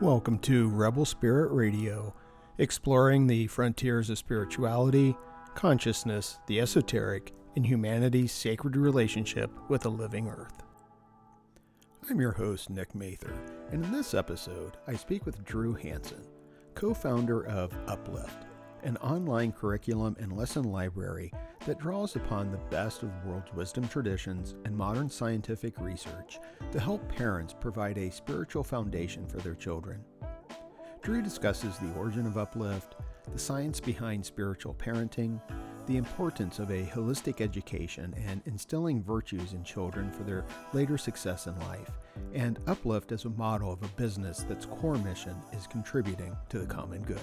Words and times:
Welcome 0.00 0.38
to 0.40 0.68
Rebel 0.68 1.04
Spirit 1.04 1.50
Radio, 1.50 2.14
exploring 2.58 3.26
the 3.26 3.48
frontiers 3.48 4.10
of 4.10 4.18
spirituality, 4.18 5.16
consciousness, 5.56 6.38
the 6.46 6.60
esoteric, 6.60 7.32
and 7.56 7.66
humanity's 7.66 8.30
sacred 8.30 8.76
relationship 8.76 9.50
with 9.68 9.80
the 9.80 9.90
living 9.90 10.28
earth. 10.28 10.62
I'm 12.08 12.20
your 12.20 12.30
host, 12.30 12.70
Nick 12.70 12.94
Mather, 12.94 13.34
and 13.72 13.84
in 13.84 13.90
this 13.90 14.14
episode, 14.14 14.76
I 14.86 14.94
speak 14.94 15.26
with 15.26 15.44
Drew 15.44 15.74
Hansen, 15.74 16.24
co 16.76 16.94
founder 16.94 17.44
of 17.48 17.76
Uplift, 17.88 18.46
an 18.84 18.98
online 18.98 19.50
curriculum 19.50 20.14
and 20.20 20.32
lesson 20.32 20.62
library 20.62 21.32
that 21.66 21.78
draws 21.78 22.16
upon 22.16 22.50
the 22.50 22.60
best 22.70 23.02
of 23.02 23.10
the 23.10 23.28
world's 23.28 23.52
wisdom 23.52 23.86
traditions 23.88 24.54
and 24.64 24.76
modern 24.76 25.08
scientific 25.08 25.78
research 25.80 26.38
to 26.72 26.80
help 26.80 27.06
parents 27.08 27.54
provide 27.58 27.98
a 27.98 28.10
spiritual 28.10 28.64
foundation 28.64 29.26
for 29.26 29.38
their 29.38 29.54
children. 29.54 30.00
Drew 31.02 31.22
discusses 31.22 31.78
the 31.78 31.92
origin 31.94 32.26
of 32.26 32.36
uplift, 32.36 32.96
the 33.32 33.38
science 33.38 33.80
behind 33.80 34.24
spiritual 34.24 34.74
parenting, 34.74 35.40
the 35.86 35.96
importance 35.96 36.58
of 36.58 36.70
a 36.70 36.84
holistic 36.84 37.40
education 37.40 38.14
and 38.26 38.42
instilling 38.44 39.02
virtues 39.02 39.54
in 39.54 39.64
children 39.64 40.10
for 40.10 40.22
their 40.22 40.44
later 40.72 40.98
success 40.98 41.46
in 41.46 41.58
life, 41.60 41.98
and 42.34 42.58
uplift 42.66 43.10
as 43.10 43.24
a 43.24 43.30
model 43.30 43.72
of 43.72 43.82
a 43.82 43.88
business 43.88 44.44
that's 44.48 44.66
core 44.66 44.98
mission 44.98 45.34
is 45.52 45.66
contributing 45.66 46.36
to 46.50 46.58
the 46.58 46.66
common 46.66 47.02
good. 47.02 47.20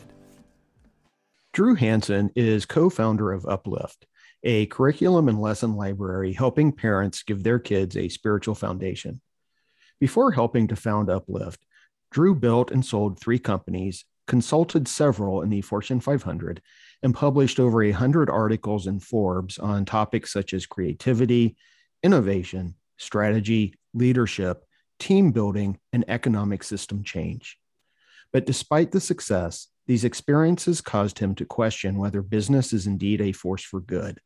Drew 1.53 1.75
Hansen 1.75 2.31
is 2.35 2.65
co 2.65 2.89
founder 2.89 3.31
of 3.31 3.45
Uplift, 3.45 4.07
a 4.45 4.67
curriculum 4.67 5.27
and 5.27 5.41
lesson 5.41 5.75
library 5.75 6.31
helping 6.31 6.71
parents 6.71 7.23
give 7.23 7.43
their 7.43 7.57
kids 7.57 7.97
a 7.97 8.07
spiritual 8.07 8.53
foundation. 8.53 9.19
Before 9.99 10.31
helping 10.31 10.67
to 10.67 10.75
found 10.75 11.09
Uplift, 11.09 11.65
Drew 12.11 12.35
built 12.35 12.69
and 12.69 12.85
sold 12.85 13.19
three 13.19 13.39
companies, 13.39 14.05
consulted 14.27 14.87
several 14.87 15.41
in 15.41 15.49
the 15.49 15.61
Fortune 15.61 15.99
500, 15.99 16.61
and 17.01 17.15
published 17.15 17.59
over 17.59 17.83
a 17.83 17.91
100 17.91 18.29
articles 18.29 18.85
in 18.85 18.99
Forbes 18.99 19.57
on 19.57 19.83
topics 19.83 20.31
such 20.31 20.53
as 20.53 20.67
creativity, 20.67 21.57
innovation, 22.03 22.75
strategy, 22.97 23.73
leadership, 23.95 24.63
team 24.99 25.31
building, 25.31 25.79
and 25.91 26.05
economic 26.07 26.63
system 26.63 27.03
change. 27.03 27.57
But 28.31 28.45
despite 28.45 28.91
the 28.91 29.01
success, 29.01 29.69
these 29.87 30.03
experiences 30.03 30.81
caused 30.81 31.17
him 31.17 31.33
to 31.35 31.45
question 31.45 31.97
whether 31.97 32.21
business 32.21 32.73
is 32.73 32.85
indeed 32.85 33.21
a 33.21 33.31
force 33.31 33.63
for 33.63 33.79
good. 33.79 34.19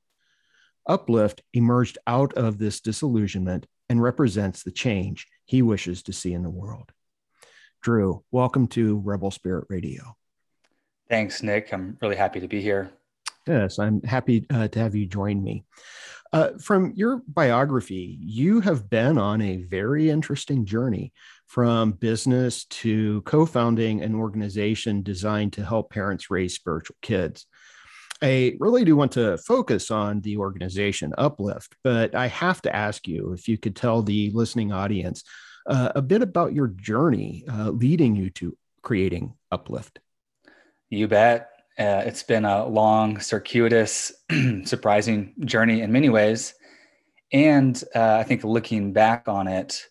Uplift 0.87 1.41
emerged 1.53 1.97
out 2.07 2.33
of 2.33 2.57
this 2.57 2.79
disillusionment 2.79 3.67
and 3.89 4.01
represents 4.01 4.63
the 4.63 4.71
change 4.71 5.27
he 5.45 5.61
wishes 5.61 6.03
to 6.03 6.13
see 6.13 6.33
in 6.33 6.43
the 6.43 6.49
world. 6.49 6.91
Drew, 7.81 8.23
welcome 8.31 8.67
to 8.67 8.97
Rebel 8.97 9.31
Spirit 9.31 9.65
Radio. 9.69 10.15
Thanks, 11.09 11.41
Nick. 11.41 11.73
I'm 11.73 11.97
really 12.01 12.15
happy 12.15 12.39
to 12.39 12.47
be 12.47 12.61
here. 12.61 12.91
Yes, 13.47 13.79
I'm 13.79 14.01
happy 14.03 14.45
uh, 14.49 14.67
to 14.67 14.79
have 14.79 14.95
you 14.95 15.07
join 15.07 15.41
me. 15.43 15.65
Uh, 16.31 16.49
from 16.61 16.93
your 16.95 17.23
biography, 17.27 18.19
you 18.21 18.59
have 18.61 18.89
been 18.89 19.17
on 19.17 19.41
a 19.41 19.63
very 19.63 20.09
interesting 20.09 20.65
journey 20.65 21.11
from 21.47 21.93
business 21.93 22.65
to 22.65 23.21
co 23.23 23.47
founding 23.47 24.03
an 24.03 24.13
organization 24.13 25.01
designed 25.01 25.53
to 25.53 25.65
help 25.65 25.89
parents 25.89 26.29
raise 26.29 26.53
spiritual 26.53 26.97
kids. 27.01 27.47
I 28.21 28.55
really 28.59 28.83
do 28.83 28.95
want 28.95 29.13
to 29.13 29.37
focus 29.37 29.91
on 29.91 30.21
the 30.21 30.37
organization 30.37 31.13
Uplift, 31.17 31.75
but 31.83 32.15
I 32.15 32.27
have 32.27 32.61
to 32.63 32.75
ask 32.75 33.07
you 33.07 33.33
if 33.33 33.47
you 33.47 33.57
could 33.57 33.75
tell 33.75 34.01
the 34.01 34.31
listening 34.33 34.71
audience 34.73 35.23
uh, 35.67 35.91
a 35.95 36.01
bit 36.01 36.21
about 36.21 36.53
your 36.53 36.67
journey 36.67 37.45
uh, 37.49 37.69
leading 37.69 38.15
you 38.15 38.29
to 38.31 38.57
creating 38.81 39.33
Uplift. 39.51 39.99
You 40.89 41.07
bet. 41.07 41.49
Uh, 41.77 42.03
it's 42.05 42.23
been 42.23 42.43
a 42.43 42.67
long, 42.67 43.19
circuitous, 43.21 44.11
surprising 44.65 45.33
journey 45.45 45.81
in 45.81 45.91
many 45.91 46.09
ways. 46.09 46.53
And 47.31 47.81
uh, 47.95 48.15
I 48.15 48.23
think 48.23 48.43
looking 48.43 48.91
back 48.91 49.29
on 49.29 49.47
it, 49.47 49.81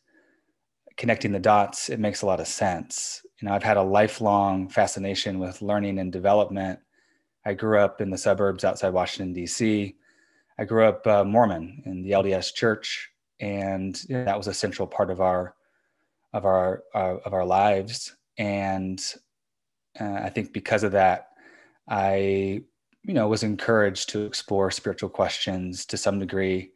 connecting 0.99 1.33
the 1.33 1.39
dots, 1.39 1.89
it 1.89 1.99
makes 1.99 2.21
a 2.21 2.27
lot 2.27 2.41
of 2.41 2.49
sense. 2.49 3.23
You 3.41 3.49
know, 3.49 3.55
I've 3.55 3.63
had 3.63 3.79
a 3.79 3.83
lifelong 3.83 4.69
fascination 4.69 5.39
with 5.39 5.63
learning 5.63 5.99
and 5.99 6.13
development 6.13 6.81
I 7.49 7.55
grew 7.55 7.79
up 7.79 8.03
in 8.03 8.11
the 8.11 8.19
suburbs 8.19 8.63
outside 8.63 8.91
Washington, 8.91 9.33
D.C. 9.33 9.97
I 10.59 10.65
grew 10.67 10.85
up 10.85 11.07
uh, 11.07 11.25
Mormon 11.25 11.83
in 11.87 12.03
the 12.03 12.11
LDS 12.11 12.53
Church, 12.53 13.09
and 13.41 13.95
that 14.11 14.37
was 14.37 14.49
a 14.49 14.53
central 14.53 14.87
part 14.87 15.11
of 15.11 15.23
our 15.23 15.55
of 16.35 16.45
our 16.45 16.83
uh, 16.95 17.17
of 17.25 17.33
our 17.33 17.47
lives. 17.47 18.15
And 18.37 19.03
uh, 19.99 20.21
I 20.25 20.29
think 20.29 20.53
because 20.53 20.83
of 20.83 20.93
that, 20.93 21.29
I 21.89 22.61
you 23.05 23.15
know 23.15 23.29
was 23.29 23.45
encouraged 23.45 24.11
to 24.11 24.27
explore 24.27 24.71
spiritual 24.71 25.09
questions 25.09 25.87
to 25.87 25.97
some 25.97 26.19
degree. 26.19 26.73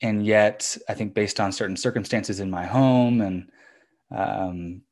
And 0.00 0.24
yet, 0.24 0.78
I 0.88 0.94
think 0.94 1.12
based 1.12 1.40
on 1.40 1.50
certain 1.50 1.76
circumstances 1.76 2.38
in 2.38 2.52
my 2.52 2.66
home 2.66 3.20
and 3.20 3.50
um, 4.16 4.82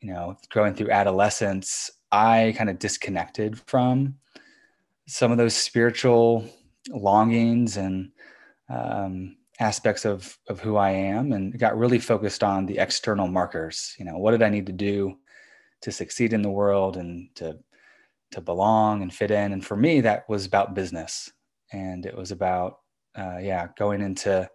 you 0.00 0.12
know 0.12 0.36
growing 0.50 0.74
through 0.74 0.92
adolescence, 0.92 1.90
I 2.12 2.54
kind 2.56 2.70
of 2.70 2.78
disconnected 2.78 3.58
from 3.66 4.18
some 5.12 5.30
of 5.30 5.36
those 5.36 5.54
spiritual 5.54 6.42
longings 6.88 7.76
and 7.76 8.10
um, 8.70 9.36
aspects 9.60 10.06
of 10.06 10.38
of 10.48 10.58
who 10.58 10.76
I 10.76 10.90
am, 10.90 11.32
and 11.32 11.58
got 11.58 11.76
really 11.76 11.98
focused 11.98 12.42
on 12.42 12.64
the 12.64 12.78
external 12.78 13.28
markers. 13.28 13.94
You 13.98 14.06
know, 14.06 14.16
what 14.16 14.30
did 14.30 14.42
I 14.42 14.48
need 14.48 14.66
to 14.66 14.72
do 14.72 15.18
to 15.82 15.92
succeed 15.92 16.32
in 16.32 16.40
the 16.40 16.50
world 16.50 16.96
and 16.96 17.28
to 17.36 17.58
to 18.30 18.40
belong 18.40 19.02
and 19.02 19.12
fit 19.12 19.30
in? 19.30 19.52
And 19.52 19.64
for 19.64 19.76
me, 19.76 20.00
that 20.00 20.26
was 20.30 20.46
about 20.46 20.74
business, 20.74 21.30
and 21.72 22.06
it 22.06 22.16
was 22.16 22.30
about 22.30 22.78
uh, 23.14 23.36
yeah, 23.36 23.68
going 23.76 24.00
into 24.00 24.48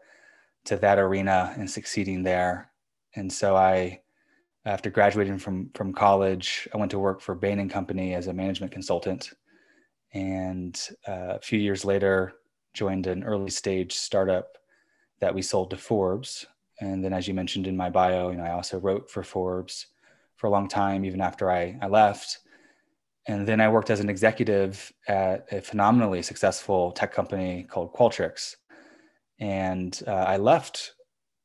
to 0.66 0.78
that 0.78 0.98
arena 0.98 1.54
and 1.56 1.70
succeeding 1.70 2.24
there. 2.24 2.72
And 3.16 3.32
so 3.32 3.56
I, 3.56 4.02
after 4.66 4.90
graduating 4.90 5.38
from 5.38 5.70
from 5.76 5.94
college, 5.94 6.68
I 6.74 6.78
went 6.78 6.90
to 6.92 7.00
work 7.00 7.22
for 7.22 7.36
Bain 7.36 7.60
and 7.60 7.70
Company 7.70 8.16
as 8.16 8.26
a 8.26 8.34
management 8.34 8.72
consultant 8.72 9.34
and 10.14 10.80
uh, 11.08 11.36
a 11.36 11.40
few 11.40 11.60
years 11.60 11.84
later 11.86 12.34
joined 12.74 13.08
an 13.08 13.24
early 13.24 13.50
stage 13.50 13.94
startup 13.94 14.58
that 15.20 15.34
we 15.34 15.42
sold 15.42 15.70
to 15.72 15.78
Forbes. 15.78 16.46
And 16.80 17.04
then, 17.04 17.14
as 17.14 17.28
you 17.28 17.34
mentioned 17.34 17.68
in 17.68 17.76
my 17.76 17.90
bio, 17.90 18.30
you 18.30 18.38
know, 18.38 18.44
I 18.44 18.52
also 18.52 18.80
wrote 18.80 19.10
for 19.10 19.24
Forbes 19.24 19.88
for 20.36 20.48
a 20.48 20.52
long 20.52 20.68
time, 20.68 21.04
even 21.04 21.22
after 21.22 21.52
I, 21.52 21.78
I 21.82 21.88
left. 21.88 22.40
And 23.28 23.48
then 23.48 23.60
I 23.60 23.68
worked 23.68 23.90
as 23.90 24.00
an 24.00 24.10
executive 24.10 24.94
at 25.08 25.48
a 25.52 25.60
phenomenally 25.60 26.22
successful 26.22 26.92
tech 26.92 27.12
company 27.12 27.66
called 27.70 27.94
Qualtrics. 27.94 28.56
And 29.40 30.00
uh, 30.08 30.12
I 30.12 30.38
left 30.38 30.94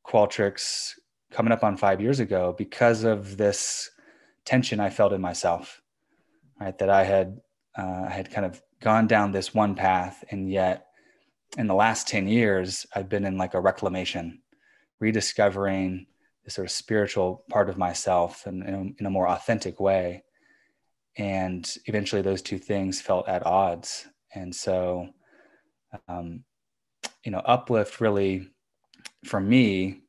Qualtrics 0.06 0.92
coming 1.30 1.52
up 1.52 1.64
on 1.64 1.76
five 1.76 2.00
years 2.00 2.20
ago 2.20 2.54
because 2.56 3.04
of 3.04 3.36
this 3.36 3.90
tension 4.44 4.80
I 4.80 4.90
felt 4.90 5.12
in 5.12 5.20
myself, 5.20 5.80
right? 6.60 6.76
That 6.78 6.90
I 6.90 7.04
had 7.04 7.40
uh, 7.76 8.06
I 8.06 8.10
had 8.10 8.30
kind 8.30 8.46
of 8.46 8.60
gone 8.80 9.06
down 9.06 9.32
this 9.32 9.54
one 9.54 9.74
path, 9.74 10.24
and 10.30 10.50
yet 10.50 10.86
in 11.56 11.66
the 11.66 11.74
last 11.74 12.08
10 12.08 12.28
years, 12.28 12.86
I've 12.94 13.08
been 13.08 13.24
in 13.24 13.38
like 13.38 13.54
a 13.54 13.60
reclamation, 13.60 14.40
rediscovering 15.00 16.06
the 16.44 16.50
sort 16.50 16.66
of 16.66 16.72
spiritual 16.72 17.44
part 17.50 17.68
of 17.68 17.78
myself 17.78 18.46
and 18.46 18.62
in, 18.62 18.96
in 18.98 19.06
a 19.06 19.10
more 19.10 19.28
authentic 19.28 19.78
way. 19.78 20.24
And 21.16 21.70
eventually, 21.86 22.22
those 22.22 22.42
two 22.42 22.58
things 22.58 23.00
felt 23.00 23.28
at 23.28 23.46
odds. 23.46 24.06
And 24.34 24.54
so, 24.54 25.08
um, 26.08 26.44
you 27.22 27.30
know, 27.30 27.42
uplift 27.44 28.00
really, 28.00 28.48
for 29.26 29.38
me, 29.38 30.00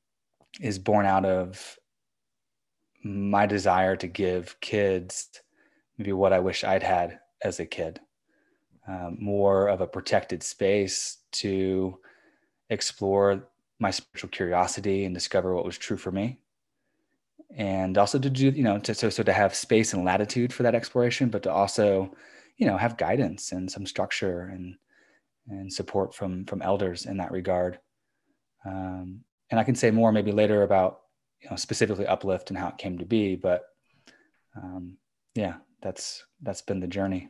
is 0.62 0.80
born 0.80 1.06
out 1.06 1.26
of 1.26 1.78
my 3.04 3.46
desire 3.46 3.98
to 3.98 4.08
give 4.08 4.60
kids 4.62 5.28
maybe 5.98 6.14
what 6.14 6.32
I 6.32 6.40
wish 6.40 6.64
I'd 6.64 6.84
had 6.84 7.20
as 7.44 7.60
a 7.60 7.66
kid, 7.66 8.00
um, 8.88 9.18
more 9.20 9.68
of 9.68 9.82
a 9.82 9.88
protected 9.88 10.44
space 10.44 11.18
to 11.32 12.00
explore 12.70 13.48
my 13.80 13.92
spiritual 13.92 14.30
curiosity 14.30 15.06
and 15.06 15.14
discover 15.14 15.54
what 15.54 15.66
was 15.66 15.78
true 15.78 15.98
for 15.98 16.12
me. 16.12 16.40
And 17.56 17.98
also 17.98 18.18
to 18.18 18.30
do, 18.30 18.50
you 18.50 18.64
know, 18.64 18.80
to, 18.80 18.96
so, 18.96 19.10
so 19.10 19.24
to 19.24 19.34
have 19.34 19.54
space 19.54 19.94
and 19.94 20.04
latitude 20.04 20.52
for 20.52 20.64
that 20.64 20.76
exploration, 20.76 21.30
but 21.30 21.44
to 21.44 21.52
also, 21.52 22.16
you 22.58 22.66
know, 22.66 22.78
have 22.78 22.98
guidance 22.98 23.52
and 23.52 23.70
some 23.70 23.86
structure 23.86 24.42
and, 24.42 24.76
and 25.48 25.72
support 25.72 26.16
from, 26.16 26.46
from 26.46 26.62
elders 26.62 27.06
in 27.06 27.18
that 27.18 27.32
regard. 27.32 27.80
Um, 28.66 29.22
and 29.52 29.60
I 29.60 29.64
can 29.64 29.76
say 29.76 29.92
more 29.92 30.12
maybe 30.12 30.32
later 30.32 30.64
about, 30.64 31.02
you 31.42 31.50
know, 31.50 31.58
specifically 31.58 32.08
uplift 32.08 32.50
and 32.50 32.58
how 32.58 32.70
it 32.70 32.78
came 32.78 32.98
to 32.98 33.06
be, 33.06 33.36
but 33.36 33.66
um, 34.56 34.98
yeah, 35.36 35.56
that's 35.84 36.24
that's 36.42 36.62
been 36.62 36.80
the 36.80 36.88
journey. 36.88 37.30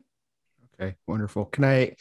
Okay, 0.80 0.96
wonderful. 1.08 1.46
Can 1.46 1.66
I 1.66 1.96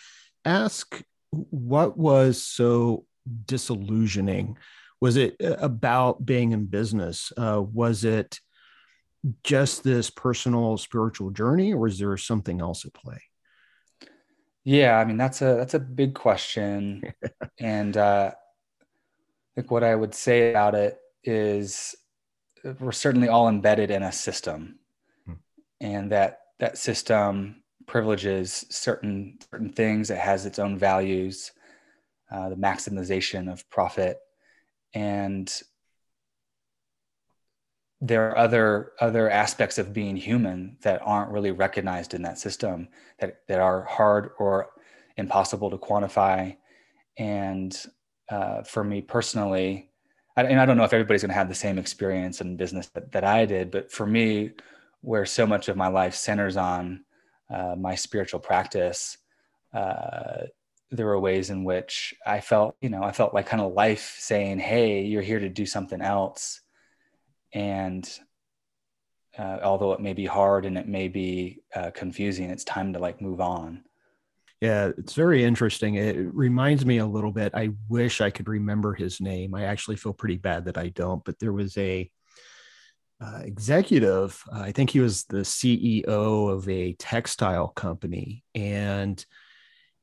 ask 0.45 1.03
what 1.31 1.97
was 1.97 2.43
so 2.43 3.07
disillusioning? 3.47 4.57
Was 5.01 5.17
it 5.17 5.37
uh, 5.43 5.57
about 5.59 6.25
being 6.25 6.53
in 6.53 6.67
business? 6.67 7.33
Uh, 7.37 7.63
was 7.63 8.05
it 8.05 8.41
just 9.43 9.83
this 9.83 10.11
personal 10.11 10.77
spiritual 10.77 11.31
journey, 11.31 11.73
or 11.73 11.87
is 11.87 11.99
there 11.99 12.17
something 12.17 12.61
else 12.61 12.85
at 12.85 12.95
play? 12.95 13.21
Yeah, 14.65 14.99
I 14.99 15.05
mean 15.05 15.17
that's 15.17 15.43
a 15.43 15.55
that's 15.55 15.75
a 15.75 15.81
big 15.81 16.15
question, 16.15 17.03
and 17.59 17.97
uh, 17.97 18.33
I 18.33 19.51
think 19.55 19.71
what 19.71 19.85
I 19.85 19.95
would 19.95 20.15
say 20.15 20.51
about 20.51 20.75
it 20.75 20.99
is 21.25 21.95
we're 22.79 22.93
certainly 22.93 23.29
all 23.29 23.49
embedded 23.49 23.91
in 23.91 24.03
a 24.03 24.13
system, 24.13 24.79
hmm. 25.27 25.35
and 25.81 26.13
that 26.13 26.42
that 26.63 26.79
system 26.79 27.57
privileges 27.87 28.65
certain 28.71 29.37
certain 29.51 29.69
things. 29.69 30.11
It 30.11 30.19
has 30.19 30.47
its 30.47 30.61
own 30.61 30.79
values, 30.79 31.51
uh, 32.31 32.51
the 32.51 32.57
maximization 32.57 33.53
of 33.53 33.69
profit, 33.69 34.21
and 34.95 35.53
there 38.01 38.29
are 38.29 38.39
other 38.39 38.93
other 39.01 39.29
aspects 39.29 39.77
of 39.77 39.93
being 39.93 40.17
human 40.17 40.77
that 40.83 41.03
aren't 41.05 41.33
really 41.33 41.51
recognized 41.51 42.15
in 42.15 42.23
that 42.23 42.39
system 42.39 42.87
that 43.19 43.41
that 43.49 43.59
are 43.59 43.83
hard 43.83 44.31
or 44.39 44.71
impossible 45.17 45.69
to 45.69 45.79
quantify 45.79 46.57
and 47.19 47.87
uh, 48.29 48.63
for 48.63 48.85
me 48.85 49.03
personally 49.03 49.91
I, 50.37 50.45
and 50.45 50.61
i 50.61 50.67
don't 50.67 50.77
know 50.77 50.85
if 50.85 50.93
everybody's 50.93 51.23
going 51.23 51.29
to 51.29 51.35
have 51.35 51.49
the 51.49 51.55
same 51.55 51.79
experience 51.79 52.41
in 52.41 52.57
business 52.57 52.89
that, 52.95 53.13
that 53.13 53.25
i 53.25 53.45
did 53.47 53.71
but 53.71 53.93
for 53.93 54.07
me 54.07 54.53
where 55.03 55.27
so 55.27 55.47
much 55.47 55.69
of 55.69 55.77
my 55.77 55.89
life 55.89 56.15
centers 56.15 56.57
on 56.57 57.05
uh, 57.53 57.77
my 57.79 57.95
spiritual 57.95 58.41
practice 58.41 59.19
uh, 59.75 60.43
there 60.93 61.07
were 61.07 61.19
ways 61.19 61.51
in 61.51 61.65
which 61.65 62.15
i 62.27 62.39
felt 62.41 62.77
you 62.81 62.91
know 62.91 63.03
i 63.03 63.11
felt 63.11 63.35
like 63.35 63.47
kind 63.47 63.63
of 63.63 63.73
life 63.73 64.17
saying 64.19 64.59
hey 64.59 65.03
you're 65.03 65.23
here 65.23 65.41
to 65.41 65.49
do 65.49 65.67
something 65.67 66.01
else. 66.01 66.61
And 67.55 68.09
uh, 69.39 69.59
although 69.63 69.93
it 69.93 70.01
may 70.01 70.13
be 70.13 70.27
hard 70.27 70.67
and 70.67 70.77
it 70.79 70.89
may 70.89 71.09
be 71.09 71.63
uh, 71.75 71.91
confusing 71.91 72.51
it's 72.51 72.65
time 72.65 72.93
to 72.93 72.99
like 72.99 73.21
move 73.21 73.41
on. 73.41 73.85
Yeah 74.61 74.91
it's 74.97 75.15
very 75.15 75.43
interesting. 75.43 75.97
It 75.97 76.17
reminds 76.35 76.85
me 76.85 76.99
a 76.99 77.07
little 77.07 77.33
bit 77.33 77.53
i 77.55 77.71
wish 77.89 78.21
i 78.21 78.31
could 78.31 78.49
remember 78.49 78.93
his 78.95 79.21
name. 79.21 79.55
I 79.55 79.65
actually 79.65 79.97
feel 79.97 80.13
pretty 80.13 80.37
bad 80.37 80.67
that 80.67 80.79
i 80.79 80.89
don't 80.89 81.25
but 81.25 81.39
there 81.39 81.53
was 81.55 81.77
a 81.79 82.11
uh, 83.23 83.41
executive 83.43 84.43
uh, 84.53 84.61
i 84.61 84.73
think 84.73 84.91
he 84.91 85.01
was 85.01 85.25
the 85.25 85.39
ceo 85.39 86.51
of 86.51 86.69
a 86.69 86.95
textile 86.95 87.69
company 87.69 88.45
and 88.55 89.25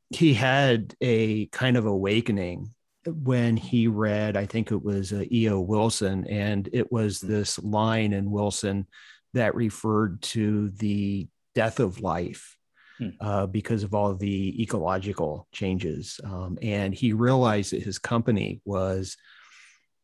he 0.09 0.33
had 0.33 0.95
a 1.01 1.45
kind 1.47 1.77
of 1.77 1.85
awakening 1.85 2.73
when 3.05 3.57
he 3.57 3.87
read, 3.87 4.35
I 4.35 4.45
think 4.45 4.71
it 4.71 4.83
was 4.83 5.13
uh, 5.13 5.23
E.O. 5.31 5.59
Wilson, 5.61 6.25
and 6.27 6.69
it 6.73 6.91
was 6.91 7.19
mm-hmm. 7.19 7.31
this 7.31 7.59
line 7.59 8.13
in 8.13 8.31
Wilson 8.31 8.87
that 9.33 9.55
referred 9.55 10.21
to 10.21 10.69
the 10.71 11.27
death 11.55 11.79
of 11.79 12.01
life 12.01 12.57
hmm. 12.97 13.09
uh, 13.21 13.45
because 13.45 13.83
of 13.83 13.93
all 13.93 14.15
the 14.15 14.61
ecological 14.61 15.47
changes. 15.51 16.19
Um, 16.23 16.57
and 16.61 16.93
he 16.93 17.13
realized 17.13 17.73
that 17.73 17.83
his 17.83 17.99
company 17.99 18.61
was 18.65 19.17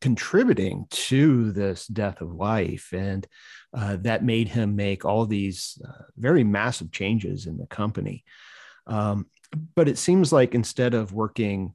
contributing 0.06 0.86
to 0.92 1.52
this 1.52 1.88
death 1.88 2.22
of 2.22 2.32
life. 2.32 2.90
And 2.94 3.26
uh, 3.74 3.98
that 4.02 4.24
made 4.24 4.48
him 4.48 4.76
make 4.76 5.04
all 5.04 5.26
these 5.26 5.82
uh, 5.84 6.04
very 6.16 6.44
massive 6.44 6.92
changes 6.92 7.48
in 7.48 7.58
the 7.58 7.66
company. 7.66 8.24
Um, 8.86 9.26
but 9.74 9.88
it 9.88 9.98
seems 9.98 10.32
like 10.32 10.54
instead 10.54 10.94
of 10.94 11.12
working 11.12 11.74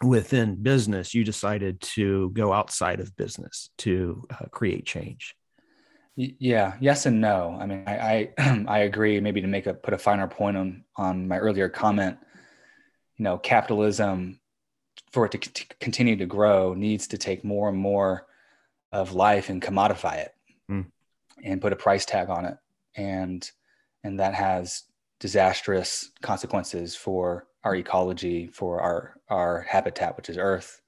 within 0.00 0.62
business, 0.62 1.14
you 1.14 1.24
decided 1.24 1.80
to 1.80 2.30
go 2.30 2.52
outside 2.52 3.00
of 3.00 3.16
business 3.16 3.70
to 3.78 4.24
uh, 4.30 4.46
create 4.52 4.86
change. 4.86 5.34
Yeah, 6.14 6.76
yes 6.78 7.06
and 7.06 7.20
no. 7.20 7.58
I 7.60 7.66
mean, 7.66 7.82
I 7.88 8.30
I, 8.38 8.64
I 8.68 8.78
agree. 8.90 9.18
Maybe 9.18 9.40
to 9.40 9.48
make 9.48 9.66
a 9.66 9.74
put 9.74 9.94
a 9.94 9.98
finer 9.98 10.28
point 10.28 10.56
on 10.56 10.84
on 10.94 11.26
my 11.26 11.38
earlier 11.38 11.68
comment, 11.68 12.18
you 13.16 13.24
know, 13.24 13.36
capitalism 13.36 14.38
for 15.10 15.26
it 15.26 15.32
to 15.32 15.38
c- 15.42 15.66
continue 15.80 16.16
to 16.16 16.26
grow 16.26 16.74
needs 16.74 17.06
to 17.08 17.18
take 17.18 17.44
more 17.44 17.68
and 17.68 17.78
more 17.78 18.26
of 18.92 19.12
life 19.12 19.48
and 19.48 19.62
commodify 19.62 20.16
it 20.16 20.34
mm. 20.70 20.86
and 21.42 21.60
put 21.60 21.72
a 21.72 21.76
price 21.76 22.04
tag 22.04 22.30
on 22.30 22.44
it 22.44 22.56
and 22.96 23.50
and 24.04 24.20
that 24.20 24.34
has 24.34 24.84
disastrous 25.20 26.10
consequences 26.22 26.94
for 26.94 27.46
our 27.64 27.74
ecology, 27.74 28.46
for 28.46 28.80
our 28.80 29.20
our 29.28 29.62
habitat, 29.62 30.16
which 30.16 30.28
is 30.28 30.38
Earth. 30.38 30.80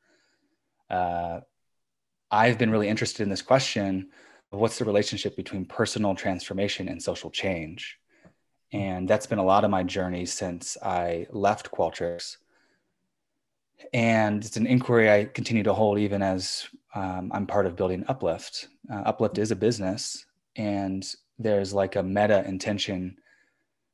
Uh, 0.89 1.41
I've 2.31 2.59
been 2.59 2.71
really 2.71 2.89
interested 2.89 3.23
in 3.23 3.29
this 3.29 3.43
question 3.43 4.09
of 4.53 4.61
what's 4.61 4.79
the 4.79 4.85
relationship 4.85 5.37
between 5.37 5.65
personal 5.65 6.15
transformation 6.15 6.89
and 6.89 7.03
social 7.03 7.31
change, 7.31 7.99
and 8.73 9.09
that's 9.09 9.27
been 9.27 9.39
a 9.39 9.45
lot 9.45 9.65
of 9.65 9.71
my 9.71 9.83
journey 9.83 10.27
since 10.27 10.77
I 10.83 11.27
left 11.31 11.71
Qualtrics. 11.71 12.37
And 13.93 14.45
it's 14.45 14.57
an 14.57 14.67
inquiry 14.67 15.11
I 15.11 15.25
continue 15.25 15.63
to 15.65 15.75
hold 15.75 15.99
even 15.99 16.23
as 16.23 16.69
um, 16.95 17.31
I'm 17.35 17.47
part 17.47 17.67
of 17.67 17.77
building 17.77 18.05
Uplift. 18.09 18.69
Uh, 18.93 19.03
Uplift 19.07 19.39
is 19.39 19.51
a 19.51 19.57
business, 19.57 20.27
and 20.57 21.07
there's 21.39 21.73
like 21.73 21.97
a 21.97 22.03
meta 22.03 22.45
intention 22.47 23.17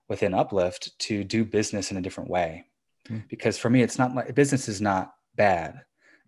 within 0.09 0.35
Uplift 0.35 0.99
to 1.01 1.25
do 1.25 1.45
business 1.45 1.91
in 1.91 1.97
a 1.97 2.03
different 2.03 2.31
way. 2.31 2.65
Mm. 3.09 3.29
Because 3.29 3.59
for 3.59 3.71
me, 3.71 3.83
it's 3.83 3.99
not 3.99 4.15
like 4.15 4.35
business 4.35 4.69
is 4.69 4.81
not 4.81 5.15
bad, 5.37 5.81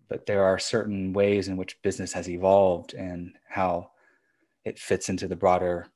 but 0.07 0.25
there 0.25 0.43
are 0.43 0.59
certain 0.59 1.13
ways 1.13 1.47
in 1.47 1.57
which 1.57 1.81
business 1.81 2.13
has 2.13 2.29
evolved 2.29 2.93
and 2.93 3.33
how 3.47 3.91
it 4.65 4.79
fits 4.79 5.09
into 5.09 5.27
the 5.27 5.35
broader 5.35 5.87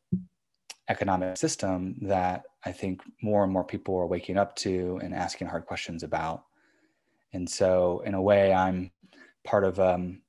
economic 0.89 1.37
system 1.37 1.95
that 2.01 2.43
I 2.65 2.71
think 2.71 3.01
more 3.21 3.43
and 3.43 3.51
more 3.51 3.63
people 3.63 3.95
are 3.97 4.07
waking 4.07 4.37
up 4.37 4.55
to 4.57 4.99
and 5.03 5.13
asking 5.13 5.47
hard 5.47 5.65
questions 5.65 6.03
about. 6.03 6.45
And 7.33 7.49
so, 7.49 8.03
in 8.05 8.13
a 8.13 8.21
way, 8.21 8.53
I'm 8.53 8.91
part 9.43 9.63
of 9.63 9.79
um, 9.79 10.21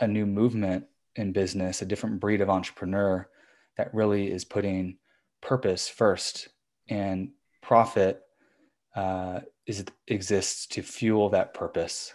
a 0.00 0.06
new 0.06 0.26
movement 0.26 0.86
in 1.16 1.32
business, 1.32 1.82
a 1.82 1.86
different 1.86 2.20
breed 2.20 2.40
of 2.40 2.50
entrepreneur 2.50 3.28
that 3.76 3.94
really 3.94 4.30
is 4.30 4.44
putting 4.44 4.96
purpose 5.40 5.88
first 5.88 6.48
and 6.88 7.30
profit 7.60 8.22
uh, 8.94 9.40
is 9.66 9.84
exists 10.08 10.66
to 10.66 10.82
fuel 10.82 11.28
that 11.30 11.54
purpose 11.54 12.14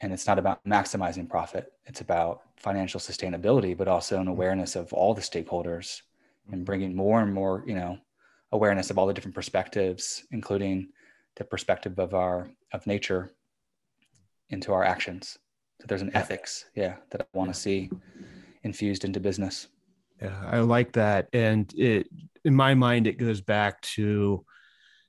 and 0.00 0.12
it's 0.12 0.26
not 0.26 0.38
about 0.38 0.62
maximizing 0.64 1.28
profit 1.28 1.72
it's 1.86 2.00
about 2.00 2.42
financial 2.56 3.00
sustainability 3.00 3.76
but 3.76 3.88
also 3.88 4.20
an 4.20 4.28
awareness 4.28 4.76
of 4.76 4.92
all 4.92 5.14
the 5.14 5.20
stakeholders 5.20 6.02
and 6.46 6.56
mm-hmm. 6.56 6.64
bringing 6.64 6.94
more 6.94 7.20
and 7.22 7.32
more 7.32 7.64
you 7.66 7.74
know 7.74 7.96
awareness 8.52 8.90
of 8.90 8.98
all 8.98 9.06
the 9.06 9.14
different 9.14 9.34
perspectives 9.34 10.24
including 10.32 10.88
the 11.36 11.44
perspective 11.44 11.98
of 11.98 12.14
our 12.14 12.50
of 12.72 12.86
nature 12.86 13.30
into 14.50 14.72
our 14.72 14.84
actions. 14.84 15.38
So 15.80 15.86
there's 15.88 16.02
an 16.02 16.14
ethics 16.14 16.66
yeah 16.76 16.96
that 17.10 17.22
i 17.22 17.38
want 17.38 17.52
to 17.52 17.58
see 17.58 17.90
infused 18.62 19.04
into 19.04 19.20
business. 19.20 19.68
Yeah 20.20 20.38
i 20.46 20.60
like 20.60 20.92
that. 20.92 21.28
And 21.32 21.72
it 21.76 22.08
in 22.44 22.54
my 22.54 22.74
mind, 22.74 23.06
it 23.06 23.18
goes 23.18 23.40
back 23.40 23.80
to 23.82 24.44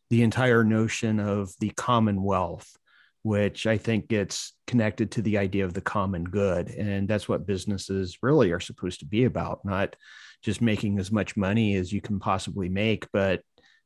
the 0.10 0.24
entire 0.24 0.63
notion 0.63 1.20
of 1.20 1.51
the 1.60 1.72
commonwealth, 1.72 2.77
which 3.24 3.65
I 3.65 3.77
think 3.77 4.08
gets 4.08 4.53
connected 4.68 5.12
to 5.12 5.22
the 5.22 5.38
idea 5.38 5.65
of 5.65 5.74
the 5.74 5.82
common 5.82 6.25
good. 6.25 6.70
And 6.70 7.08
that's 7.08 7.27
what 7.27 7.48
businesses 7.48 8.20
really 8.22 8.51
are 8.51 8.60
supposed 8.60 9.00
to 9.00 9.06
be 9.06 9.24
about, 9.24 9.65
not 9.65 9.96
just 10.44 10.62
making 10.62 11.00
as 11.00 11.12
much 11.12 11.38
money 11.38 11.75
as 11.75 11.92
you 11.92 12.01
can 12.01 12.20
possibly 12.20 12.70
make, 12.70 13.08
but 13.12 13.42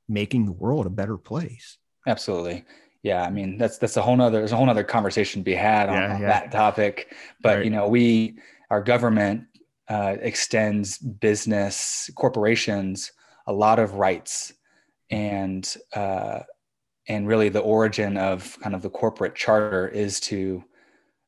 making 0.10 0.46
the 0.46 0.51
world 0.51 0.86
a 0.86 0.89
better 0.89 1.17
place. 1.17 1.77
Absolutely. 2.08 2.66
Yeah, 3.04 3.24
I 3.24 3.30
mean 3.30 3.58
that's 3.58 3.78
that's 3.78 3.98
a 3.98 4.02
whole 4.02 4.16
nother 4.16 4.40
there's 4.40 4.52
a 4.52 4.56
whole 4.56 4.66
nother 4.66 4.84
conversation 4.84 5.42
to 5.42 5.46
be 5.46 5.54
had 5.54 5.90
on, 5.90 5.96
yeah, 5.96 6.16
on 6.16 6.22
yeah. 6.22 6.28
that 6.28 6.52
topic. 6.52 7.16
But 7.42 7.58
right. 7.58 7.66
you 7.66 7.72
know, 7.72 7.88
we 7.88 8.40
our 8.70 8.82
government 8.82 9.44
uh, 9.88 10.16
extends 10.20 10.98
business 10.98 12.10
corporations 12.16 13.12
a 13.46 13.54
lot 13.54 13.80
of 13.80 13.94
rights 13.94 14.54
and 15.10 15.78
uh, 15.94 16.40
and 17.08 17.28
really 17.28 17.50
the 17.50 17.60
origin 17.60 18.18
of 18.18 18.58
kind 18.62 18.76
of 18.76 18.82
the 18.82 18.90
corporate 18.90 19.36
charter 19.36 19.88
is 19.88 20.20
to 20.20 20.64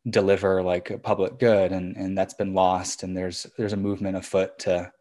deliver 0.10 0.62
like 0.62 0.90
a 0.90 0.98
public 0.98 1.40
good 1.40 1.72
and 1.72 1.96
and 1.96 2.18
that's 2.18 2.34
been 2.34 2.54
lost 2.54 3.04
and 3.04 3.16
there's 3.16 3.46
there's 3.58 3.74
a 3.74 3.78
movement 3.78 4.18
afoot 4.18 4.58
to 4.60 4.92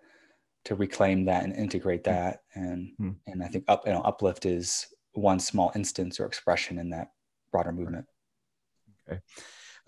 to 0.65 0.75
reclaim 0.75 1.25
that 1.25 1.45
and 1.45 1.55
integrate 1.55 2.05
hmm. 2.05 2.13
that 2.13 2.43
and 2.55 2.91
mm. 3.01 3.15
and 3.27 3.43
I 3.43 3.49
think 3.49 3.65
up 3.69 3.87
you 3.87 3.93
know 3.93 4.03
uplift 4.03 4.45
is 4.45 4.87
one 5.19 5.41
small 5.41 5.73
instance 5.75 6.21
or 6.21 6.27
expression 6.27 6.79
in 6.79 6.91
that 6.91 7.13
broader 7.51 7.73
movement. 7.73 8.07
Okay 9.09 9.21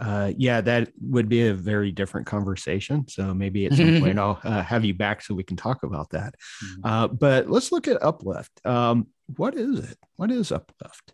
uh, 0.01 0.33
yeah, 0.37 0.61
that 0.63 0.91
would 1.01 1.29
be 1.29 1.47
a 1.47 1.55
very 1.55 1.93
different 1.93 2.27
conversation. 2.27 3.07
So 3.07 3.35
maybe 3.35 3.67
at 3.67 3.75
some 3.75 4.01
point 4.01 4.19
I'll 4.19 4.41
uh, 4.43 4.63
have 4.63 4.85
you 4.85 4.95
back 4.95 5.21
so 5.23 5.35
we 5.35 5.45
can 5.45 5.57
talk 5.57 5.83
about 5.83 6.11
that. 6.11 6.35
Mm-hmm. 6.65 6.81
Uh, 6.85 7.09
but 7.09 7.51
let's 7.51 7.71
look 7.71 7.87
at 7.87 8.03
Uplift. 8.03 8.65
Um, 8.65 9.09
what 9.37 9.55
is 9.55 9.91
it? 9.91 9.99
What 10.17 10.31
is 10.31 10.51
Uplift? 10.51 11.13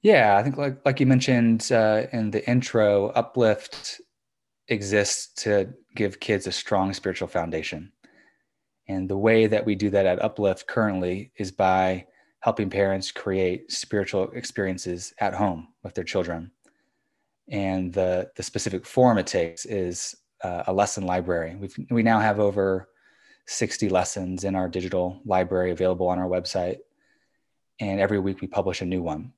Yeah, 0.00 0.36
I 0.36 0.42
think 0.42 0.56
like 0.56 0.78
like 0.86 0.98
you 0.98 1.06
mentioned 1.06 1.70
uh, 1.70 2.06
in 2.12 2.30
the 2.30 2.48
intro, 2.48 3.08
Uplift 3.08 4.00
exists 4.68 5.42
to 5.42 5.74
give 5.94 6.20
kids 6.20 6.46
a 6.46 6.52
strong 6.52 6.94
spiritual 6.94 7.28
foundation. 7.28 7.92
And 8.88 9.10
the 9.10 9.18
way 9.18 9.46
that 9.46 9.66
we 9.66 9.74
do 9.74 9.90
that 9.90 10.06
at 10.06 10.22
Uplift 10.22 10.66
currently 10.66 11.32
is 11.36 11.52
by 11.52 12.06
helping 12.40 12.70
parents 12.70 13.10
create 13.10 13.70
spiritual 13.70 14.30
experiences 14.32 15.12
at 15.18 15.34
home 15.34 15.68
with 15.82 15.94
their 15.94 16.04
children. 16.04 16.50
And 17.50 17.92
the, 17.92 18.30
the 18.36 18.42
specific 18.42 18.86
form 18.86 19.18
it 19.18 19.26
takes 19.26 19.66
is 19.66 20.14
uh, 20.42 20.64
a 20.66 20.72
lesson 20.72 21.04
library. 21.04 21.56
We've, 21.56 21.76
we 21.90 22.02
now 22.02 22.20
have 22.20 22.40
over 22.40 22.88
60 23.46 23.88
lessons 23.88 24.44
in 24.44 24.54
our 24.54 24.68
digital 24.68 25.20
library 25.24 25.70
available 25.70 26.08
on 26.08 26.18
our 26.18 26.28
website. 26.28 26.78
And 27.80 28.00
every 28.00 28.18
week 28.18 28.40
we 28.40 28.46
publish 28.46 28.80
a 28.80 28.86
new 28.86 29.02
one. 29.02 29.32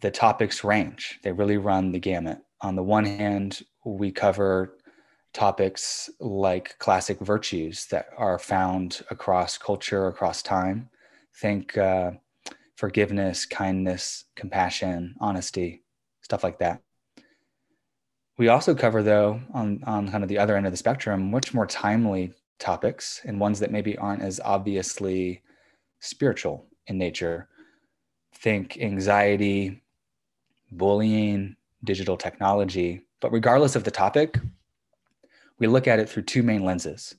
The 0.00 0.10
topics 0.10 0.64
range, 0.64 1.20
they 1.22 1.32
really 1.32 1.56
run 1.56 1.92
the 1.92 1.98
gamut. 1.98 2.38
On 2.60 2.74
the 2.74 2.82
one 2.82 3.04
hand, 3.04 3.62
we 3.84 4.10
cover 4.10 4.76
topics 5.32 6.10
like 6.18 6.78
classic 6.78 7.20
virtues 7.20 7.86
that 7.86 8.08
are 8.16 8.38
found 8.38 9.02
across 9.10 9.58
culture, 9.58 10.08
across 10.08 10.42
time. 10.42 10.88
Think 11.40 11.76
uh, 11.76 12.12
forgiveness, 12.76 13.44
kindness, 13.46 14.24
compassion, 14.34 15.14
honesty, 15.20 15.82
stuff 16.22 16.42
like 16.42 16.58
that. 16.60 16.82
We 18.38 18.48
also 18.48 18.74
cover, 18.74 19.02
though, 19.02 19.40
on, 19.52 19.82
on 19.86 20.10
kind 20.10 20.22
of 20.22 20.28
the 20.28 20.38
other 20.38 20.56
end 20.56 20.66
of 20.66 20.72
the 20.72 20.76
spectrum, 20.76 21.30
much 21.30 21.54
more 21.54 21.66
timely 21.66 22.32
topics 22.58 23.20
and 23.24 23.40
ones 23.40 23.60
that 23.60 23.70
maybe 23.70 23.96
aren't 23.96 24.22
as 24.22 24.40
obviously 24.44 25.42
spiritual 26.00 26.66
in 26.86 26.98
nature. 26.98 27.48
Think 28.34 28.78
anxiety, 28.78 29.82
bullying, 30.70 31.56
digital 31.84 32.16
technology. 32.16 33.02
But 33.20 33.32
regardless 33.32 33.76
of 33.76 33.84
the 33.84 33.90
topic, 33.90 34.38
we 35.58 35.66
look 35.66 35.86
at 35.86 35.98
it 35.98 36.08
through 36.08 36.24
two 36.24 36.42
main 36.42 36.64
lenses. 36.64 37.14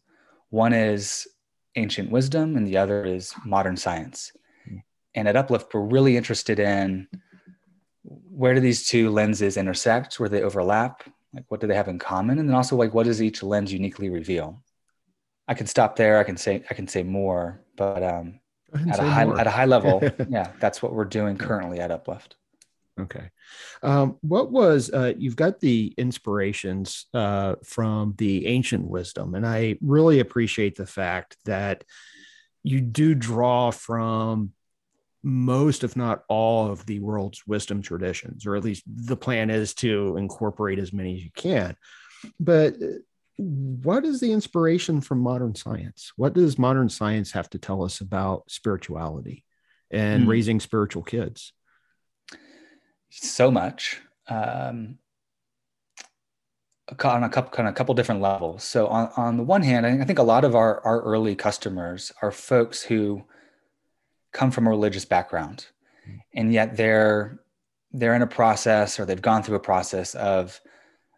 One 0.49 0.73
is 0.73 1.27
ancient 1.77 2.11
wisdom, 2.11 2.57
and 2.57 2.67
the 2.67 2.77
other 2.77 3.05
is 3.05 3.33
modern 3.45 3.77
science. 3.77 4.31
Hmm. 4.67 4.77
And 5.15 5.27
at 5.27 5.37
Uplift, 5.37 5.73
we're 5.73 5.81
really 5.81 6.17
interested 6.17 6.59
in 6.59 7.07
where 8.03 8.53
do 8.53 8.59
these 8.59 8.87
two 8.87 9.09
lenses 9.09 9.57
intersect 9.57 10.19
where 10.19 10.29
they 10.29 10.43
overlap 10.43 11.03
like 11.33 11.45
what 11.49 11.59
do 11.59 11.67
they 11.67 11.75
have 11.75 11.87
in 11.87 11.99
common 11.99 12.39
and 12.39 12.47
then 12.47 12.55
also 12.55 12.75
like 12.75 12.93
what 12.93 13.05
does 13.05 13.21
each 13.21 13.43
lens 13.43 13.73
uniquely 13.73 14.09
reveal 14.09 14.61
i 15.47 15.53
can 15.53 15.67
stop 15.67 15.95
there 15.95 16.17
i 16.19 16.23
can 16.23 16.37
say 16.37 16.63
i 16.69 16.73
can 16.73 16.87
say 16.87 17.03
more 17.03 17.61
but 17.75 18.03
um 18.03 18.39
at 18.89 18.99
a 18.99 19.03
high 19.03 19.25
more. 19.25 19.39
at 19.39 19.47
a 19.47 19.51
high 19.51 19.65
level 19.65 20.01
yeah 20.29 20.51
that's 20.59 20.81
what 20.81 20.93
we're 20.93 21.05
doing 21.05 21.37
currently 21.37 21.79
at 21.79 21.91
uplift 21.91 22.35
okay 22.99 23.29
um, 23.83 24.17
what 24.21 24.51
was 24.51 24.91
uh, 24.91 25.13
you've 25.17 25.35
got 25.35 25.59
the 25.59 25.93
inspirations 25.97 27.05
uh, 27.13 27.55
from 27.63 28.13
the 28.17 28.47
ancient 28.47 28.85
wisdom 28.85 29.35
and 29.35 29.45
i 29.45 29.75
really 29.81 30.19
appreciate 30.19 30.75
the 30.75 30.87
fact 30.87 31.37
that 31.45 31.83
you 32.63 32.81
do 32.81 33.15
draw 33.15 33.71
from 33.71 34.51
most, 35.23 35.83
if 35.83 35.95
not 35.95 36.23
all, 36.27 36.71
of 36.71 36.85
the 36.85 36.99
world's 36.99 37.45
wisdom 37.45 37.81
traditions, 37.81 38.45
or 38.45 38.55
at 38.55 38.63
least 38.63 38.83
the 38.87 39.17
plan 39.17 39.49
is 39.49 39.73
to 39.75 40.15
incorporate 40.17 40.79
as 40.79 40.93
many 40.93 41.15
as 41.15 41.23
you 41.23 41.31
can. 41.35 41.75
But 42.39 42.75
uh, 42.75 42.87
what 43.37 44.05
is 44.05 44.19
the 44.19 44.31
inspiration 44.31 45.01
from 45.01 45.19
modern 45.19 45.53
science? 45.55 46.11
What 46.15 46.33
does 46.33 46.57
modern 46.57 46.89
science 46.89 47.31
have 47.31 47.49
to 47.51 47.59
tell 47.59 47.83
us 47.83 48.01
about 48.01 48.49
spirituality 48.49 49.43
and 49.91 50.25
mm. 50.25 50.27
raising 50.27 50.59
spiritual 50.59 51.03
kids? 51.03 51.53
So 53.17 53.51
much. 53.51 54.01
Um, 54.27 54.99
on 57.03 57.23
a 57.23 57.29
couple 57.29 57.51
kind 57.51 57.67
of 57.67 57.73
a 57.73 57.75
couple 57.75 57.93
different 57.95 58.21
levels. 58.21 58.63
So 58.63 58.87
on, 58.87 59.11
on 59.17 59.35
the 59.35 59.43
one 59.43 59.61
hand, 59.61 59.85
I 59.85 60.05
think 60.05 60.19
a 60.19 60.23
lot 60.23 60.45
of 60.45 60.55
our, 60.55 60.81
our 60.85 61.01
early 61.01 61.35
customers 61.35 62.13
are 62.21 62.31
folks 62.31 62.81
who 62.81 63.25
come 64.31 64.51
from 64.51 64.67
a 64.67 64.69
religious 64.69 65.03
background 65.03 65.65
and 66.33 66.53
yet 66.53 66.77
they're 66.77 67.39
they're 67.91 68.15
in 68.15 68.21
a 68.21 68.27
process 68.27 68.99
or 68.99 69.05
they've 69.05 69.21
gone 69.21 69.41
through 69.41 69.55
a 69.55 69.59
process 69.59 70.13
of 70.15 70.59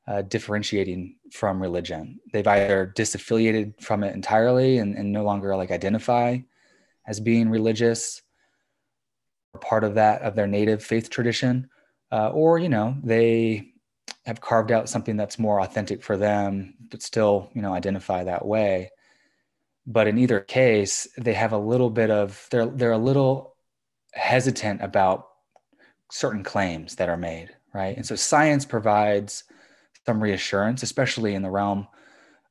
uh, 0.08 0.22
differentiating 0.24 1.16
from 1.32 1.62
religion 1.62 2.20
they've 2.34 2.48
either 2.48 2.94
disaffiliated 2.96 3.80
from 3.82 4.04
it 4.04 4.16
entirely 4.16 4.78
and, 4.78 4.96
and 4.96 5.12
no 5.12 5.24
longer 5.24 5.56
like 5.56 5.72
identify 5.72 6.38
as 7.08 7.20
being 7.20 7.50
religious 7.50 8.22
or 9.54 9.60
part 9.60 9.84
of 9.84 9.96
that 9.96 10.22
of 10.22 10.36
their 10.36 10.48
native 10.48 10.84
faith 10.84 11.10
tradition 11.10 11.70
uh, 12.12 12.30
or 12.30 12.60
you 12.60 12.70
know 12.70 12.96
they 13.04 13.72
have 14.26 14.42
carved 14.42 14.72
out 14.72 14.90
something 14.90 15.18
that's 15.18 15.40
more 15.40 15.62
authentic 15.62 16.04
for 16.04 16.18
them 16.18 16.76
but 16.90 17.02
still 17.02 17.50
you 17.54 17.62
know 17.62 17.74
identify 17.74 18.24
that 18.24 18.46
way. 18.46 18.90
But 19.86 20.08
in 20.08 20.18
either 20.18 20.40
case 20.40 21.08
they 21.18 21.34
have 21.34 21.54
a 21.54 21.58
little 21.58 21.90
bit 21.90 22.12
of 22.12 22.48
they're 22.52 22.68
they're 22.68 22.92
a 22.92 22.98
little 22.98 23.56
hesitant 24.14 24.82
about 24.82 25.28
certain 26.12 26.44
claims 26.44 26.96
that 26.96 27.10
are 27.10 27.18
made 27.18 27.50
right? 27.74 27.96
And 27.96 28.06
so 28.06 28.16
science 28.16 28.66
provides 28.66 29.44
some 30.06 30.22
reassurance 30.22 30.84
especially 30.84 31.36
in 31.36 31.44
the 31.44 31.52
realm 31.52 31.88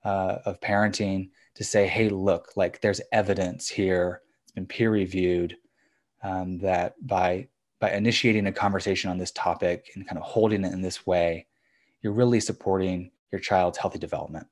uh, 0.04 0.38
of 0.44 0.60
parenting 0.60 1.30
to 1.54 1.64
say 1.64 1.86
hey 1.86 2.08
look 2.08 2.52
like 2.56 2.80
there's 2.80 3.00
evidence 3.12 3.68
here. 3.68 4.22
It's 4.44 4.52
been 4.52 4.66
peer 4.66 4.90
reviewed 4.90 5.56
um, 6.22 6.58
that 6.58 6.94
by 7.04 7.48
by 7.80 7.92
initiating 7.92 8.46
a 8.46 8.52
conversation 8.52 9.10
on 9.10 9.18
this 9.18 9.30
topic 9.30 9.90
and 9.94 10.06
kind 10.06 10.18
of 10.18 10.24
holding 10.24 10.64
it 10.64 10.72
in 10.72 10.82
this 10.82 11.06
way 11.06 11.46
you're 12.00 12.12
really 12.12 12.40
supporting 12.40 13.10
your 13.32 13.40
child's 13.40 13.78
healthy 13.78 13.98
development. 13.98 14.46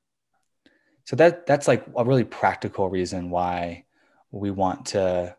So 1.04 1.16
that 1.16 1.46
that's 1.46 1.68
like 1.68 1.86
a 1.96 2.04
really 2.04 2.24
practical 2.24 2.88
reason 2.88 3.30
why 3.30 3.84
we 4.32 4.50
want 4.50 4.86
to 4.86 5.36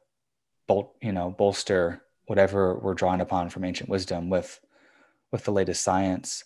bol- 0.67 0.95
you 1.01 1.11
know 1.11 1.29
bolster 1.29 2.01
whatever 2.25 2.75
we're 2.75 2.93
drawing 2.93 3.21
upon 3.21 3.49
from 3.49 3.63
ancient 3.63 3.89
wisdom 3.89 4.29
with 4.29 4.59
with 5.31 5.43
the 5.43 5.51
latest 5.51 5.83
science. 5.83 6.45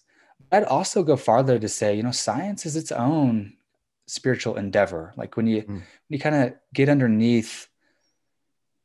I'd 0.52 0.64
also 0.64 1.04
go 1.04 1.16
farther 1.16 1.60
to 1.60 1.70
say 1.70 1.96
you 1.96 2.04
know 2.04 2.12
science 2.12 2.66
is 2.66 2.76
its 2.76 2.92
own 2.92 3.54
spiritual 4.08 4.58
endeavor. 4.58 5.14
Like 5.16 5.38
when 5.38 5.46
you 5.46 5.62
mm. 5.62 5.68
when 5.68 5.84
you 6.10 6.20
kind 6.20 6.36
of 6.36 6.54
get 6.74 6.90
underneath 6.90 7.68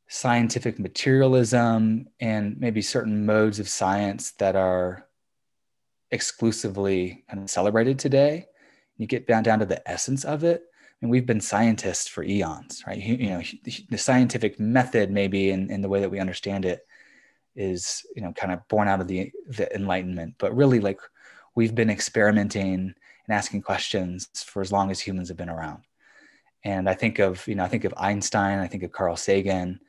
scientific 0.07 0.79
materialism 0.79 2.07
and 2.19 2.59
maybe 2.59 2.81
certain 2.81 3.25
modes 3.25 3.59
of 3.59 3.67
science 3.67 4.31
that 4.31 4.55
are 4.55 5.05
exclusively 6.11 7.25
kind 7.29 7.43
of 7.43 7.49
celebrated 7.49 7.99
today. 7.99 8.47
You 8.97 9.05
get 9.05 9.27
down 9.27 9.43
down 9.43 9.59
to 9.59 9.65
the 9.65 9.87
essence 9.89 10.23
of 10.23 10.43
it. 10.43 10.63
And 11.01 11.11
we've 11.11 11.27
been 11.27 11.41
scientists 11.41 12.07
for 12.07 12.23
eons 12.23 12.83
right? 12.87 12.97
You, 12.97 13.15
you 13.15 13.29
know 13.29 13.41
the 13.89 13.97
scientific 13.97 14.59
method 14.59 15.11
maybe 15.11 15.51
in, 15.51 15.69
in 15.69 15.81
the 15.81 15.89
way 15.89 15.99
that 15.99 16.09
we 16.09 16.19
understand 16.19 16.65
it 16.65 16.87
is 17.55 18.03
you 18.15 18.21
know 18.21 18.33
kind 18.33 18.53
of 18.53 18.67
born 18.67 18.87
out 18.87 19.01
of 19.01 19.07
the 19.07 19.31
the 19.49 19.73
enlightenment. 19.75 20.35
But 20.37 20.55
really 20.55 20.79
like 20.79 20.99
we've 21.53 21.75
been 21.75 21.89
experimenting 21.89 22.73
and 22.73 22.95
asking 23.29 23.61
questions 23.61 24.29
for 24.33 24.61
as 24.61 24.71
long 24.71 24.89
as 24.89 24.99
humans 24.99 25.27
have 25.27 25.37
been 25.37 25.49
around. 25.49 25.83
And 26.63 26.89
i 26.89 26.95
think 26.95 27.19
of 27.19 27.47
you 27.47 27.55
know 27.55 27.63
i 27.63 27.67
think 27.67 27.83
of 27.83 27.93
einstein 27.97 28.59
i 28.59 28.67
think 28.67 28.83
of 28.83 28.91
carl 28.91 29.15
sagan 29.15 29.79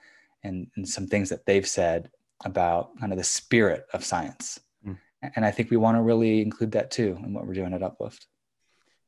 and, 0.45 0.67
and 0.77 0.89
some 0.89 1.07
things 1.07 1.29
that 1.29 1.45
they've 1.47 1.67
said 1.67 2.11
about 2.45 2.99
kind 2.99 3.13
of 3.13 3.19
the 3.19 3.25
spirit 3.25 3.85
of 3.93 4.05
science 4.05 4.61
mm. 4.87 4.97
and 5.35 5.45
i 5.45 5.51
think 5.51 5.71
we 5.71 5.77
want 5.77 5.97
to 5.97 6.03
really 6.03 6.43
include 6.43 6.73
that 6.73 6.91
too 6.91 7.19
in 7.25 7.33
what 7.33 7.47
we're 7.47 7.55
doing 7.55 7.75
at 7.75 7.83
uplift 7.83 8.27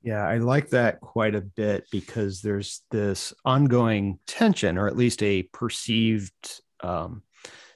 yeah, 0.03 0.27
I 0.27 0.39
like 0.39 0.71
that 0.71 1.01
quite 1.01 1.35
a 1.35 1.43
bit 1.43 1.87
because 1.93 2.41
there's 2.41 2.81
this 2.91 3.35
ongoing 3.45 4.19
tension, 4.27 4.79
or 4.79 4.87
at 4.87 4.97
least 4.97 5.23
a 5.23 5.43
perceived 5.43 6.61
um, 6.81 7.23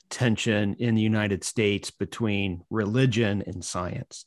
tension 0.08 0.74
in 0.78 0.94
the 0.94 1.02
United 1.02 1.44
States 1.44 1.90
between 1.90 2.62
religion 2.70 3.42
and 3.46 3.62
science. 3.62 4.24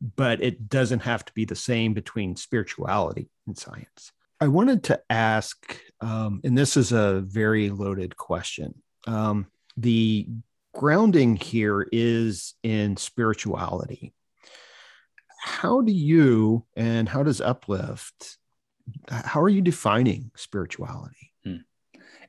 But 0.00 0.42
it 0.42 0.68
doesn't 0.68 1.00
have 1.00 1.24
to 1.26 1.32
be 1.34 1.44
the 1.44 1.54
same 1.54 1.92
between 1.92 2.36
spirituality 2.36 3.28
and 3.46 3.56
science. 3.56 4.12
I 4.40 4.48
wanted 4.48 4.84
to 4.84 5.00
ask, 5.10 5.78
um, 6.00 6.40
and 6.44 6.56
this 6.56 6.76
is 6.76 6.92
a 6.92 7.20
very 7.20 7.70
loaded 7.70 8.16
question. 8.16 8.74
Um, 9.06 9.46
the 9.76 10.28
grounding 10.74 11.36
here 11.36 11.86
is 11.90 12.54
in 12.62 12.96
spirituality 12.96 14.12
how 15.46 15.80
do 15.80 15.92
you 15.92 16.66
and 16.76 17.08
how 17.08 17.22
does 17.22 17.40
uplift 17.40 18.36
how 19.08 19.40
are 19.40 19.48
you 19.48 19.62
defining 19.62 20.30
spirituality 20.36 21.32
hmm. 21.44 21.56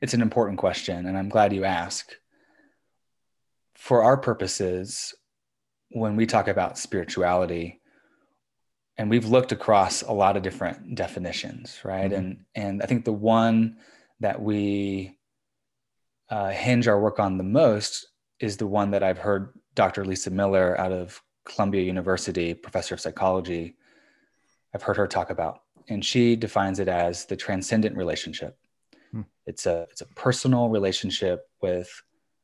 it's 0.00 0.14
an 0.14 0.22
important 0.22 0.56
question 0.56 1.04
and 1.04 1.18
i'm 1.18 1.28
glad 1.28 1.52
you 1.52 1.64
ask 1.64 2.10
for 3.74 4.02
our 4.02 4.16
purposes 4.16 5.14
when 5.90 6.16
we 6.16 6.24
talk 6.24 6.48
about 6.48 6.78
spirituality 6.78 7.80
and 8.98 9.08
we've 9.08 9.26
looked 9.26 9.52
across 9.52 10.02
a 10.02 10.12
lot 10.12 10.36
of 10.36 10.42
different 10.42 10.94
definitions 10.94 11.80
right 11.84 12.10
mm-hmm. 12.10 12.14
and 12.14 12.44
and 12.54 12.82
i 12.82 12.86
think 12.86 13.04
the 13.04 13.12
one 13.12 13.76
that 14.20 14.40
we 14.40 15.16
uh, 16.30 16.50
hinge 16.50 16.88
our 16.88 17.00
work 17.00 17.18
on 17.18 17.38
the 17.38 17.44
most 17.44 18.08
is 18.40 18.56
the 18.56 18.66
one 18.66 18.90
that 18.90 19.02
i've 19.02 19.18
heard 19.18 19.54
dr 19.74 20.04
lisa 20.04 20.30
miller 20.30 20.78
out 20.78 20.92
of 20.92 21.22
Columbia 21.48 21.82
University, 21.82 22.54
professor 22.54 22.94
of 22.94 23.00
psychology, 23.00 23.76
I've 24.74 24.82
heard 24.82 24.98
her 24.98 25.08
talk 25.08 25.30
about. 25.30 25.62
and 25.90 26.04
she 26.04 26.36
defines 26.36 26.80
it 26.80 26.88
as 26.88 27.24
the 27.24 27.36
transcendent 27.36 27.96
relationship. 27.96 28.58
Hmm. 29.10 29.22
It's 29.46 29.64
a 29.64 29.86
it's 29.90 30.02
a 30.02 30.06
personal 30.24 30.68
relationship 30.68 31.48
with 31.62 31.88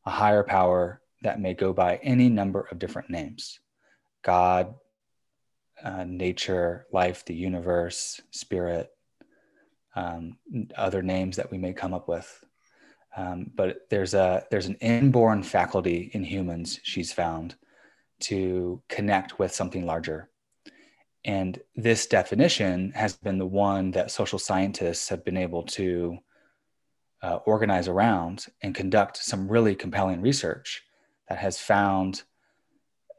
a 0.06 0.10
higher 0.10 0.42
power 0.42 1.02
that 1.20 1.40
may 1.40 1.52
go 1.52 1.74
by 1.74 1.96
any 1.96 2.30
number 2.30 2.66
of 2.70 2.78
different 2.78 3.10
names. 3.10 3.60
God, 4.22 4.74
uh, 5.82 6.04
nature, 6.04 6.86
life, 6.92 7.24
the 7.24 7.34
universe, 7.34 8.20
spirit, 8.30 8.90
um, 9.96 10.38
other 10.76 11.02
names 11.02 11.36
that 11.36 11.50
we 11.50 11.58
may 11.58 11.72
come 11.72 11.94
up 11.94 12.08
with. 12.08 12.44
Um, 13.16 13.50
but 13.54 13.88
there's 13.90 14.14
a 14.14 14.44
there's 14.50 14.66
an 14.66 14.74
inborn 14.76 15.42
faculty 15.42 16.10
in 16.14 16.24
humans 16.24 16.80
she's 16.82 17.12
found 17.12 17.54
to 18.20 18.82
connect 18.88 19.38
with 19.38 19.54
something 19.54 19.86
larger. 19.86 20.30
And 21.24 21.60
this 21.74 22.06
definition 22.06 22.92
has 22.92 23.16
been 23.16 23.38
the 23.38 23.46
one 23.46 23.92
that 23.92 24.10
social 24.10 24.38
scientists 24.38 25.08
have 25.08 25.24
been 25.24 25.36
able 25.36 25.62
to 25.62 26.18
uh, 27.22 27.36
organize 27.46 27.88
around 27.88 28.46
and 28.62 28.74
conduct 28.74 29.16
some 29.16 29.48
really 29.48 29.74
compelling 29.74 30.20
research 30.20 30.82
that 31.28 31.38
has 31.38 31.58
found 31.58 32.24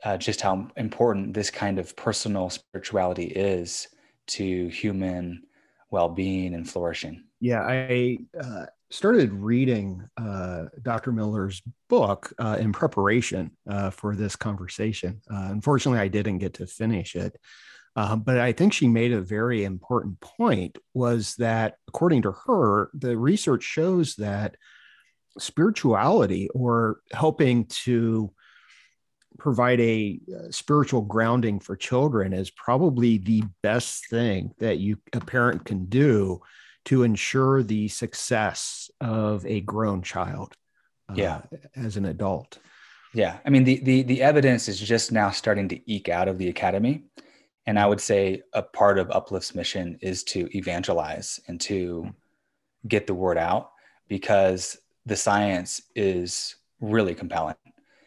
uh, 0.06 0.16
just 0.18 0.40
how 0.40 0.68
important 0.78 1.34
this 1.34 1.50
kind 1.50 1.80
of 1.80 1.96
personal 1.96 2.50
spirituality 2.50 3.26
is 3.26 3.88
to 4.28 4.68
human 4.68 5.44
well-being 5.90 6.54
and 6.54 6.70
flourishing. 6.70 7.24
Yeah 7.42 7.62
i 7.62 8.18
uh, 8.40 8.66
started 8.92 9.34
reading 9.34 10.08
uh, 10.16 10.66
dr 10.84 11.12
miller's 11.12 11.62
book 11.90 12.32
uh, 12.40 12.58
in 12.60 12.72
preparation 12.72 13.52
uh, 13.70 13.90
for 13.90 14.16
this 14.16 14.36
conversation. 14.36 15.22
Uh, 15.30 15.48
unfortunately 15.50 16.00
i 16.00 16.08
didn't 16.08 16.38
get 16.38 16.54
to 16.56 16.68
finish 16.68 17.16
it. 17.16 17.36
But 17.96 18.40
i 18.40 18.52
think 18.52 18.74
she 18.74 18.88
made 18.88 19.12
a 19.12 19.22
very 19.22 19.64
important 19.64 20.20
point 20.20 20.78
was 20.94 21.36
that 21.36 21.78
according 21.88 22.22
to 22.24 22.32
her 22.46 22.90
the 22.94 23.18
research 23.18 23.64
shows 23.64 24.16
that 24.16 24.56
spirituality 25.38 26.50
or 26.54 27.02
helping 27.12 27.66
to 27.66 28.32
provide 29.38 29.80
a 29.80 30.20
uh, 30.34 30.52
spiritual 30.52 31.02
grounding 31.02 31.60
for 31.60 31.76
children 31.76 32.34
is 32.34 32.50
probably 32.50 33.18
the 33.18 33.44
best 33.62 34.08
thing 34.10 34.54
that 34.60 34.78
you 34.78 34.98
a 35.14 35.20
parent 35.20 35.66
can 35.66 35.86
do 35.86 36.42
to 36.86 37.04
ensure 37.04 37.64
the 37.64 37.88
success 37.88 38.90
of 39.02 39.46
a 39.46 39.62
grown 39.62 40.02
child 40.02 40.56
uh, 41.10 41.14
yeah. 41.16 41.42
as 41.76 41.98
an 41.98 42.06
adult. 42.06 42.60
Yeah. 43.14 43.38
I 43.46 43.50
mean 43.50 43.64
the, 43.64 43.80
the 43.80 44.04
the 44.04 44.22
evidence 44.22 44.68
is 44.68 44.80
just 44.80 45.12
now 45.12 45.30
starting 45.32 45.68
to 45.70 45.92
eke 45.92 46.10
out 46.10 46.28
of 46.28 46.38
the 46.38 46.50
academy. 46.50 47.04
And 47.68 47.80
i 47.80 47.86
would 47.86 48.02
say 48.02 48.44
a 48.54 48.62
part 48.62 49.00
of 49.00 49.10
uplift's 49.10 49.56
mission 49.56 49.98
is 50.02 50.24
to 50.26 50.50
evangelize 50.56 51.40
and 51.48 51.60
to 51.62 52.14
get 52.88 53.08
the 53.08 53.14
word 53.14 53.38
out 53.38 53.72
because 54.08 54.78
the 55.06 55.16
science 55.16 55.82
is 55.96 56.56
really 56.80 57.16
compelling 57.16 57.56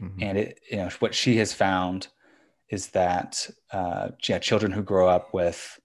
Mm-hmm. 0.03 0.23
And 0.23 0.39
it, 0.39 0.61
you 0.71 0.77
know, 0.79 0.89
what 1.01 1.15
she 1.15 1.37
has 1.39 1.53
found 1.53 2.09
is 2.71 2.89
that 2.89 3.49
uh, 3.73 4.09
yeah, 4.29 4.39
children 4.39 4.73
who 4.73 4.83
grow 4.83 5.09
up 5.09 5.33
with 5.33 5.81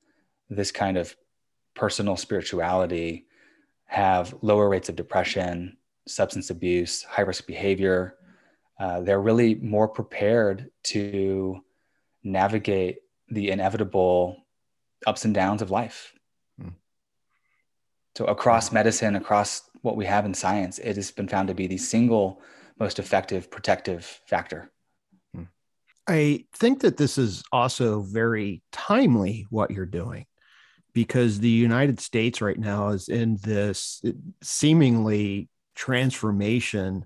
this 0.50 0.72
kind 0.72 0.98
of 0.98 1.16
personal 1.76 2.18
spirituality 2.18 3.26
have 3.86 4.34
lower 4.42 4.70
rates 4.70 4.90
of 4.90 4.96
depression, 4.96 5.78
substance 6.08 6.50
abuse, 6.50 7.04
high 7.04 7.22
risk 7.22 7.48
behavior. 7.48 8.16
Uh, 8.80 9.02
they're 9.02 9.22
really 9.22 9.56
more 9.56 9.88
prepared 9.88 10.70
to 10.84 11.60
navigate 12.24 12.98
the 13.30 13.52
inevitable 13.52 14.38
ups 15.06 15.26
and 15.26 15.34
downs 15.34 15.62
of 15.62 15.72
life. 15.72 16.14
Mm. 16.62 16.74
So, 18.16 18.26
across 18.26 18.72
medicine, 18.72 19.16
across 19.16 19.70
what 19.82 19.96
we 19.96 20.06
have 20.06 20.26
in 20.26 20.34
science, 20.34 20.80
it 20.80 20.96
has 20.96 21.12
been 21.12 21.28
found 21.28 21.48
to 21.48 21.54
be 21.54 21.68
the 21.68 21.78
single 21.78 22.42
most 22.84 23.00
effective 23.00 23.50
protective 23.50 24.20
factor. 24.28 24.70
Hmm. 25.34 25.44
I 26.06 26.46
think 26.54 26.82
that 26.82 26.98
this 26.98 27.18
is 27.18 27.42
also 27.52 28.02
very 28.02 28.62
timely 28.74 29.48
what 29.50 29.72
you're 29.72 29.86
doing 29.86 30.26
because 30.94 31.40
the 31.40 31.50
United 31.50 32.02
States 32.02 32.42
right 32.42 32.60
now 32.60 32.90
is 32.90 33.08
in 33.08 33.38
this 33.42 34.04
seemingly 34.42 35.48
transformation 35.76 37.06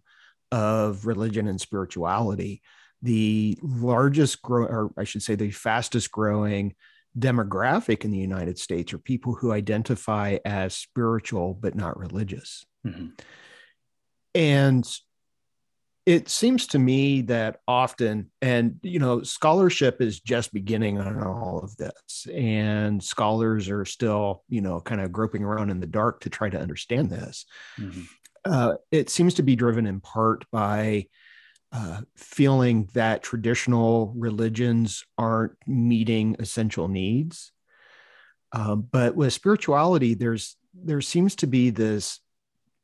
of 0.51 1.05
religion 1.05 1.47
and 1.47 1.61
spirituality. 1.61 2.63
The 3.03 3.55
largest 3.61 4.41
grow, 4.41 4.65
or 4.65 4.91
I 4.97 5.03
should 5.03 5.21
say, 5.21 5.35
the 5.35 5.51
fastest 5.51 6.11
growing 6.11 6.73
demographic 7.17 8.03
in 8.03 8.09
the 8.11 8.17
United 8.17 8.57
States 8.57 8.93
are 8.93 8.99
people 8.99 9.35
who 9.35 9.51
identify 9.51 10.39
as 10.43 10.73
spiritual 10.73 11.53
but 11.53 11.75
not 11.75 11.99
religious. 11.99 12.65
Mm-hmm. 12.85 13.09
And 14.33 14.99
it 16.07 16.29
seems 16.29 16.67
to 16.67 16.79
me 16.79 17.21
that 17.23 17.59
often 17.67 18.31
and 18.41 18.79
you 18.81 18.97
know 18.97 19.21
scholarship 19.23 20.01
is 20.01 20.21
just 20.21 20.53
beginning 20.53 20.97
on 20.97 21.21
all 21.21 21.59
of 21.59 21.75
this 21.75 22.25
and 22.33 23.03
scholars 23.03 23.69
are 23.69 23.83
still 23.83 24.41
you 24.47 24.61
know 24.61 24.79
kind 24.79 25.01
of 25.01 25.11
groping 25.11 25.43
around 25.43 25.69
in 25.69 25.81
the 25.81 25.85
dark 25.85 26.21
to 26.21 26.29
try 26.29 26.49
to 26.49 26.57
understand 26.57 27.09
this 27.09 27.45
mm-hmm. 27.77 28.01
uh, 28.45 28.75
it 28.89 29.09
seems 29.09 29.33
to 29.33 29.43
be 29.43 29.57
driven 29.57 29.85
in 29.85 29.99
part 29.99 30.45
by 30.49 31.05
uh, 31.73 31.99
feeling 32.15 32.89
that 32.93 33.21
traditional 33.21 34.13
religions 34.15 35.03
aren't 35.17 35.57
meeting 35.67 36.37
essential 36.39 36.87
needs 36.87 37.51
uh, 38.53 38.75
but 38.75 39.13
with 39.13 39.33
spirituality 39.33 40.13
there's 40.13 40.55
there 40.73 41.01
seems 41.01 41.35
to 41.35 41.47
be 41.47 41.69
this 41.69 42.21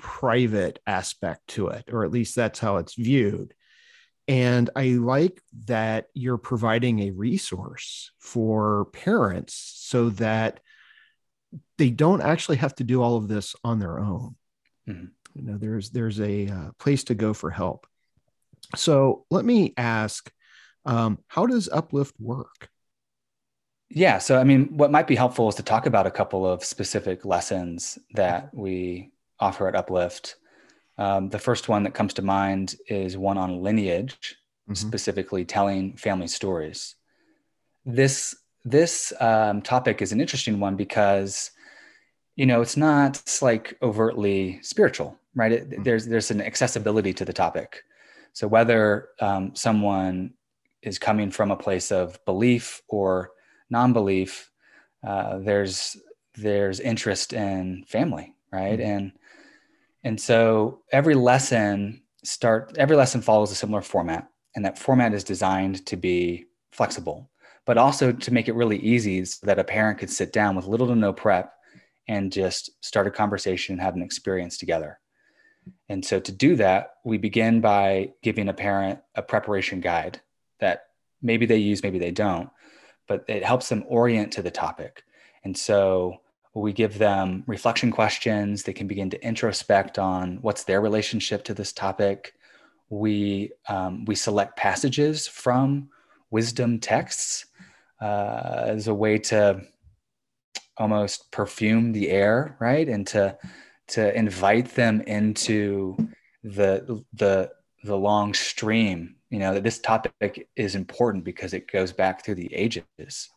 private 0.03 0.79
aspect 0.85 1.47
to 1.47 1.69
it, 1.69 1.85
or 1.91 2.03
at 2.03 2.11
least 2.11 2.35
that's 2.35 2.59
how 2.59 2.75
it's 2.75 2.93
viewed. 2.93 3.53
And 4.27 4.69
I 4.75 4.89
like 4.89 5.41
that 5.65 6.07
you're 6.13 6.37
providing 6.37 6.99
a 6.99 7.11
resource 7.11 8.11
for 8.19 8.85
parents 8.91 9.53
so 9.77 10.09
that 10.11 10.59
they 11.77 11.89
don't 11.89 12.21
actually 12.21 12.57
have 12.57 12.75
to 12.75 12.83
do 12.83 13.01
all 13.01 13.15
of 13.15 13.29
this 13.29 13.55
on 13.63 13.79
their 13.79 13.97
own. 13.97 14.35
Mm-hmm. 14.87 15.05
You 15.35 15.41
know, 15.41 15.57
there's 15.57 15.89
there's 15.89 16.19
a 16.19 16.47
uh, 16.47 16.71
place 16.77 17.05
to 17.05 17.15
go 17.15 17.33
for 17.33 17.49
help. 17.49 17.87
So 18.75 19.25
let 19.31 19.45
me 19.45 19.73
ask, 19.77 20.29
um, 20.85 21.17
how 21.27 21.45
does 21.45 21.69
Uplift 21.69 22.15
work? 22.19 22.69
Yeah, 23.89 24.17
so 24.17 24.37
I 24.37 24.43
mean, 24.43 24.77
what 24.77 24.91
might 24.91 25.07
be 25.07 25.15
helpful 25.15 25.47
is 25.47 25.55
to 25.55 25.63
talk 25.63 25.85
about 25.85 26.07
a 26.07 26.11
couple 26.11 26.45
of 26.45 26.63
specific 26.63 27.23
lessons 27.25 27.97
that 28.15 28.49
we 28.53 29.13
offer 29.39 29.67
at 29.67 29.75
Uplift. 29.75 30.35
Um, 30.97 31.29
the 31.29 31.39
first 31.39 31.69
one 31.69 31.83
that 31.83 31.93
comes 31.93 32.13
to 32.15 32.21
mind 32.21 32.75
is 32.87 33.17
one 33.17 33.37
on 33.37 33.61
lineage, 33.61 34.35
mm-hmm. 34.69 34.73
specifically 34.73 35.45
telling 35.45 35.95
family 35.97 36.27
stories. 36.27 36.95
This 37.85 38.35
this 38.65 39.11
um, 39.19 39.61
topic 39.61 40.01
is 40.01 40.11
an 40.11 40.21
interesting 40.21 40.59
one 40.59 40.75
because 40.75 41.51
you 42.35 42.45
know 42.45 42.61
it's 42.61 42.77
not 42.77 43.21
like 43.41 43.77
overtly 43.81 44.59
spiritual, 44.61 45.17
right? 45.35 45.51
It, 45.51 45.69
mm-hmm. 45.69 45.83
There's 45.83 46.05
there's 46.05 46.31
an 46.31 46.41
accessibility 46.41 47.13
to 47.13 47.25
the 47.25 47.33
topic. 47.33 47.83
So 48.33 48.47
whether 48.47 49.09
um, 49.19 49.55
someone 49.55 50.33
is 50.81 50.99
coming 50.99 51.31
from 51.31 51.51
a 51.51 51.55
place 51.55 51.91
of 51.91 52.23
belief 52.25 52.81
or 52.87 53.31
non-belief, 53.69 54.51
uh, 55.05 55.39
there's 55.39 55.97
there's 56.35 56.79
interest 56.79 57.33
in 57.33 57.83
family, 57.87 58.35
right? 58.53 58.79
Mm-hmm. 58.79 58.91
And 58.91 59.11
and 60.05 60.21
so 60.21 60.81
every 60.91 61.15
lesson 61.15 62.01
start 62.23 62.75
every 62.77 62.95
lesson 62.95 63.21
follows 63.21 63.51
a 63.51 63.55
similar 63.55 63.81
format, 63.81 64.29
and 64.55 64.63
that 64.65 64.79
format 64.79 65.13
is 65.13 65.23
designed 65.23 65.85
to 65.87 65.97
be 65.97 66.45
flexible, 66.71 67.29
but 67.65 67.77
also 67.77 68.11
to 68.11 68.33
make 68.33 68.47
it 68.47 68.55
really 68.55 68.77
easy 68.79 69.25
so 69.25 69.45
that 69.45 69.59
a 69.59 69.63
parent 69.63 69.99
could 69.99 70.09
sit 70.09 70.31
down 70.31 70.55
with 70.55 70.65
little 70.65 70.87
to 70.87 70.95
no 70.95 71.11
prep 71.11 71.53
and 72.07 72.31
just 72.31 72.71
start 72.83 73.07
a 73.07 73.11
conversation 73.11 73.73
and 73.73 73.81
have 73.81 73.95
an 73.95 74.01
experience 74.01 74.57
together. 74.57 74.99
And 75.87 76.03
so 76.03 76.19
to 76.19 76.31
do 76.31 76.55
that, 76.57 76.95
we 77.05 77.17
begin 77.17 77.61
by 77.61 78.11
giving 78.21 78.49
a 78.49 78.53
parent 78.53 78.99
a 79.15 79.21
preparation 79.21 79.79
guide 79.79 80.19
that 80.59 80.87
maybe 81.21 81.45
they 81.45 81.57
use, 81.57 81.83
maybe 81.83 81.99
they 81.99 82.11
don't, 82.11 82.49
but 83.07 83.23
it 83.29 83.43
helps 83.45 83.69
them 83.69 83.85
orient 83.87 84.33
to 84.33 84.41
the 84.41 84.51
topic. 84.51 85.03
And 85.45 85.57
so 85.57 86.19
we 86.61 86.73
give 86.73 86.97
them 86.97 87.43
reflection 87.47 87.91
questions. 87.91 88.63
They 88.63 88.73
can 88.73 88.87
begin 88.87 89.09
to 89.09 89.25
introspect 89.25 89.97
on 89.97 90.37
what's 90.41 90.63
their 90.63 90.81
relationship 90.81 91.43
to 91.45 91.53
this 91.53 91.73
topic. 91.73 92.35
We, 92.89 93.51
um, 93.67 94.05
we 94.05 94.15
select 94.15 94.55
passages 94.55 95.27
from 95.27 95.89
wisdom 96.29 96.79
texts 96.79 97.47
uh, 98.01 98.65
as 98.67 98.87
a 98.87 98.93
way 98.93 99.17
to 99.17 99.61
almost 100.77 101.31
perfume 101.31 101.91
the 101.91 102.09
air, 102.09 102.55
right? 102.59 102.87
And 102.87 103.05
to, 103.07 103.37
to 103.89 104.15
invite 104.15 104.75
them 104.75 105.01
into 105.01 105.95
the, 106.43 107.03
the, 107.13 107.51
the 107.83 107.97
long 107.97 108.33
stream, 108.33 109.15
you 109.29 109.39
know, 109.39 109.55
that 109.55 109.63
this 109.63 109.79
topic 109.79 110.47
is 110.55 110.75
important 110.75 111.23
because 111.23 111.53
it 111.53 111.71
goes 111.71 111.91
back 111.91 112.23
through 112.23 112.35
the 112.35 112.53
ages 112.53 113.29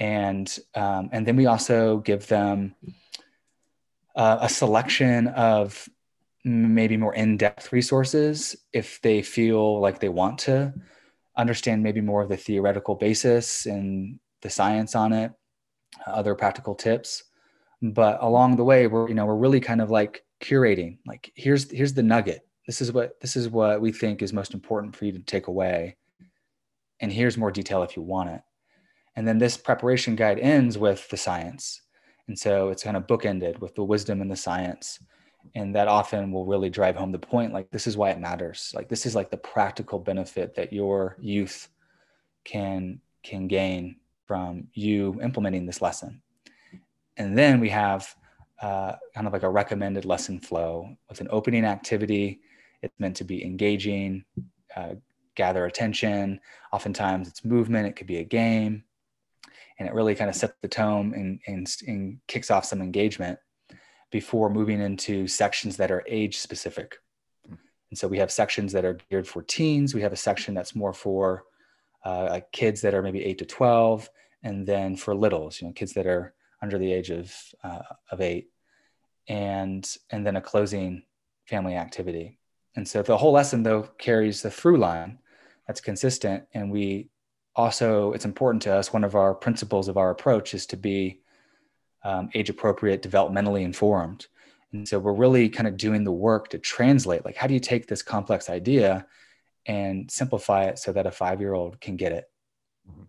and 0.00 0.58
um, 0.74 1.10
and 1.12 1.26
then 1.26 1.36
we 1.36 1.46
also 1.46 1.98
give 1.98 2.26
them 2.26 2.74
uh, 4.16 4.38
a 4.40 4.48
selection 4.48 5.28
of 5.28 5.88
maybe 6.42 6.96
more 6.96 7.14
in-depth 7.14 7.70
resources 7.70 8.56
if 8.72 9.00
they 9.02 9.20
feel 9.20 9.78
like 9.78 10.00
they 10.00 10.08
want 10.08 10.38
to 10.38 10.72
understand 11.36 11.82
maybe 11.82 12.00
more 12.00 12.22
of 12.22 12.30
the 12.30 12.36
theoretical 12.36 12.94
basis 12.94 13.66
and 13.66 14.18
the 14.40 14.48
science 14.48 14.96
on 14.96 15.12
it 15.12 15.32
other 16.06 16.34
practical 16.34 16.74
tips. 16.74 17.24
But 17.82 18.18
along 18.22 18.56
the 18.56 18.64
way 18.64 18.86
we're 18.86 19.08
you 19.08 19.14
know 19.14 19.26
we're 19.26 19.36
really 19.36 19.60
kind 19.60 19.82
of 19.82 19.90
like 19.90 20.24
curating 20.40 20.96
like 21.06 21.30
here's 21.34 21.70
here's 21.70 21.92
the 21.92 22.02
nugget. 22.02 22.46
This 22.66 22.80
is 22.80 22.90
what 22.90 23.20
this 23.20 23.36
is 23.36 23.50
what 23.50 23.82
we 23.82 23.92
think 23.92 24.22
is 24.22 24.32
most 24.32 24.54
important 24.54 24.96
for 24.96 25.04
you 25.04 25.12
to 25.12 25.18
take 25.18 25.46
away. 25.46 25.96
And 27.00 27.12
here's 27.12 27.36
more 27.36 27.50
detail 27.50 27.82
if 27.82 27.96
you 27.96 28.02
want 28.02 28.30
it 28.30 28.40
and 29.16 29.26
then 29.26 29.38
this 29.38 29.56
preparation 29.56 30.16
guide 30.16 30.38
ends 30.38 30.78
with 30.78 31.08
the 31.08 31.16
science. 31.16 31.82
And 32.28 32.38
so 32.38 32.68
it's 32.68 32.84
kind 32.84 32.96
of 32.96 33.06
bookended 33.06 33.58
with 33.58 33.74
the 33.74 33.84
wisdom 33.84 34.20
and 34.20 34.30
the 34.30 34.36
science. 34.36 35.00
And 35.54 35.74
that 35.74 35.88
often 35.88 36.30
will 36.32 36.46
really 36.46 36.70
drive 36.70 36.96
home 36.96 37.12
the 37.12 37.18
point 37.18 37.52
like 37.52 37.70
this 37.70 37.86
is 37.86 37.96
why 37.96 38.10
it 38.10 38.20
matters. 38.20 38.72
Like 38.74 38.88
this 38.88 39.06
is 39.06 39.14
like 39.14 39.30
the 39.30 39.36
practical 39.36 39.98
benefit 39.98 40.54
that 40.54 40.72
your 40.72 41.16
youth 41.20 41.68
can 42.44 43.00
can 43.22 43.48
gain 43.48 43.96
from 44.26 44.68
you 44.74 45.18
implementing 45.22 45.66
this 45.66 45.82
lesson. 45.82 46.22
And 47.16 47.36
then 47.36 47.58
we 47.58 47.68
have 47.70 48.14
uh, 48.62 48.94
kind 49.14 49.26
of 49.26 49.32
like 49.32 49.42
a 49.42 49.50
recommended 49.50 50.04
lesson 50.04 50.38
flow 50.38 50.96
with 51.08 51.20
an 51.20 51.28
opening 51.30 51.64
activity. 51.64 52.40
It's 52.82 52.94
meant 52.98 53.16
to 53.16 53.24
be 53.24 53.44
engaging 53.44 54.24
uh, 54.76 54.94
gather 55.34 55.66
attention. 55.66 56.40
Oftentimes 56.72 57.28
it's 57.28 57.44
movement. 57.44 57.88
It 57.88 57.96
could 57.96 58.06
be 58.06 58.18
a 58.18 58.24
game 58.24 58.84
and 59.78 59.88
it 59.88 59.94
really 59.94 60.14
kind 60.14 60.28
of 60.28 60.36
sets 60.36 60.54
the 60.60 60.68
tone 60.68 61.14
and, 61.14 61.40
and, 61.46 61.74
and 61.86 62.18
kicks 62.28 62.50
off 62.50 62.64
some 62.64 62.82
engagement 62.82 63.38
before 64.10 64.50
moving 64.50 64.80
into 64.80 65.26
sections 65.26 65.76
that 65.76 65.90
are 65.90 66.04
age 66.06 66.38
specific. 66.38 66.96
And 67.48 67.98
so 67.98 68.06
we 68.06 68.18
have 68.18 68.30
sections 68.30 68.72
that 68.72 68.84
are 68.84 68.98
geared 69.10 69.26
for 69.26 69.42
teens. 69.42 69.94
We 69.94 70.02
have 70.02 70.12
a 70.12 70.16
section 70.16 70.54
that's 70.54 70.74
more 70.74 70.92
for 70.92 71.44
uh, 72.04 72.40
kids 72.52 72.80
that 72.82 72.94
are 72.94 73.02
maybe 73.02 73.24
eight 73.24 73.38
to 73.38 73.44
12, 73.44 74.08
and 74.42 74.66
then 74.66 74.96
for 74.96 75.14
littles, 75.14 75.60
you 75.60 75.66
know, 75.66 75.72
kids 75.72 75.92
that 75.94 76.06
are 76.06 76.34
under 76.62 76.78
the 76.78 76.92
age 76.92 77.10
of, 77.10 77.34
uh, 77.62 77.82
of 78.10 78.20
eight, 78.20 78.48
and, 79.28 79.96
and 80.10 80.26
then 80.26 80.36
a 80.36 80.40
closing 80.40 81.02
family 81.46 81.74
activity. 81.74 82.38
And 82.76 82.86
so 82.86 83.02
the 83.02 83.16
whole 83.16 83.32
lesson, 83.32 83.62
though, 83.62 83.82
carries 83.98 84.42
the 84.42 84.50
through 84.50 84.78
line 84.78 85.18
that's 85.66 85.80
consistent. 85.80 86.44
And 86.54 86.70
we 86.70 87.10
also, 87.56 88.12
it's 88.12 88.24
important 88.24 88.62
to 88.62 88.74
us, 88.74 88.92
one 88.92 89.04
of 89.04 89.14
our 89.14 89.34
principles 89.34 89.88
of 89.88 89.96
our 89.96 90.10
approach 90.10 90.54
is 90.54 90.66
to 90.66 90.76
be 90.76 91.20
um, 92.04 92.30
age 92.34 92.48
appropriate, 92.48 93.02
developmentally 93.02 93.62
informed. 93.62 94.26
And 94.72 94.88
so 94.88 94.98
we're 94.98 95.12
really 95.12 95.48
kind 95.48 95.66
of 95.66 95.76
doing 95.76 96.04
the 96.04 96.12
work 96.12 96.48
to 96.48 96.58
translate 96.58 97.24
like, 97.24 97.36
how 97.36 97.46
do 97.46 97.54
you 97.54 97.60
take 97.60 97.86
this 97.86 98.02
complex 98.02 98.48
idea 98.48 99.06
and 99.66 100.10
simplify 100.10 100.64
it 100.64 100.78
so 100.78 100.92
that 100.92 101.06
a 101.06 101.10
five 101.10 101.40
year 101.40 101.54
old 101.54 101.80
can 101.80 101.96
get 101.96 102.12
it? 102.12 102.30
Mm-hmm. 102.88 103.02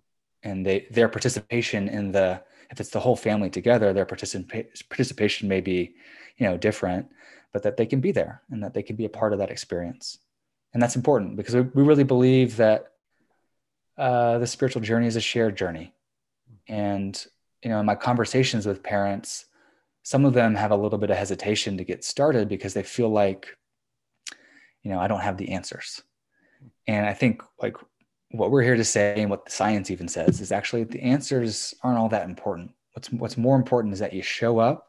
And 0.43 0.65
they, 0.65 0.87
their 0.89 1.07
participation 1.07 1.87
in 1.87 2.11
the, 2.11 2.41
if 2.71 2.79
it's 2.79 2.89
the 2.89 2.99
whole 2.99 3.15
family 3.15 3.49
together, 3.49 3.93
their 3.93 4.05
participa- 4.05 4.89
participation 4.89 5.47
may 5.47 5.61
be, 5.61 5.93
you 6.37 6.47
know, 6.47 6.57
different, 6.57 7.07
but 7.53 7.63
that 7.63 7.77
they 7.77 7.85
can 7.85 8.01
be 8.01 8.11
there 8.11 8.41
and 8.49 8.63
that 8.63 8.73
they 8.73 8.81
can 8.81 8.95
be 8.95 9.05
a 9.05 9.09
part 9.09 9.33
of 9.33 9.39
that 9.39 9.51
experience. 9.51 10.17
And 10.73 10.81
that's 10.81 10.95
important 10.95 11.35
because 11.35 11.53
we, 11.53 11.61
we 11.61 11.83
really 11.83 12.03
believe 12.03 12.57
that 12.57 12.90
uh, 14.01 14.39
the 14.39 14.47
spiritual 14.47 14.81
journey 14.81 15.05
is 15.05 15.15
a 15.15 15.21
shared 15.21 15.55
journey. 15.55 15.93
And 16.67 17.23
you 17.63 17.69
know, 17.69 17.79
in 17.79 17.85
my 17.85 17.93
conversations 17.93 18.65
with 18.65 18.81
parents, 18.81 19.45
some 20.01 20.25
of 20.25 20.33
them 20.33 20.55
have 20.55 20.71
a 20.71 20.75
little 20.75 20.97
bit 20.97 21.11
of 21.11 21.17
hesitation 21.17 21.77
to 21.77 21.83
get 21.83 22.03
started 22.03 22.49
because 22.49 22.73
they 22.73 22.81
feel 22.81 23.09
like, 23.09 23.55
you 24.81 24.89
know, 24.89 24.99
I 24.99 25.07
don't 25.07 25.21
have 25.21 25.37
the 25.37 25.51
answers. 25.51 26.01
And 26.87 27.05
I 27.05 27.13
think 27.13 27.43
like 27.61 27.77
what 28.31 28.49
we're 28.49 28.63
here 28.63 28.75
to 28.75 28.83
say 28.83 29.21
and 29.21 29.29
what 29.29 29.45
the 29.45 29.51
science 29.51 29.91
even 29.91 30.07
says 30.07 30.41
is 30.41 30.51
actually 30.51 30.83
the 30.83 31.03
answers 31.03 31.75
aren't 31.83 31.99
all 31.99 32.09
that 32.09 32.25
important. 32.25 32.71
What's 32.93 33.11
what's 33.11 33.37
more 33.37 33.55
important 33.55 33.93
is 33.93 33.99
that 33.99 34.13
you 34.13 34.23
show 34.23 34.57
up 34.57 34.87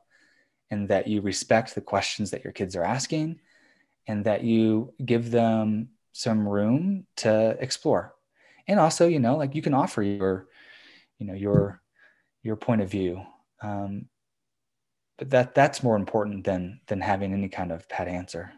and 0.70 0.88
that 0.88 1.07
you 1.07 1.20
respect 1.20 1.75
the 1.75 1.83
questions 1.83 2.31
that 2.31 2.44
your 2.44 2.55
kids 2.55 2.77
are 2.77 2.85
asking 2.85 3.40
and 4.07 4.25
that 4.25 4.42
you 4.42 4.94
give 5.05 5.31
them 5.31 5.90
some 6.12 6.48
room 6.48 7.07
to 7.16 7.59
explore. 7.61 8.14
And 8.68 8.79
also, 8.79 9.09
you 9.09 9.20
know, 9.20 9.37
like 9.37 9.55
you 9.55 9.62
can 9.62 9.75
offer 9.75 10.03
your, 10.03 10.48
you 11.18 11.27
know, 11.27 11.35
your 11.35 11.81
your 12.42 12.57
point 12.57 12.83
of 12.83 12.90
view. 12.90 13.22
Um, 13.62 14.07
but 15.18 15.31
that 15.31 15.55
that's 15.55 15.83
more 15.83 15.96
important 15.96 16.44
than 16.44 16.81
than 16.87 17.01
having 17.01 17.33
any 17.33 17.48
kind 17.48 17.70
of 17.70 17.88
pat 17.88 18.09
answer. 18.09 18.53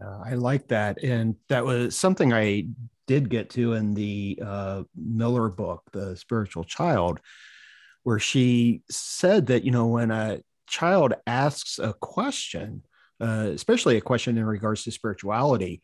Yeah, 0.00 0.18
I 0.24 0.34
like 0.34 0.68
that, 0.68 1.02
and 1.02 1.36
that 1.48 1.64
was 1.64 1.96
something 1.96 2.32
I 2.32 2.66
did 3.06 3.28
get 3.28 3.50
to 3.50 3.74
in 3.74 3.94
the 3.94 4.40
uh, 4.44 4.82
Miller 4.96 5.48
book, 5.48 5.82
The 5.92 6.16
Spiritual 6.16 6.64
Child, 6.64 7.20
where 8.02 8.18
she 8.18 8.82
said 8.90 9.46
that 9.46 9.64
you 9.64 9.70
know 9.70 9.86
when 9.86 10.10
a 10.10 10.40
child 10.66 11.14
asks 11.26 11.78
a 11.78 11.92
question, 11.92 12.82
uh, 13.20 13.50
especially 13.52 13.96
a 13.96 14.00
question 14.00 14.38
in 14.38 14.44
regards 14.44 14.84
to 14.84 14.90
spirituality, 14.90 15.82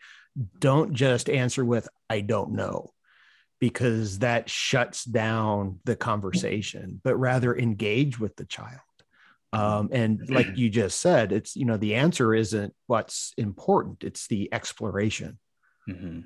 don't 0.59 0.95
just 0.95 1.31
answer 1.31 1.65
with 1.65 1.89
"I 2.11 2.23
don't 2.23 2.53
know." 2.53 2.91
Because 3.61 4.21
that 4.21 4.49
shuts 4.49 5.05
down 5.05 5.81
the 5.85 5.97
conversation, 5.97 7.01
but 7.03 7.17
rather 7.17 7.57
engage 7.57 8.19
with 8.19 8.37
the 8.37 8.45
child. 8.45 8.81
Um, 9.53 9.89
and 9.93 10.29
like 10.29 10.57
you 10.57 10.69
just 10.69 11.01
said, 11.01 11.33
it's, 11.33 11.57
you 11.57 11.65
know, 11.65 11.79
the 11.79 11.95
answer 11.95 12.35
isn't 12.35 12.75
what's 12.87 13.33
important, 13.39 14.05
it's 14.05 14.27
the 14.27 14.53
exploration. 14.53 15.39
Mm-hmm. 15.89 16.07
Um, 16.07 16.25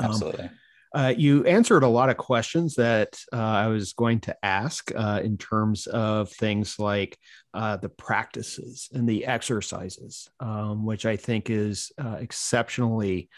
Absolutely. 0.00 0.44
Um, 0.44 0.50
uh, 0.94 1.12
you 1.14 1.44
answered 1.44 1.82
a 1.82 1.88
lot 1.88 2.08
of 2.08 2.16
questions 2.16 2.76
that 2.76 3.20
uh, 3.32 3.36
I 3.36 3.66
was 3.66 3.92
going 3.92 4.20
to 4.20 4.36
ask 4.42 4.90
uh, 4.96 5.20
in 5.22 5.36
terms 5.36 5.86
of 5.86 6.30
things 6.30 6.78
like 6.78 7.18
uh, 7.52 7.76
the 7.76 7.90
practices 7.90 8.88
and 8.94 9.06
the 9.06 9.26
exercises, 9.26 10.30
um, 10.40 10.86
which 10.86 11.04
I 11.04 11.16
think 11.16 11.50
is 11.50 11.92
uh, 12.02 12.16
exceptionally 12.18 13.28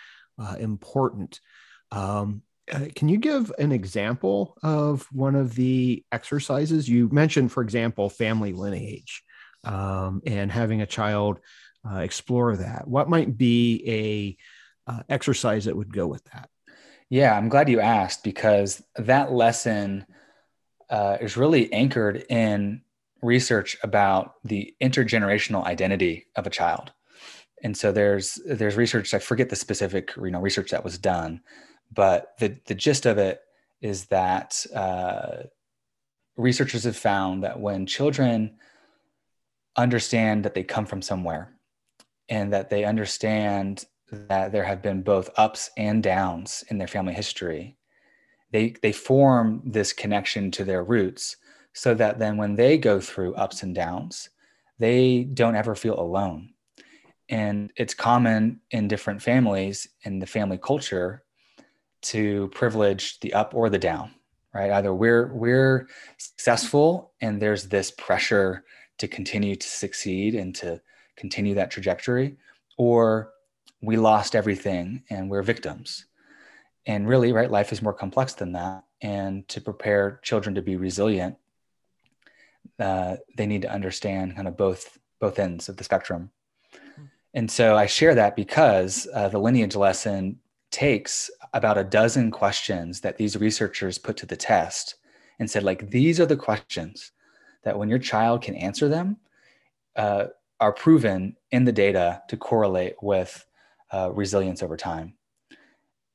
uh, 0.41 0.57
important. 0.61 1.41
Um, 1.91 2.43
uh, 2.73 2.87
can 2.95 3.09
you 3.09 3.19
give 3.19 3.53
an 3.59 3.73
example 3.73 4.57
of 4.63 5.07
one 5.13 5.35
of 5.35 5.55
the 5.55 6.05
exercises? 6.13 6.89
You 6.89 7.09
mentioned 7.11 7.53
for 7.53 7.63
example 7.63 8.09
family 8.09 8.53
lineage 8.53 9.23
um, 9.65 10.23
and 10.27 10.51
having 10.51 10.83
a 10.83 10.87
child 10.87 11.39
uh, 11.89 11.99
explore 11.99 12.57
that. 12.57 12.87
What 12.87 13.09
might 13.09 13.37
be 13.37 14.39
a 14.87 14.91
uh, 14.91 15.03
exercise 15.09 15.65
that 15.65 15.77
would 15.77 15.93
go 15.93 16.07
with 16.07 16.25
that? 16.33 16.49
Yeah 17.09 17.37
i'm 17.37 17.49
glad 17.49 17.69
you 17.69 17.81
asked 17.81 18.23
because 18.23 18.83
that 18.97 19.33
lesson 19.33 20.07
uh, 20.89 21.19
is 21.21 21.37
really 21.37 21.73
anchored 21.73 22.25
in 22.29 22.83
research 23.23 23.77
about 23.83 24.35
the 24.45 24.75
intergenerational 24.83 25.65
identity 25.65 26.27
of 26.37 26.47
a 26.47 26.51
child. 26.51 26.93
And 27.63 27.77
so 27.77 27.93
there's 27.93 28.41
there's 28.47 28.77
research 28.77 29.13
i 29.13 29.19
forget 29.19 29.51
the 29.51 29.57
specific 29.57 30.13
you 30.17 30.31
know 30.31 30.41
research 30.41 30.71
that 30.71 30.85
was 30.85 30.99
done 30.99 31.43
but 31.93 32.35
the, 32.39 32.57
the 32.67 32.75
gist 32.75 33.07
of 33.07 33.19
it 33.19 33.43
is 33.81 34.07
that 34.07 34.65
uh, 34.75 35.45
researchers 36.37 36.85
have 36.85 36.97
found 36.97 37.43
that 37.43 37.59
when 37.59 37.87
children 37.87 38.57
understand 39.77 40.45
that 40.45 40.55
they 40.55 40.63
come 40.63 40.87
from 40.87 41.03
somewhere 41.03 41.53
and 42.29 42.53
that 42.53 42.71
they 42.71 42.85
understand 42.85 43.85
that 44.11 44.53
there 44.53 44.65
have 44.65 44.83
been 44.83 45.03
both 45.03 45.31
ups 45.37 45.71
and 45.77 46.03
downs 46.03 46.65
in 46.69 46.79
their 46.79 46.89
family 46.89 47.15
history, 47.15 47.77
they, 48.53 48.75
they 48.83 48.93
form 48.93 49.63
this 49.65 49.93
connection 49.93 50.51
to 50.51 50.65
their 50.65 50.83
roots 50.83 51.37
so 51.73 51.95
that 51.95 52.19
then 52.19 52.37
when 52.37 52.57
they 52.57 52.77
go 52.77 53.01
through 53.01 53.35
ups 53.35 53.63
and 53.63 53.75
downs, 53.75 54.31
they 54.79 55.23
don't 55.23 55.55
ever 55.55 55.75
feel 55.75 55.99
alone. 55.99 56.51
And 57.29 57.73
it's 57.77 57.95
common 57.95 58.61
in 58.73 58.89
different 58.89 59.23
families 59.23 59.87
in 60.03 60.19
the 60.19 60.27
family 60.27 60.59
culture 60.59 61.23
to 62.03 62.49
privilege 62.49 63.21
the 63.21 63.35
up 63.35 63.55
or 63.55 63.69
the 63.69 63.79
down 63.79 64.13
right? 64.53 64.71
Either 64.71 64.93
we're 64.93 65.33
we're 65.33 65.89
successful 66.19 67.13
and 67.21 67.41
there's 67.41 67.69
this 67.69 67.91
pressure 67.91 68.65
to 68.99 69.09
continue 69.09 69.57
to 69.57 69.67
succeed 69.67 70.35
and 70.35 70.55
to 70.57 70.81
continue 71.17 71.55
that 71.55 71.71
trajectory 71.71 72.37
or 72.77 73.33
we 73.83 73.97
lost 73.97 74.35
everything 74.35 75.03
and 75.11 75.31
we're 75.31 75.43
victims. 75.43 76.07
And 76.87 77.09
really 77.09 77.33
right 77.33 77.51
life 77.51 77.73
is 77.73 77.83
more 77.83 77.93
complex 77.93 78.35
than 78.35 78.53
that. 78.53 78.85
And 79.03 79.47
to 79.49 79.61
prepare 79.61 80.21
children 80.23 80.55
to 80.55 80.63
be 80.63 80.77
resilient 80.77 81.37
uh, 82.79 83.17
they 83.37 83.47
need 83.47 83.63
to 83.63 83.71
understand 83.71 84.37
kind 84.37 84.49
of 84.49 84.57
both 84.57 84.99
both 85.19 85.39
ends 85.39 85.69
of 85.69 85.77
the 85.77 85.85
spectrum. 85.85 86.31
Hmm. 86.97 87.05
and 87.35 87.51
so 87.51 87.77
i 87.77 87.87
share 87.87 88.15
that 88.15 88.37
because 88.37 89.07
uh, 89.15 89.29
the 89.29 89.39
lineage 89.39 89.77
lesson 89.77 90.39
takes 90.71 91.31
about 91.53 91.79
a 91.79 91.85
dozen 91.85 92.31
questions 92.31 93.01
that 93.01 93.17
these 93.17 93.37
researchers 93.37 93.99
put 93.99 94.17
to 94.17 94.27
the 94.27 94.37
test 94.37 94.97
and 95.39 95.51
said 95.51 95.63
like 95.63 95.91
these 95.91 96.21
are 96.21 96.27
the 96.27 96.37
questions 96.37 97.13
that 97.65 97.79
when 97.79 97.89
your 97.89 97.99
child 97.99 98.43
can 98.43 98.55
answer 98.55 98.89
them 98.89 99.17
uh, 99.97 100.27
are 100.61 100.73
proven 100.73 101.37
in 101.51 101.65
the 101.65 101.73
data 101.73 102.23
to 102.29 102.37
correlate 102.37 102.95
with 103.03 103.45
uh, 103.93 104.11
resilience 104.13 104.63
over 104.63 104.77
time. 104.77 105.15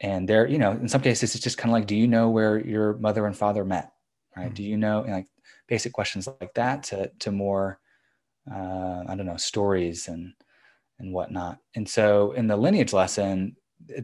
And 0.01 0.27
there 0.27 0.47
you 0.47 0.57
know 0.57 0.71
in 0.71 0.87
some 0.87 1.01
cases 1.01 1.35
it's 1.35 1.43
just 1.43 1.57
kind 1.57 1.71
of 1.71 1.73
like 1.73 1.87
do 1.87 1.95
you 1.95 2.07
know 2.07 2.29
where 2.29 2.59
your 2.59 2.97
mother 2.97 3.25
and 3.25 3.35
father 3.35 3.63
met 3.63 3.91
right? 4.35 4.47
Mm-hmm. 4.47 4.53
do 4.53 4.63
you 4.63 4.77
know 4.77 5.05
like 5.07 5.27
basic 5.67 5.93
questions 5.93 6.27
like 6.27 6.53
that 6.55 6.83
to 6.83 7.09
to 7.19 7.31
more 7.31 7.79
uh, 8.53 9.03
i 9.07 9.15
don't 9.15 9.25
know 9.25 9.37
stories 9.37 10.09
and 10.09 10.33
and 10.99 11.13
whatnot. 11.13 11.59
And 11.75 11.87
so 11.87 12.31
in 12.33 12.47
the 12.47 12.57
lineage 12.57 12.93
lesson 12.93 13.55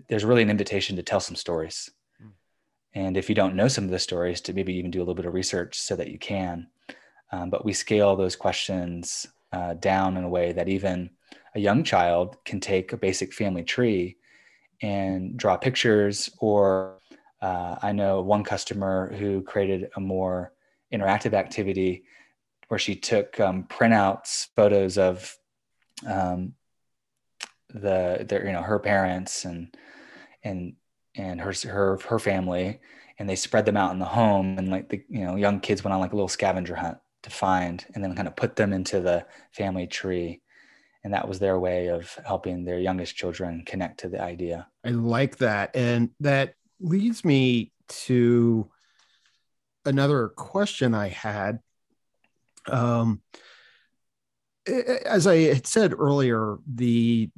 there's 0.07 0.25
really 0.25 0.41
an 0.41 0.49
invitation 0.49 0.95
to 0.95 1.03
tell 1.03 1.19
some 1.19 1.35
stories 1.35 1.89
mm. 2.23 2.31
and 2.93 3.17
if 3.17 3.29
you 3.29 3.35
don't 3.35 3.55
know 3.55 3.67
some 3.67 3.83
of 3.83 3.91
the 3.91 3.99
stories 3.99 4.41
to 4.41 4.53
maybe 4.53 4.73
even 4.73 4.91
do 4.91 4.99
a 4.99 5.03
little 5.03 5.15
bit 5.15 5.25
of 5.25 5.33
research 5.33 5.79
so 5.79 5.95
that 5.95 6.09
you 6.09 6.17
can 6.17 6.67
um, 7.31 7.49
but 7.49 7.63
we 7.63 7.73
scale 7.73 8.15
those 8.15 8.35
questions 8.35 9.27
uh, 9.53 9.73
down 9.75 10.17
in 10.17 10.23
a 10.23 10.29
way 10.29 10.51
that 10.51 10.69
even 10.69 11.09
a 11.55 11.59
young 11.59 11.83
child 11.83 12.37
can 12.45 12.59
take 12.59 12.93
a 12.93 12.97
basic 12.97 13.33
family 13.33 13.63
tree 13.63 14.17
and 14.81 15.37
draw 15.37 15.57
pictures 15.57 16.29
or 16.39 16.99
uh, 17.41 17.75
i 17.81 17.91
know 17.91 18.21
one 18.21 18.43
customer 18.43 19.13
who 19.17 19.41
created 19.41 19.89
a 19.95 19.99
more 19.99 20.53
interactive 20.93 21.33
activity 21.33 22.03
where 22.67 22.79
she 22.79 22.95
took 22.95 23.39
um, 23.39 23.63
printouts 23.65 24.47
photos 24.55 24.97
of 24.97 25.35
um, 26.07 26.53
the 27.73 28.25
their 28.27 28.45
you 28.45 28.51
know 28.51 28.61
her 28.61 28.79
parents 28.79 29.45
and 29.45 29.75
and 30.43 30.73
and 31.15 31.41
her 31.41 31.53
her 31.67 31.97
her 32.07 32.19
family 32.19 32.79
and 33.19 33.29
they 33.29 33.35
spread 33.35 33.65
them 33.65 33.77
out 33.77 33.91
in 33.91 33.99
the 33.99 34.05
home 34.05 34.57
and 34.57 34.69
like 34.69 34.89
the 34.89 35.03
you 35.09 35.23
know 35.25 35.35
young 35.35 35.59
kids 35.59 35.83
went 35.83 35.93
on 35.93 35.99
like 35.99 36.13
a 36.13 36.15
little 36.15 36.27
scavenger 36.27 36.75
hunt 36.75 36.97
to 37.23 37.29
find 37.29 37.85
and 37.93 38.03
then 38.03 38.15
kind 38.15 38.27
of 38.27 38.35
put 38.35 38.55
them 38.55 38.73
into 38.73 38.99
the 38.99 39.25
family 39.51 39.87
tree 39.87 40.41
and 41.03 41.13
that 41.13 41.27
was 41.27 41.39
their 41.39 41.59
way 41.59 41.87
of 41.87 42.17
helping 42.25 42.63
their 42.63 42.79
youngest 42.79 43.15
children 43.15 43.63
connect 43.65 43.99
to 44.01 44.09
the 44.09 44.21
idea. 44.21 44.67
I 44.85 44.89
like 44.89 45.37
that 45.37 45.75
and 45.75 46.09
that 46.19 46.53
leads 46.79 47.23
me 47.25 47.71
to 47.87 48.69
another 49.85 50.29
question 50.29 50.93
i 50.93 51.07
had. 51.07 51.59
Um 52.67 53.21
as 54.67 55.25
i 55.25 55.37
had 55.37 55.65
said 55.65 55.93
earlier 55.97 56.57
the 56.71 57.29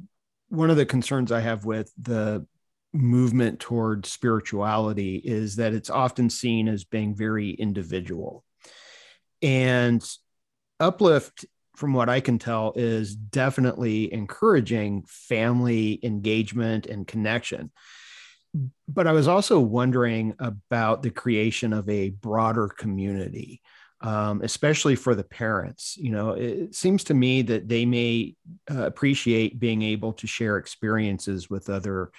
one 0.54 0.70
of 0.70 0.76
the 0.76 0.86
concerns 0.86 1.32
i 1.32 1.40
have 1.40 1.64
with 1.64 1.92
the 2.00 2.46
movement 2.92 3.58
toward 3.58 4.06
spirituality 4.06 5.16
is 5.16 5.56
that 5.56 5.74
it's 5.74 5.90
often 5.90 6.30
seen 6.30 6.68
as 6.68 6.84
being 6.84 7.14
very 7.14 7.50
individual 7.50 8.44
and 9.42 10.02
uplift 10.80 11.44
from 11.76 11.92
what 11.92 12.08
I 12.08 12.20
can 12.20 12.38
tell, 12.38 12.72
is 12.76 13.14
definitely 13.14 14.12
encouraging 14.12 15.04
family 15.06 15.98
engagement 16.02 16.86
and 16.86 17.06
connection. 17.06 17.70
But 18.88 19.06
I 19.06 19.12
was 19.12 19.26
also 19.26 19.58
wondering 19.58 20.34
about 20.38 21.02
the 21.02 21.10
creation 21.10 21.72
of 21.72 21.88
a 21.88 22.10
broader 22.10 22.68
community, 22.68 23.60
um, 24.04 24.42
especially 24.42 24.96
for 24.96 25.14
the 25.14 25.24
parents. 25.24 25.96
You 25.96 26.12
know, 26.12 26.30
it 26.32 26.74
seems 26.74 27.04
to 27.04 27.14
me 27.14 27.40
that 27.42 27.68
they 27.68 27.86
may 27.86 28.36
uh, 28.70 28.84
appreciate 28.84 29.58
being 29.58 29.80
able 29.80 30.12
to 30.12 30.26
share 30.26 30.58
experiences 30.58 31.48
with 31.48 31.70
other 31.70 32.12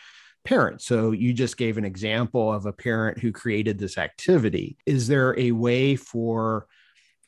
parents. 0.43 0.86
So 0.86 1.12
you 1.12 1.32
just 1.32 1.58
gave 1.58 1.78
an 1.78 1.86
example 1.86 2.52
of 2.52 2.65
a 2.65 2.74
parent 2.74 3.19
who 3.19 3.32
created 3.32 3.78
this 3.78 4.00
activity. 4.00 4.78
Is 4.88 5.08
there 5.08 5.39
a 5.39 5.52
way 5.52 5.95
for 5.95 6.65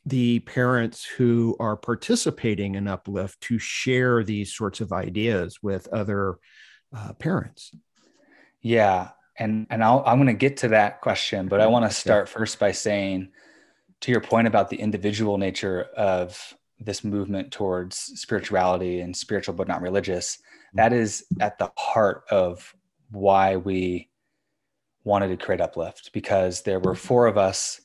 the 0.08 0.40
parents 0.40 1.06
who 1.06 1.56
are 1.60 1.78
participating 1.78 2.76
in 2.76 2.88
uplift 2.88 3.40
to 3.42 3.60
share 3.60 4.24
these 4.24 4.56
sorts 4.56 4.82
of 4.82 4.92
ideas 4.92 5.60
with 5.62 5.88
other 5.90 6.40
uh, 6.96 7.12
parents 7.14 7.72
yeah 8.62 9.10
and 9.38 9.68
and 9.70 9.84
i 9.84 10.12
am 10.12 10.18
going 10.18 10.28
to 10.28 10.34
get 10.34 10.56
to 10.56 10.70
that 10.70 11.02
question 11.02 11.50
but 11.50 11.60
i 11.60 11.68
want 11.68 11.84
to 11.84 11.92
start 11.92 12.30
first 12.30 12.58
by 12.58 12.72
saying 12.72 13.30
to 14.02 14.12
your 14.12 14.22
point 14.22 14.48
about 14.48 14.70
the 14.70 14.78
individual 14.78 15.38
nature 15.38 15.84
of 15.96 16.54
this 16.80 17.04
movement 17.04 17.52
towards 17.52 17.98
spirituality 17.98 19.00
and 19.00 19.16
spiritual 19.16 19.56
but 19.56 19.68
not 19.68 19.82
religious 19.82 20.36
mm-hmm. 20.36 20.78
that 20.78 20.94
is 20.94 21.26
at 21.40 21.58
the 21.58 21.72
heart 21.78 22.24
of 22.30 22.76
why 23.12 23.56
we 23.56 24.10
wanted 25.04 25.30
to 25.30 25.38
create 25.38 25.62
uplift 25.62 26.12
because 26.14 26.62
there 26.64 26.80
were 26.80 26.94
four 26.94 27.28
of 27.28 27.38
us 27.38 27.82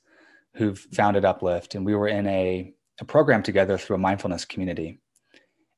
who 0.55 0.75
founded 0.75 1.25
Uplift, 1.25 1.75
and 1.75 1.87
we 1.87 1.95
were 1.95 2.09
in 2.09 2.27
a, 2.27 2.73
a 3.01 3.05
program 3.05 3.43
together 3.43 3.79
through 3.79 3.97
a 3.97 4.01
mindfulness 4.01 4.45
community. 4.45 5.01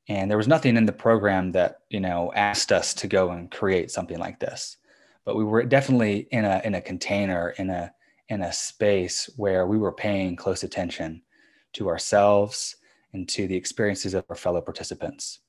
And 0.08 0.30
there 0.30 0.38
was 0.38 0.48
nothing 0.48 0.76
in 0.76 0.84
the 0.84 0.92
program 0.92 1.52
that 1.52 1.78
you 1.88 2.00
know 2.00 2.32
asked 2.34 2.72
us 2.72 2.92
to 2.94 3.06
go 3.06 3.30
and 3.30 3.50
create 3.50 3.90
something 3.90 4.18
like 4.18 4.38
this, 4.38 4.76
but 5.24 5.36
we 5.36 5.44
were 5.44 5.64
definitely 5.64 6.28
in 6.30 6.44
a 6.44 6.60
in 6.64 6.74
a 6.74 6.80
container 6.80 7.50
in 7.50 7.70
a 7.70 7.92
in 8.28 8.42
a 8.42 8.52
space 8.52 9.30
where 9.37 9.66
we 9.66 9.78
were 9.78 9.92
paying 9.92 10.37
close 10.37 10.62
attention 10.62 11.22
to 11.74 11.88
ourselves 11.88 12.76
and 13.12 13.28
to 13.28 13.46
the 13.46 13.56
experiences 13.56 14.14
of 14.14 14.24
our 14.28 14.37
fellow 14.37 14.60
participants. 14.60 15.40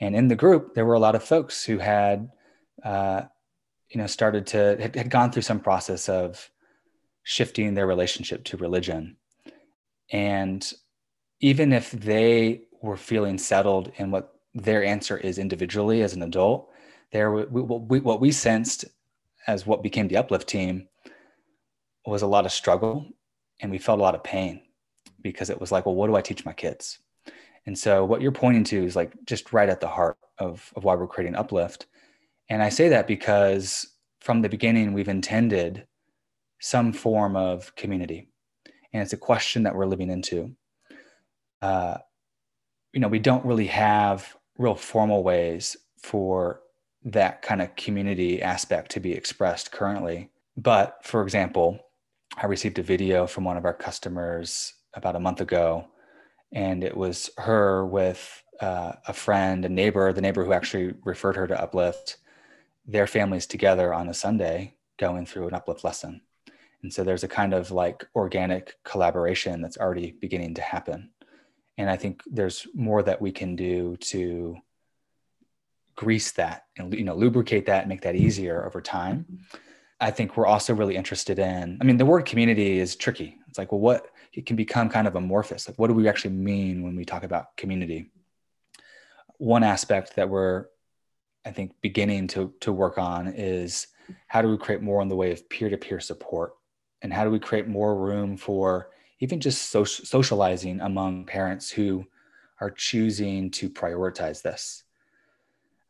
And 0.00 0.16
in 0.16 0.28
the 0.28 0.36
group, 0.36 0.74
there 0.74 0.86
were 0.86 0.94
a 0.94 1.00
lot 1.00 1.14
of 1.14 1.22
folks 1.22 1.64
who 1.64 1.78
had, 1.78 2.30
uh, 2.84 3.22
you 3.90 4.00
know, 4.00 4.06
started 4.06 4.46
to 4.48 4.76
had, 4.80 4.96
had 4.96 5.10
gone 5.10 5.30
through 5.30 5.42
some 5.42 5.60
process 5.60 6.08
of 6.08 6.50
shifting 7.22 7.74
their 7.74 7.86
relationship 7.86 8.44
to 8.44 8.56
religion. 8.56 9.16
And 10.10 10.72
even 11.40 11.72
if 11.72 11.90
they 11.90 12.62
were 12.80 12.96
feeling 12.96 13.38
settled 13.38 13.92
in 13.96 14.10
what 14.10 14.34
their 14.54 14.84
answer 14.84 15.16
is 15.16 15.38
individually 15.38 16.02
as 16.02 16.14
an 16.14 16.22
adult, 16.22 16.68
there 17.12 17.30
we, 17.30 17.60
what 18.00 18.20
we 18.20 18.32
sensed 18.32 18.84
as 19.46 19.66
what 19.66 19.82
became 19.82 20.08
the 20.08 20.16
uplift 20.16 20.48
team 20.48 20.88
was 22.06 22.22
a 22.22 22.26
lot 22.26 22.46
of 22.46 22.52
struggle 22.52 23.06
and 23.60 23.70
we 23.70 23.78
felt 23.78 23.98
a 23.98 24.02
lot 24.02 24.14
of 24.14 24.24
pain 24.24 24.62
because 25.20 25.50
it 25.50 25.60
was 25.60 25.70
like, 25.70 25.86
well, 25.86 25.94
what 25.94 26.08
do 26.08 26.16
I 26.16 26.20
teach 26.20 26.44
my 26.44 26.52
kids? 26.52 26.98
And 27.66 27.78
so 27.78 28.04
what 28.04 28.20
you're 28.20 28.32
pointing 28.32 28.64
to 28.64 28.84
is 28.84 28.96
like 28.96 29.12
just 29.24 29.52
right 29.52 29.68
at 29.68 29.80
the 29.80 29.88
heart 29.88 30.18
of, 30.38 30.72
of 30.74 30.84
why 30.84 30.94
we're 30.94 31.06
creating 31.06 31.36
uplift. 31.36 31.86
And 32.48 32.62
I 32.62 32.68
say 32.68 32.88
that 32.88 33.06
because 33.06 33.86
from 34.20 34.42
the 34.42 34.48
beginning, 34.48 34.92
we've 34.92 35.08
intended 35.08 35.86
some 36.60 36.92
form 36.92 37.36
of 37.36 37.74
community. 37.76 38.28
And 38.92 39.02
it's 39.02 39.12
a 39.12 39.18
question 39.18 39.62
that 39.62 39.74
we're 39.74 39.86
living 39.86 40.10
into. 40.10 40.54
Uh, 41.60 41.98
you 42.92 43.00
know, 43.00 43.08
we 43.08 43.20
don't 43.20 43.44
really 43.44 43.68
have 43.68 44.36
real 44.58 44.74
formal 44.74 45.22
ways 45.22 45.76
for 46.02 46.60
that 47.04 47.42
kind 47.42 47.62
of 47.62 47.74
community 47.76 48.42
aspect 48.42 48.90
to 48.92 49.00
be 49.00 49.12
expressed 49.12 49.72
currently. 49.72 50.30
But 50.56 50.98
for 51.02 51.22
example, 51.22 51.80
I 52.36 52.46
received 52.46 52.78
a 52.78 52.82
video 52.82 53.26
from 53.26 53.44
one 53.44 53.56
of 53.56 53.64
our 53.64 53.74
customers 53.74 54.74
about 54.94 55.16
a 55.16 55.20
month 55.20 55.40
ago, 55.40 55.86
and 56.52 56.82
it 56.82 56.96
was 56.96 57.30
her 57.38 57.84
with 57.86 58.42
uh, 58.60 58.92
a 59.06 59.12
friend, 59.12 59.64
a 59.64 59.68
neighbor, 59.68 60.12
the 60.12 60.20
neighbor 60.20 60.44
who 60.44 60.52
actually 60.52 60.94
referred 61.04 61.36
her 61.36 61.46
to 61.46 61.60
Uplift, 61.60 62.18
their 62.86 63.06
families 63.06 63.46
together 63.46 63.92
on 63.92 64.08
a 64.08 64.14
Sunday 64.14 64.74
going 64.98 65.26
through 65.26 65.48
an 65.48 65.54
Uplift 65.54 65.84
lesson. 65.84 66.20
And 66.82 66.92
so 66.92 67.04
there's 67.04 67.24
a 67.24 67.28
kind 67.28 67.54
of 67.54 67.70
like 67.70 68.06
organic 68.14 68.76
collaboration 68.84 69.62
that's 69.62 69.78
already 69.78 70.12
beginning 70.12 70.54
to 70.54 70.62
happen. 70.62 71.10
And 71.78 71.88
I 71.88 71.96
think 71.96 72.22
there's 72.26 72.66
more 72.74 73.02
that 73.02 73.20
we 73.20 73.32
can 73.32 73.56
do 73.56 73.96
to 73.98 74.56
grease 75.94 76.32
that 76.32 76.64
and 76.78 76.94
you 76.94 77.04
know 77.04 77.14
lubricate 77.14 77.66
that 77.66 77.80
and 77.80 77.88
make 77.88 78.02
that 78.02 78.16
easier 78.16 78.66
over 78.66 78.80
time. 78.80 79.26
I 80.02 80.10
think 80.10 80.36
we're 80.36 80.46
also 80.46 80.74
really 80.74 80.96
interested 80.96 81.38
in, 81.38 81.78
I 81.80 81.84
mean, 81.84 81.96
the 81.96 82.04
word 82.04 82.26
community 82.26 82.80
is 82.80 82.96
tricky. 82.96 83.38
It's 83.48 83.56
like, 83.56 83.70
well, 83.70 83.80
what 83.80 84.08
it 84.32 84.46
can 84.46 84.56
become 84.56 84.88
kind 84.88 85.06
of 85.06 85.14
amorphous. 85.14 85.68
Like, 85.68 85.78
what 85.78 85.86
do 85.86 85.94
we 85.94 86.08
actually 86.08 86.34
mean 86.34 86.82
when 86.82 86.96
we 86.96 87.04
talk 87.04 87.22
about 87.22 87.56
community? 87.56 88.10
One 89.38 89.62
aspect 89.62 90.16
that 90.16 90.28
we're, 90.28 90.66
I 91.46 91.52
think, 91.52 91.74
beginning 91.82 92.26
to, 92.28 92.52
to 92.62 92.72
work 92.72 92.98
on 92.98 93.28
is 93.28 93.86
how 94.26 94.42
do 94.42 94.48
we 94.48 94.58
create 94.58 94.82
more 94.82 95.00
in 95.02 95.08
the 95.08 95.14
way 95.14 95.30
of 95.30 95.48
peer 95.48 95.70
to 95.70 95.76
peer 95.76 96.00
support 96.00 96.54
and 97.02 97.12
how 97.12 97.22
do 97.22 97.30
we 97.30 97.38
create 97.38 97.68
more 97.68 97.96
room 97.96 98.36
for 98.36 98.90
even 99.20 99.38
just 99.38 99.70
social, 99.70 100.04
socializing 100.04 100.80
among 100.80 101.26
parents 101.26 101.70
who 101.70 102.04
are 102.60 102.70
choosing 102.70 103.52
to 103.52 103.70
prioritize 103.70 104.42
this 104.42 104.82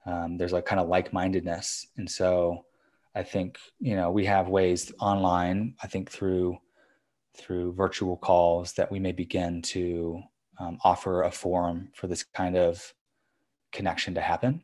um, 0.04 0.36
there's 0.36 0.52
like 0.52 0.66
kind 0.66 0.80
of 0.80 0.88
like-mindedness 0.88 1.86
and 1.96 2.10
so 2.10 2.64
i 3.14 3.22
think 3.22 3.58
you 3.78 3.96
know 3.96 4.10
we 4.10 4.24
have 4.24 4.48
ways 4.48 4.92
online 5.00 5.74
i 5.82 5.86
think 5.86 6.10
through 6.10 6.56
through 7.36 7.72
virtual 7.72 8.16
calls 8.16 8.72
that 8.74 8.90
we 8.90 8.98
may 8.98 9.12
begin 9.12 9.62
to 9.62 10.22
um, 10.58 10.78
offer 10.84 11.22
a 11.22 11.30
forum 11.30 11.88
for 11.94 12.06
this 12.06 12.22
kind 12.22 12.56
of 12.56 12.92
connection 13.72 14.14
to 14.14 14.20
happen. 14.20 14.62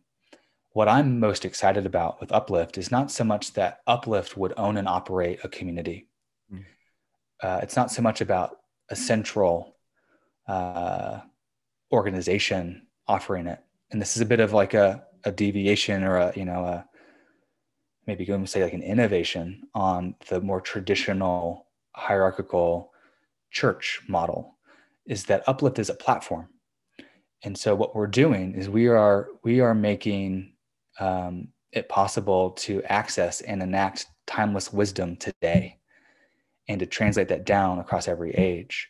What 0.72 0.88
i'm 0.88 1.18
most 1.18 1.44
excited 1.44 1.86
about 1.86 2.20
with 2.20 2.30
uplift 2.30 2.78
is 2.78 2.90
not 2.90 3.10
so 3.10 3.24
much 3.24 3.54
that 3.54 3.80
uplift 3.86 4.36
would 4.36 4.52
own 4.56 4.76
and 4.76 4.86
operate 4.86 5.40
a 5.42 5.48
community. 5.48 6.08
Uh, 7.42 7.60
it's 7.62 7.76
not 7.76 7.90
so 7.90 8.02
much 8.02 8.20
about 8.20 8.58
a 8.90 8.96
central 8.96 9.76
uh, 10.46 11.20
organization 11.92 12.86
offering 13.06 13.46
it. 13.46 13.60
And 13.90 14.00
this 14.00 14.16
is 14.16 14.22
a 14.22 14.26
bit 14.26 14.40
of 14.40 14.52
like 14.52 14.74
a, 14.74 15.04
a 15.24 15.32
deviation 15.32 16.04
or 16.04 16.16
a, 16.16 16.32
you 16.36 16.44
know, 16.44 16.64
a, 16.64 16.87
maybe 18.08 18.24
going 18.24 18.42
to 18.42 18.50
say 18.50 18.64
like 18.64 18.72
an 18.72 18.82
innovation 18.82 19.62
on 19.74 20.14
the 20.28 20.40
more 20.40 20.62
traditional 20.62 21.66
hierarchical 21.94 22.90
church 23.50 24.00
model 24.08 24.56
is 25.06 25.24
that 25.24 25.46
uplift 25.46 25.78
is 25.78 25.90
a 25.90 25.94
platform. 25.94 26.48
And 27.44 27.56
so 27.56 27.74
what 27.74 27.94
we're 27.94 28.06
doing 28.06 28.54
is 28.54 28.68
we 28.68 28.88
are 28.88 29.28
we 29.44 29.60
are 29.60 29.74
making 29.74 30.54
um, 30.98 31.48
it 31.70 31.90
possible 31.90 32.52
to 32.52 32.82
access 32.84 33.42
and 33.42 33.62
enact 33.62 34.06
timeless 34.26 34.72
wisdom 34.72 35.16
today 35.16 35.78
and 36.66 36.80
to 36.80 36.86
translate 36.86 37.28
that 37.28 37.44
down 37.44 37.78
across 37.78 38.08
every 38.08 38.34
age. 38.34 38.88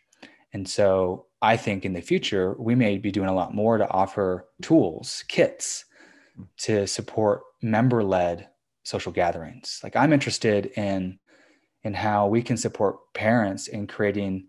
And 0.52 0.66
so 0.66 1.26
i 1.40 1.56
think 1.56 1.84
in 1.84 1.92
the 1.92 2.00
future 2.00 2.56
we 2.58 2.74
may 2.74 2.98
be 2.98 3.12
doing 3.12 3.28
a 3.28 3.34
lot 3.34 3.54
more 3.54 3.78
to 3.78 3.88
offer 3.90 4.48
tools 4.60 5.22
kits 5.28 5.84
to 6.56 6.84
support 6.86 7.42
member-led 7.62 8.48
social 8.88 9.12
gatherings 9.12 9.80
like 9.82 9.96
i'm 9.96 10.12
interested 10.12 10.66
in 10.76 11.18
in 11.84 11.94
how 11.94 12.26
we 12.26 12.42
can 12.42 12.56
support 12.56 12.96
parents 13.14 13.68
in 13.68 13.86
creating 13.86 14.46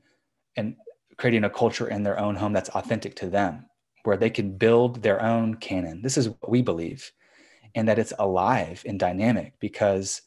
and 0.56 0.76
creating 1.18 1.44
a 1.44 1.50
culture 1.50 1.88
in 1.88 2.04
their 2.04 2.20
own 2.20 2.36
home 2.36 2.54
that's 2.54 2.70
authentic 2.70 3.16
to 3.16 3.30
them 3.30 3.70
where 4.04 4.18
they 4.18 4.30
can 4.30 4.58
build 4.58 5.02
their 5.02 5.22
own 5.22 5.56
canon. 5.56 6.02
This 6.02 6.18
is 6.18 6.30
what 6.30 6.50
we 6.50 6.62
believe, 6.62 7.12
and 7.76 7.88
that 7.88 8.00
it's 8.00 8.14
alive 8.20 8.84
and 8.86 9.00
dynamic 9.00 9.54
because 9.60 10.22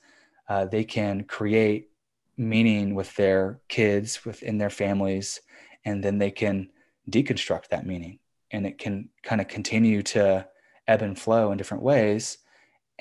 uh, 0.49 0.67
they 0.67 0.85
can 0.85 1.25
create 1.25 1.91
meaning 2.37 2.95
with 2.95 3.15
their 3.17 3.61
kids, 3.69 4.25
within 4.25 4.59
their 4.59 4.71
families, 4.71 5.41
and 5.85 6.03
then 6.03 6.19
they 6.19 6.31
can 6.31 6.71
deconstruct 7.11 7.69
that 7.69 7.87
meaning 7.87 8.19
and 8.53 8.67
it 8.67 8.79
can 8.79 9.09
kind 9.23 9.41
of 9.41 9.49
continue 9.49 10.03
to 10.03 10.47
ebb 10.87 11.03
and 11.03 11.19
flow 11.19 11.51
in 11.51 11.59
different 11.59 11.83
ways. 11.83 12.39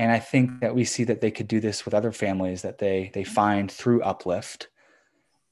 And 0.02 0.12
I 0.12 0.18
think 0.18 0.62
that 0.62 0.74
we 0.74 0.84
see 0.84 1.04
that 1.04 1.22
they 1.22 1.30
could 1.30 1.48
do 1.48 1.60
this 1.60 1.86
with 1.86 1.94
other 1.94 2.12
families 2.12 2.64
that 2.64 2.80
they 2.80 3.12
they 3.14 3.24
find 3.24 3.72
through 3.72 4.02
uplift 4.02 4.68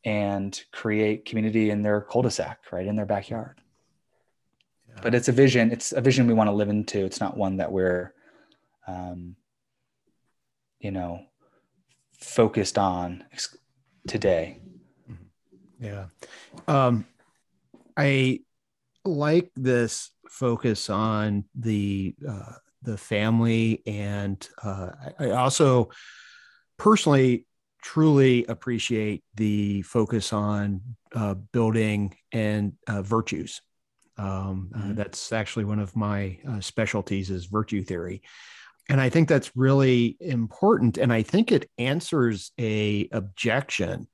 and 0.04 0.60
create 0.72 1.26
community 1.26 1.70
in 1.70 1.84
their 1.84 2.02
cul-de-sac, 2.02 2.58
right 2.72 2.88
in 2.88 2.96
their 2.96 3.06
backyard. 3.06 3.62
But 5.04 5.14
it's 5.14 5.28
a 5.28 5.32
vision 5.32 5.72
it's 5.72 5.92
a 5.92 6.02
vision 6.02 6.26
we 6.26 6.34
want 6.34 6.48
to 6.48 6.56
live 6.56 6.70
into. 6.70 7.06
It's 7.06 7.20
not 7.20 7.38
one 7.38 7.58
that 7.58 7.72
we're 7.72 8.12
um, 8.88 9.36
you 10.80 10.90
know 10.90 11.28
focused 12.20 12.80
on 12.80 13.26
today. 14.08 14.58
Mm-hmm. 15.08 15.86
yeah. 15.86 16.06
Um, 16.68 17.06
i 17.96 18.40
like 19.06 19.52
this 19.56 20.10
focus 20.28 20.90
on 20.90 21.46
the 21.54 22.16
uh, 22.28 22.54
the 22.84 22.98
family 22.98 23.84
and 23.86 24.48
uh, 24.64 24.90
I 25.20 25.32
also 25.32 25.90
personally 26.78 27.46
truly 27.82 28.46
appreciate 28.46 29.24
the 29.36 29.82
focus 29.84 30.34
on 30.34 30.82
uh, 31.16 31.34
building 31.34 32.16
and 32.32 32.74
uh, 32.88 33.02
virtues 33.02 33.62
um, 34.20 34.72
uh, 34.76 34.78
mm-hmm. 34.80 34.96
that's 34.96 35.32
actually 35.32 35.66
one 35.66 35.80
of 35.80 35.96
my 35.96 36.38
uh, 36.48 36.60
specialties 36.60 37.30
is 37.30 37.46
virtue 37.46 37.82
theory. 37.82 38.22
And 38.90 39.00
I 39.00 39.10
think 39.10 39.30
that's 39.30 39.56
really 39.56 40.18
important. 40.20 40.98
And 40.98 41.14
I 41.14 41.22
think 41.22 41.52
it 41.52 41.70
answers 41.78 42.52
a 42.60 43.08
objection 43.12 44.08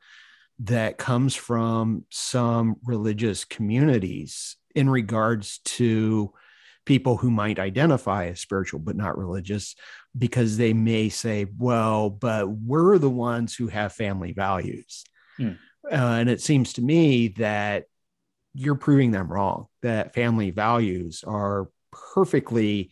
that 0.60 0.98
comes 0.98 1.34
from 1.34 2.06
some 2.12 2.76
religious 2.84 3.46
communities 3.46 4.58
in 4.76 4.90
regards 4.90 5.60
to 5.66 6.34
people 6.86 7.18
who 7.18 7.32
might 7.32 7.60
identify 7.60 8.28
as 8.28 8.40
spiritual 8.40 8.80
but 8.80 8.96
not 8.96 9.18
religious 9.18 9.76
because 10.18 10.58
they 10.58 10.74
may 10.74 11.10
say 11.10 11.46
well 11.58 12.10
but 12.10 12.50
we're 12.50 12.98
the 12.98 13.10
ones 13.10 13.56
who 13.56 13.68
have 13.68 13.92
family 13.94 14.32
values 14.34 15.04
mm. 15.40 15.58
uh, 15.92 15.96
and 15.96 16.30
it 16.30 16.42
seems 16.42 16.74
to 16.74 16.82
me 16.82 17.30
that 17.30 17.86
you're 18.54 18.76
proving 18.76 19.12
them 19.12 19.32
wrong 19.32 19.66
that 19.82 20.14
family 20.14 20.52
values 20.52 21.24
are 21.26 21.68
perfectly 22.14 22.92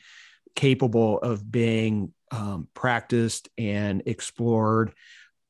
capable 0.55 1.19
of 1.19 1.49
being 1.51 2.13
um, 2.31 2.67
practiced 2.73 3.49
and 3.57 4.03
explored 4.05 4.93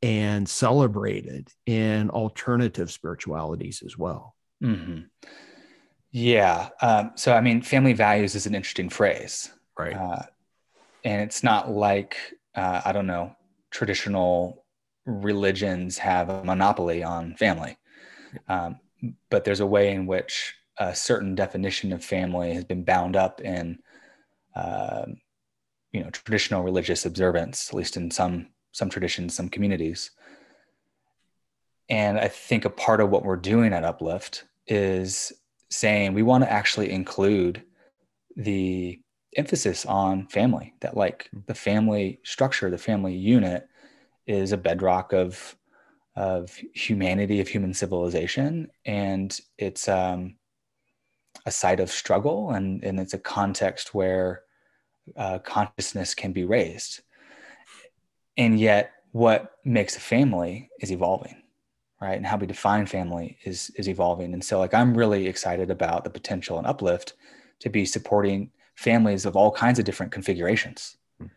and 0.02 0.48
celebrated 0.48 1.50
in 1.66 2.10
alternative 2.10 2.92
spiritualities 2.92 3.82
as 3.86 3.98
well. 3.98 4.36
Mm-hmm. 4.62 5.02
Yeah. 6.14 6.70
Um, 6.82 7.12
so, 7.16 7.34
I 7.34 7.42
mean, 7.42 7.62
family 7.62 7.94
values 7.94 8.36
is 8.36 8.46
an 8.46 8.56
interesting 8.56 8.88
phrase. 8.88 9.52
Right. 9.78 9.96
Uh, 9.96 10.22
and 11.04 11.22
it's 11.22 11.44
not 11.44 11.72
like, 11.72 12.16
uh, 12.56 12.82
I 12.86 12.92
don't 12.92 13.08
know, 13.08 13.36
traditional 13.72 14.64
religions 15.06 15.98
have 15.98 16.30
a 16.30 16.44
monopoly 16.44 17.04
on 17.04 17.36
family. 17.36 17.78
Um, 18.48 18.80
but 19.32 19.44
there's 19.44 19.60
a 19.60 19.66
way 19.66 19.92
in 19.92 20.06
which 20.06 20.54
a 20.78 20.96
certain 20.96 21.34
definition 21.34 21.92
of 21.92 22.06
family 22.06 22.54
has 22.54 22.64
been 22.64 22.84
bound 22.84 23.16
up 23.16 23.42
in 23.42 23.80
uh, 24.56 25.06
you 25.92 26.04
know 26.04 26.10
traditional 26.10 26.64
religious 26.64 27.06
observance 27.06 27.70
at 27.70 27.76
least 27.76 27.98
in 27.98 28.10
some 28.10 28.48
some 28.72 28.90
traditions 28.90 29.36
some 29.36 29.50
communities 29.50 30.12
and 31.90 32.20
i 32.20 32.28
think 32.28 32.66
a 32.66 32.70
part 32.70 33.00
of 33.00 33.10
what 33.10 33.24
we're 33.24 33.36
doing 33.36 33.74
at 33.74 33.84
uplift 33.84 34.46
is 34.68 35.32
saying 35.74 36.14
we 36.14 36.24
want 36.24 36.44
to 36.44 36.52
actually 36.52 36.92
include 36.92 37.64
the 38.36 39.00
emphasis 39.36 39.86
on 39.86 40.28
family 40.28 40.74
that 40.82 40.96
like 40.96 41.30
the 41.48 41.56
family 41.56 42.20
structure 42.24 42.70
the 42.70 42.78
family 42.78 43.16
unit 43.16 43.68
is 44.28 44.52
a 44.52 44.58
bedrock 44.58 45.12
of 45.12 45.56
of 46.16 46.56
humanity 46.74 47.40
of 47.42 47.48
human 47.48 47.74
civilization 47.74 48.68
and 48.86 49.40
it's 49.58 49.88
um, 49.88 50.36
a 51.46 51.52
site 51.52 51.80
of 51.80 51.92
struggle 51.92 52.52
and, 52.52 52.84
and 52.84 53.00
it's 53.00 53.14
a 53.14 53.20
context 53.20 53.94
where 53.94 54.44
uh, 55.18 55.40
consciousness 55.40 56.14
can 56.14 56.32
be 56.32 56.46
raised. 56.46 57.02
And 58.38 58.60
yet 58.60 58.92
what 59.12 59.58
makes 59.64 59.96
a 59.96 60.00
family 60.00 60.70
is 60.80 60.92
evolving 60.92 61.43
right 62.04 62.18
and 62.18 62.26
how 62.26 62.38
we 62.38 62.46
define 62.46 62.86
family 62.86 63.38
is 63.46 63.72
is 63.78 63.88
evolving. 63.88 64.34
And 64.34 64.44
so 64.44 64.60
like 64.60 64.74
i'm 64.74 64.96
really 64.96 65.28
excited 65.28 65.72
about 65.72 66.04
the 66.04 66.10
potential 66.10 66.58
and 66.58 66.68
uplift 66.68 67.14
to 67.60 67.70
be 67.70 67.86
supporting 67.86 68.52
families 68.76 69.26
of 69.26 69.36
all 69.36 69.52
kinds 69.52 69.80
of 69.80 69.86
different 69.86 70.12
configurations 70.12 70.98
hmm. 71.20 71.28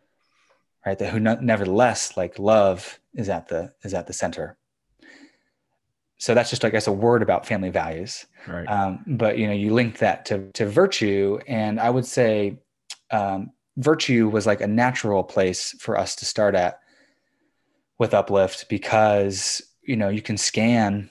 right 0.85 0.99
that 0.99 1.13
who 1.13 1.21
nevertheless 1.21 2.17
like 2.17 2.39
love 2.39 2.99
is 3.15 3.29
at 3.29 3.49
the 3.49 3.73
is 3.83 3.95
at 3.95 4.07
the 4.07 4.13
center. 4.13 4.57
So 6.19 6.35
that's 6.35 6.51
just 6.51 6.65
i 6.65 6.71
guess 6.71 6.89
a 6.89 6.93
word 6.93 7.23
about 7.23 7.47
family 7.47 7.71
values. 7.71 8.27
Right. 8.49 8.67
Um, 8.67 9.05
but 9.07 9.39
you 9.39 9.47
know 9.47 9.53
you 9.53 9.73
link 9.73 9.99
that 9.99 10.25
to 10.27 10.51
to 10.53 10.67
virtue 10.67 11.39
and 11.47 11.79
i 11.79 11.91
would 11.91 12.07
say 12.07 12.59
um, 13.13 13.53
virtue 13.77 14.29
was 14.29 14.47
like 14.47 14.61
a 14.61 14.67
natural 14.67 15.23
place 15.23 15.77
for 15.79 15.97
us 15.97 16.17
to 16.17 16.25
start 16.25 16.55
at 16.57 16.81
with 17.99 18.15
uplift 18.15 18.69
because 18.69 19.63
you 19.87 19.97
know 19.97 20.09
you 20.09 20.23
can 20.23 20.37
scan 20.37 21.09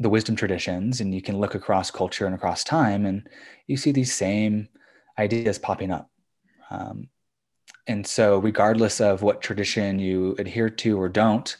the 0.00 0.10
wisdom 0.10 0.34
traditions 0.34 1.00
and 1.00 1.14
you 1.14 1.22
can 1.22 1.38
look 1.38 1.54
across 1.54 1.90
culture 1.90 2.26
and 2.26 2.34
across 2.34 2.64
time 2.64 3.06
and 3.06 3.28
you 3.66 3.76
see 3.76 3.92
these 3.92 4.12
same 4.12 4.68
ideas 5.18 5.58
popping 5.58 5.90
up 5.90 6.10
um, 6.70 7.08
and 7.86 8.06
so 8.06 8.38
regardless 8.38 9.00
of 9.00 9.22
what 9.22 9.42
tradition 9.42 9.98
you 9.98 10.34
adhere 10.38 10.70
to 10.70 11.00
or 11.00 11.08
don't 11.08 11.56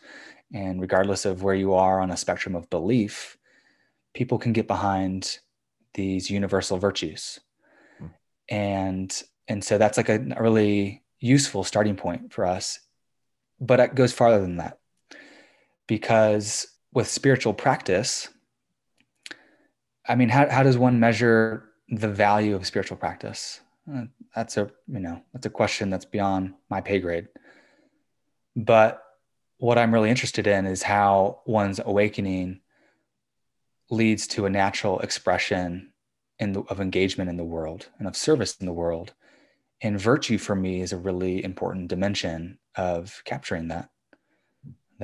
and 0.55 0.81
regardless 0.81 1.25
of 1.25 1.43
where 1.43 1.55
you 1.55 1.75
are 1.75 2.01
on 2.01 2.13
a 2.13 2.17
spectrum 2.17 2.55
of 2.55 2.71
belief, 2.71 3.37
people 4.15 4.39
can 4.39 4.53
get 4.53 4.69
behind 4.69 5.41
these 5.95 6.31
universal 6.31 6.79
virtues. 6.79 7.41
Hmm. 7.99 8.07
And 8.49 9.23
and 9.49 9.63
so 9.63 9.77
that's 9.77 9.99
like 9.99 10.09
a 10.09 10.19
really 10.41 11.03
useful 11.19 11.65
starting 11.65 11.97
point 11.97 12.33
for 12.33 12.47
us. 12.47 12.79
But 13.61 13.81
it 13.81 13.95
goes 13.95 14.13
farther 14.13 14.41
than 14.41 14.57
that. 14.57 14.79
Because 15.87 16.67
with 16.93 17.09
spiritual 17.09 17.55
practice, 17.55 18.29
I 20.07 20.15
mean, 20.15 20.29
how, 20.29 20.49
how 20.49 20.63
does 20.63 20.79
one 20.79 21.01
measure 21.01 21.71
the 21.89 22.09
value 22.09 22.55
of 22.55 22.67
spiritual 22.67 22.97
practice? 22.97 23.61
Uh, 23.93 24.05
that's 24.35 24.57
a 24.57 24.71
you 24.89 25.01
know 25.01 25.23
that's 25.33 25.47
a 25.47 25.51
question 25.51 25.91
that's 25.91 26.07
beyond 26.07 26.55
my 26.71 26.81
pay 26.81 27.01
grade. 27.01 27.29
But 28.57 29.03
what 29.59 29.79
I'm 29.79 29.93
really 29.93 30.11
interested 30.11 30.47
in 30.47 30.67
is 30.67 30.83
how 30.83 31.41
one's 31.47 31.81
awakening 31.85 32.61
leads 33.91 34.27
to 34.29 34.47
a 34.47 34.51
natural 34.51 35.01
expression 35.01 35.93
in 36.39 36.53
the, 36.53 36.61
of 36.63 36.81
engagement 36.81 37.31
in 37.31 37.37
the 37.37 37.45
world 37.45 37.89
and 37.99 38.09
of 38.09 38.17
service 38.17 38.57
in 38.57 38.67
the 38.67 38.73
world. 38.73 39.13
And 39.83 40.01
virtue 40.01 40.39
for 40.39 40.55
me 40.55 40.81
is 40.81 40.93
a 40.93 40.97
really 40.97 41.45
important 41.45 41.89
dimension 41.89 42.59
of 42.77 43.23
capturing 43.25 43.69
that. 43.69 43.91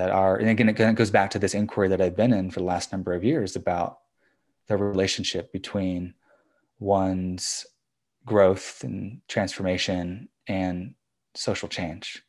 That 0.01 0.11
are 0.11 0.37
and 0.37 0.49
again 0.49 0.71
it 0.71 0.95
goes 0.95 1.11
back 1.11 1.29
to 1.31 1.39
this 1.39 1.53
inquiry 1.53 1.87
that 1.87 2.01
i've 2.01 2.17
been 2.17 2.33
in 2.33 2.51
for 2.51 2.61
the 2.61 2.65
last 2.65 2.91
number 2.91 3.13
of 3.13 3.23
years 3.23 3.55
about 3.55 3.99
the 4.67 4.75
relationship 4.75 5.53
between 5.53 6.15
one's 6.79 7.67
growth 8.25 8.83
and 8.83 9.21
transformation 9.29 10.29
and 10.47 10.95
social 11.35 11.69
change. 11.69 12.23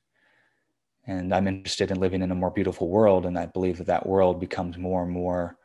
And 1.07 1.34
i'm 1.34 1.47
interested 1.47 1.91
in 1.91 2.01
living 2.01 2.22
in 2.22 2.32
a 2.32 2.36
more 2.36 2.51
beautiful 2.51 2.89
world 2.89 3.26
and 3.26 3.39
i 3.39 3.45
believe 3.45 3.78
that 3.78 3.88
that 3.88 4.05
world 4.05 4.41
becomes 4.41 4.78
more 4.78 5.03
and 5.03 5.11
more 5.11 5.57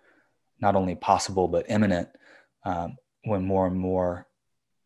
not 0.61 0.77
only 0.77 0.95
possible 0.95 1.49
but 1.49 1.69
imminent 1.69 2.09
um, 2.65 2.97
when 3.25 3.45
more 3.45 3.67
and 3.67 3.77
more 3.77 4.29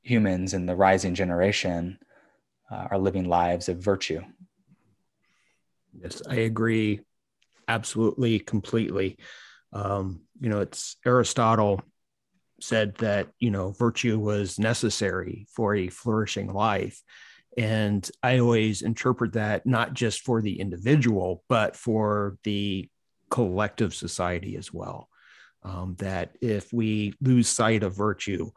humans 0.00 0.54
in 0.54 0.64
the 0.64 0.74
rising 0.74 1.14
generation 1.14 1.98
uh, 2.70 2.88
are 2.90 2.98
living 2.98 3.24
lives 3.24 3.68
of 3.68 3.76
virtue. 3.76 4.22
Yes, 5.92 6.22
I 6.26 6.36
agree 6.36 7.00
absolutely, 7.70 8.38
completely. 8.40 9.18
Um, 9.72 10.22
you 10.40 10.48
know, 10.48 10.60
it's 10.60 10.96
Aristotle 11.06 11.80
said 12.60 12.96
that, 12.96 13.28
you 13.38 13.50
know, 13.50 13.70
virtue 13.70 14.18
was 14.18 14.58
necessary 14.58 15.46
for 15.54 15.74
a 15.74 15.88
flourishing 15.88 16.52
life. 16.52 17.00
And 17.56 18.08
I 18.22 18.38
always 18.38 18.82
interpret 18.82 19.32
that 19.34 19.66
not 19.66 19.94
just 19.94 20.22
for 20.22 20.42
the 20.42 20.60
individual, 20.60 21.42
but 21.48 21.76
for 21.76 22.36
the 22.44 22.88
collective 23.30 23.94
society 23.94 24.56
as 24.56 24.72
well. 24.72 25.08
Um, 25.62 25.94
that 25.98 26.36
if 26.40 26.72
we 26.72 27.14
lose 27.20 27.46
sight 27.48 27.82
of 27.82 27.96
virtue, 27.96 28.50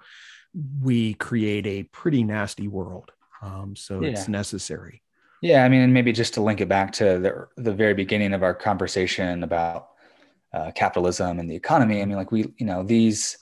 we 0.81 1.15
create 1.15 1.67
a 1.67 1.83
pretty 1.83 2.23
nasty 2.23 2.67
world. 2.67 3.11
Um, 3.41 3.75
so 3.75 4.01
yeah. 4.01 4.09
it's 4.09 4.27
necessary. 4.29 5.02
Yeah, 5.43 5.65
I 5.65 5.67
mean, 5.67 5.91
maybe 5.91 6.13
just 6.13 6.33
to 6.35 6.41
link 6.41 6.61
it 6.61 6.69
back 6.69 6.93
to 6.93 7.19
the 7.19 7.47
the 7.61 7.73
very 7.73 7.93
beginning 7.93 8.31
of 8.31 8.43
our 8.43 8.53
conversation 8.53 9.43
about 9.43 9.89
uh, 10.53 10.71
capitalism 10.71 11.37
and 11.37 11.51
the 11.51 11.55
economy. 11.55 12.01
I 12.01 12.05
mean, 12.05 12.15
like 12.15 12.31
we, 12.31 12.53
you 12.57 12.65
know, 12.65 12.81
these 12.81 13.37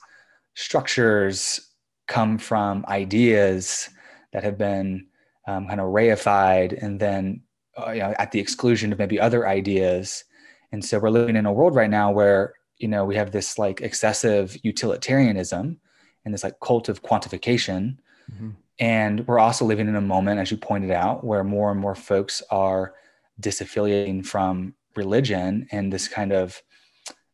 structures 0.54 1.60
come 2.08 2.38
from 2.38 2.84
ideas 2.88 3.88
that 4.32 4.42
have 4.42 4.58
been 4.58 5.06
um, 5.46 5.68
kind 5.68 5.80
of 5.80 5.86
reified 5.90 6.76
and 6.82 6.98
then 6.98 7.40
uh, 7.78 7.92
you 7.92 8.00
know, 8.00 8.16
at 8.18 8.32
the 8.32 8.40
exclusion 8.40 8.92
of 8.92 8.98
maybe 8.98 9.20
other 9.20 9.46
ideas. 9.46 10.24
And 10.72 10.84
so 10.84 10.98
we're 10.98 11.10
living 11.10 11.36
in 11.36 11.46
a 11.46 11.52
world 11.52 11.76
right 11.76 11.88
now 11.88 12.10
where 12.10 12.54
you 12.78 12.88
know 12.88 13.04
we 13.04 13.14
have 13.14 13.30
this 13.30 13.60
like 13.60 13.80
excessive 13.80 14.56
utilitarianism 14.64 15.78
and 16.24 16.34
this 16.34 16.42
like 16.42 16.58
cult 16.58 16.88
of 16.88 17.04
quantification. 17.04 17.98
Mm-hmm 18.28 18.50
and 18.78 19.26
we're 19.26 19.38
also 19.38 19.64
living 19.64 19.88
in 19.88 19.96
a 19.96 20.00
moment, 20.00 20.40
as 20.40 20.50
you 20.50 20.56
pointed 20.56 20.90
out, 20.90 21.24
where 21.24 21.44
more 21.44 21.70
and 21.70 21.80
more 21.80 21.94
folks 21.94 22.42
are 22.50 22.94
disaffiliating 23.40 24.24
from 24.24 24.74
religion 24.96 25.66
and 25.70 25.92
this 25.92 26.08
kind 26.08 26.32
of 26.32 26.60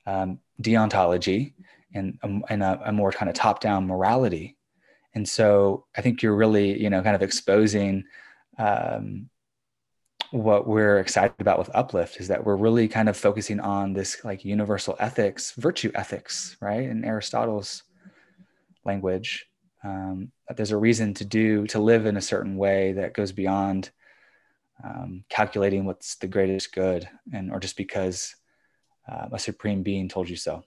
um, 0.06 0.38
deontology 0.62 1.54
and, 1.94 2.18
and 2.48 2.62
a, 2.62 2.80
a 2.86 2.92
more 2.92 3.12
kind 3.12 3.28
of 3.28 3.34
top 3.34 3.60
down 3.60 3.86
morality. 3.86 4.56
And 5.14 5.28
so 5.28 5.86
I 5.96 6.02
think 6.02 6.22
you're 6.22 6.36
really, 6.36 6.80
you 6.80 6.90
know, 6.90 7.02
kind 7.02 7.16
of 7.16 7.22
exposing 7.22 8.04
um, 8.58 9.28
what 10.30 10.66
we're 10.66 10.98
excited 10.98 11.40
about 11.40 11.58
with 11.58 11.74
Uplift 11.74 12.20
is 12.20 12.28
that 12.28 12.44
we're 12.44 12.56
really 12.56 12.88
kind 12.88 13.08
of 13.08 13.16
focusing 13.16 13.60
on 13.60 13.94
this 13.94 14.22
like 14.24 14.44
universal 14.44 14.96
ethics, 15.00 15.52
virtue 15.52 15.90
ethics, 15.94 16.56
right? 16.60 16.82
In 16.82 17.04
Aristotle's 17.04 17.84
language 18.84 19.47
um, 19.84 20.32
there's 20.56 20.72
a 20.72 20.76
reason 20.76 21.14
to 21.14 21.24
do 21.24 21.66
to 21.68 21.78
live 21.78 22.06
in 22.06 22.16
a 22.16 22.22
certain 22.22 22.56
way 22.56 22.92
that 22.92 23.14
goes 23.14 23.32
beyond 23.32 23.90
um, 24.82 25.24
calculating 25.28 25.84
what's 25.84 26.16
the 26.16 26.26
greatest 26.26 26.72
good 26.72 27.08
and 27.32 27.50
or 27.50 27.60
just 27.60 27.76
because 27.76 28.34
uh, 29.10 29.26
a 29.32 29.38
supreme 29.38 29.82
being 29.82 30.08
told 30.08 30.28
you 30.28 30.36
so. 30.36 30.62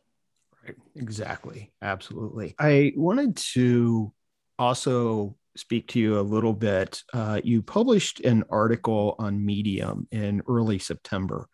Right. 0.64 0.76
Exactly. 0.96 1.72
Absolutely. 1.82 2.56
I 2.60 2.94
wanted 2.96 3.36
to 3.54 4.14
also 4.60 5.36
speak 5.58 5.88
to 5.90 6.00
you 6.00 6.20
a 6.20 6.22
little 6.22 6.54
bit. 6.54 7.04
Uh, 7.14 7.42
you 7.44 7.62
published 7.62 8.22
an 8.22 8.44
article 8.50 9.16
on 9.20 9.46
medium 9.46 10.08
in 10.12 10.42
early 10.48 10.80
september 10.80 11.48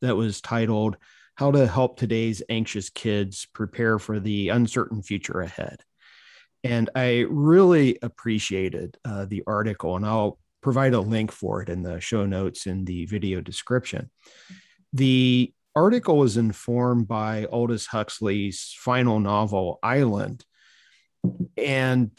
that 0.00 0.16
was 0.16 0.40
titled 0.40 0.96
how 1.34 1.50
to 1.50 1.66
help 1.66 1.96
today's 1.96 2.42
anxious 2.48 2.90
kids 2.90 3.46
prepare 3.52 3.98
for 3.98 4.20
the 4.20 4.50
uncertain 4.50 5.02
future 5.02 5.40
ahead 5.40 5.82
and 6.64 6.90
I 6.94 7.26
really 7.28 7.98
appreciated 8.02 8.96
uh, 9.04 9.26
the 9.26 9.42
article, 9.46 9.96
and 9.96 10.06
I'll 10.06 10.38
provide 10.60 10.94
a 10.94 11.00
link 11.00 11.32
for 11.32 11.62
it 11.62 11.68
in 11.68 11.82
the 11.82 12.00
show 12.00 12.24
notes 12.24 12.66
in 12.66 12.84
the 12.84 13.06
video 13.06 13.40
description. 13.40 14.10
The 14.92 15.52
article 15.74 16.18
was 16.18 16.36
informed 16.36 17.08
by 17.08 17.46
Aldous 17.46 17.86
Huxley's 17.86 18.74
final 18.78 19.18
novel, 19.18 19.78
Island. 19.82 20.44
And 21.56 22.10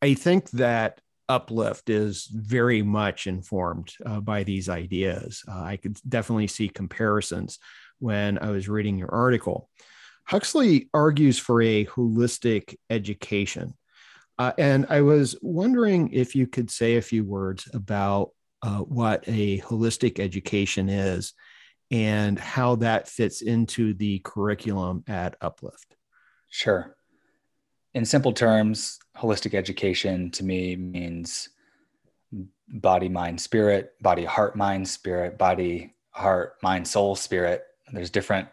I 0.00 0.14
think 0.14 0.50
that 0.50 1.00
Uplift 1.28 1.88
is 1.88 2.26
very 2.26 2.82
much 2.82 3.26
informed 3.26 3.94
uh, 4.04 4.20
by 4.20 4.42
these 4.42 4.68
ideas. 4.68 5.42
Uh, 5.48 5.62
I 5.62 5.76
could 5.76 5.96
definitely 6.06 6.48
see 6.48 6.68
comparisons 6.68 7.58
when 8.00 8.38
I 8.38 8.50
was 8.50 8.68
reading 8.68 8.98
your 8.98 9.14
article. 9.14 9.70
Huxley 10.24 10.88
argues 10.94 11.38
for 11.38 11.60
a 11.62 11.84
holistic 11.86 12.76
education. 12.90 13.74
Uh, 14.38 14.52
and 14.58 14.86
I 14.88 15.02
was 15.02 15.36
wondering 15.42 16.10
if 16.12 16.34
you 16.34 16.46
could 16.46 16.70
say 16.70 16.96
a 16.96 17.02
few 17.02 17.24
words 17.24 17.68
about 17.74 18.30
uh, 18.62 18.78
what 18.78 19.24
a 19.26 19.60
holistic 19.60 20.18
education 20.18 20.88
is 20.88 21.34
and 21.90 22.38
how 22.38 22.76
that 22.76 23.08
fits 23.08 23.42
into 23.42 23.92
the 23.94 24.20
curriculum 24.20 25.04
at 25.06 25.36
Uplift. 25.40 25.96
Sure. 26.48 26.96
In 27.94 28.04
simple 28.04 28.32
terms, 28.32 28.98
holistic 29.16 29.52
education 29.52 30.30
to 30.30 30.44
me 30.44 30.76
means 30.76 31.50
body, 32.68 33.08
mind, 33.10 33.40
spirit, 33.40 33.92
body, 34.00 34.24
heart, 34.24 34.56
mind, 34.56 34.88
spirit, 34.88 35.36
body, 35.36 35.94
heart, 36.10 36.54
mind, 36.62 36.88
soul, 36.88 37.14
spirit. 37.14 37.64
There's 37.92 38.10
different 38.10 38.48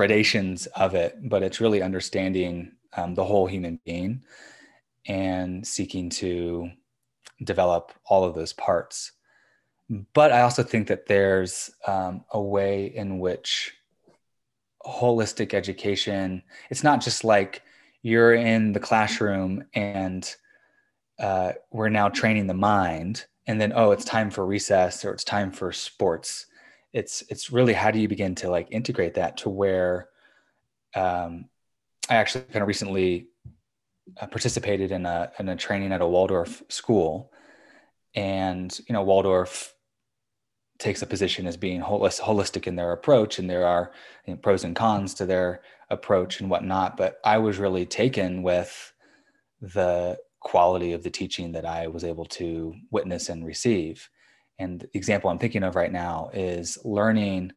gradations 0.00 0.64
of 0.68 0.94
it, 0.94 1.14
but 1.28 1.42
it's 1.42 1.60
really 1.60 1.82
understanding 1.82 2.72
um, 2.96 3.14
the 3.14 3.22
whole 3.22 3.46
human 3.46 3.78
being 3.84 4.24
and 5.06 5.66
seeking 5.66 6.08
to 6.08 6.70
develop 7.44 7.92
all 8.06 8.24
of 8.24 8.34
those 8.34 8.54
parts. 8.54 9.12
But 10.14 10.32
I 10.32 10.40
also 10.40 10.62
think 10.62 10.88
that 10.88 11.04
there's 11.04 11.70
um, 11.86 12.24
a 12.30 12.40
way 12.40 12.86
in 12.86 13.18
which 13.18 13.74
holistic 14.86 15.52
education, 15.52 16.42
it's 16.70 16.82
not 16.82 17.02
just 17.02 17.22
like 17.22 17.60
you're 18.00 18.32
in 18.32 18.72
the 18.72 18.80
classroom 18.80 19.64
and 19.74 20.34
uh, 21.18 21.52
we're 21.70 21.90
now 21.90 22.08
training 22.08 22.46
the 22.46 22.54
mind 22.54 23.26
and 23.46 23.60
then 23.60 23.74
oh 23.76 23.90
it's 23.90 24.06
time 24.06 24.30
for 24.30 24.46
recess 24.46 25.04
or 25.04 25.12
it's 25.12 25.24
time 25.24 25.50
for 25.50 25.72
sports 25.72 26.46
it's 26.92 27.22
it's 27.28 27.52
really 27.52 27.72
how 27.72 27.90
do 27.90 27.98
you 27.98 28.08
begin 28.08 28.34
to 28.36 28.50
like 28.50 28.68
integrate 28.70 29.14
that 29.14 29.36
to 29.38 29.48
where 29.48 30.08
um, 30.94 31.46
I 32.08 32.16
actually 32.16 32.44
kind 32.44 32.62
of 32.62 32.68
recently 32.68 33.28
uh, 34.20 34.26
participated 34.26 34.90
in 34.90 35.06
a 35.06 35.30
in 35.38 35.48
a 35.48 35.56
training 35.56 35.92
at 35.92 36.00
a 36.00 36.06
Waldorf 36.06 36.62
school, 36.68 37.32
and 38.14 38.76
you 38.88 38.92
know 38.92 39.02
Waldorf 39.02 39.74
takes 40.78 41.02
a 41.02 41.06
position 41.06 41.46
as 41.46 41.56
being 41.56 41.82
holistic 41.82 42.66
in 42.66 42.74
their 42.74 42.92
approach, 42.92 43.38
and 43.38 43.48
there 43.48 43.66
are 43.66 43.92
you 44.26 44.32
know, 44.32 44.38
pros 44.38 44.64
and 44.64 44.74
cons 44.74 45.14
to 45.14 45.26
their 45.26 45.60
approach 45.90 46.40
and 46.40 46.50
whatnot. 46.50 46.96
But 46.96 47.20
I 47.24 47.38
was 47.38 47.58
really 47.58 47.86
taken 47.86 48.42
with 48.42 48.92
the 49.60 50.18
quality 50.40 50.92
of 50.92 51.02
the 51.02 51.10
teaching 51.10 51.52
that 51.52 51.66
I 51.66 51.86
was 51.86 52.02
able 52.02 52.24
to 52.24 52.74
witness 52.90 53.28
and 53.28 53.44
receive. 53.44 54.08
And 54.60 54.80
the 54.80 54.90
example 54.92 55.30
I'm 55.30 55.38
thinking 55.38 55.62
of 55.62 55.74
right 55.74 55.90
now 55.90 56.30
is 56.34 56.78
learning, 56.84 57.50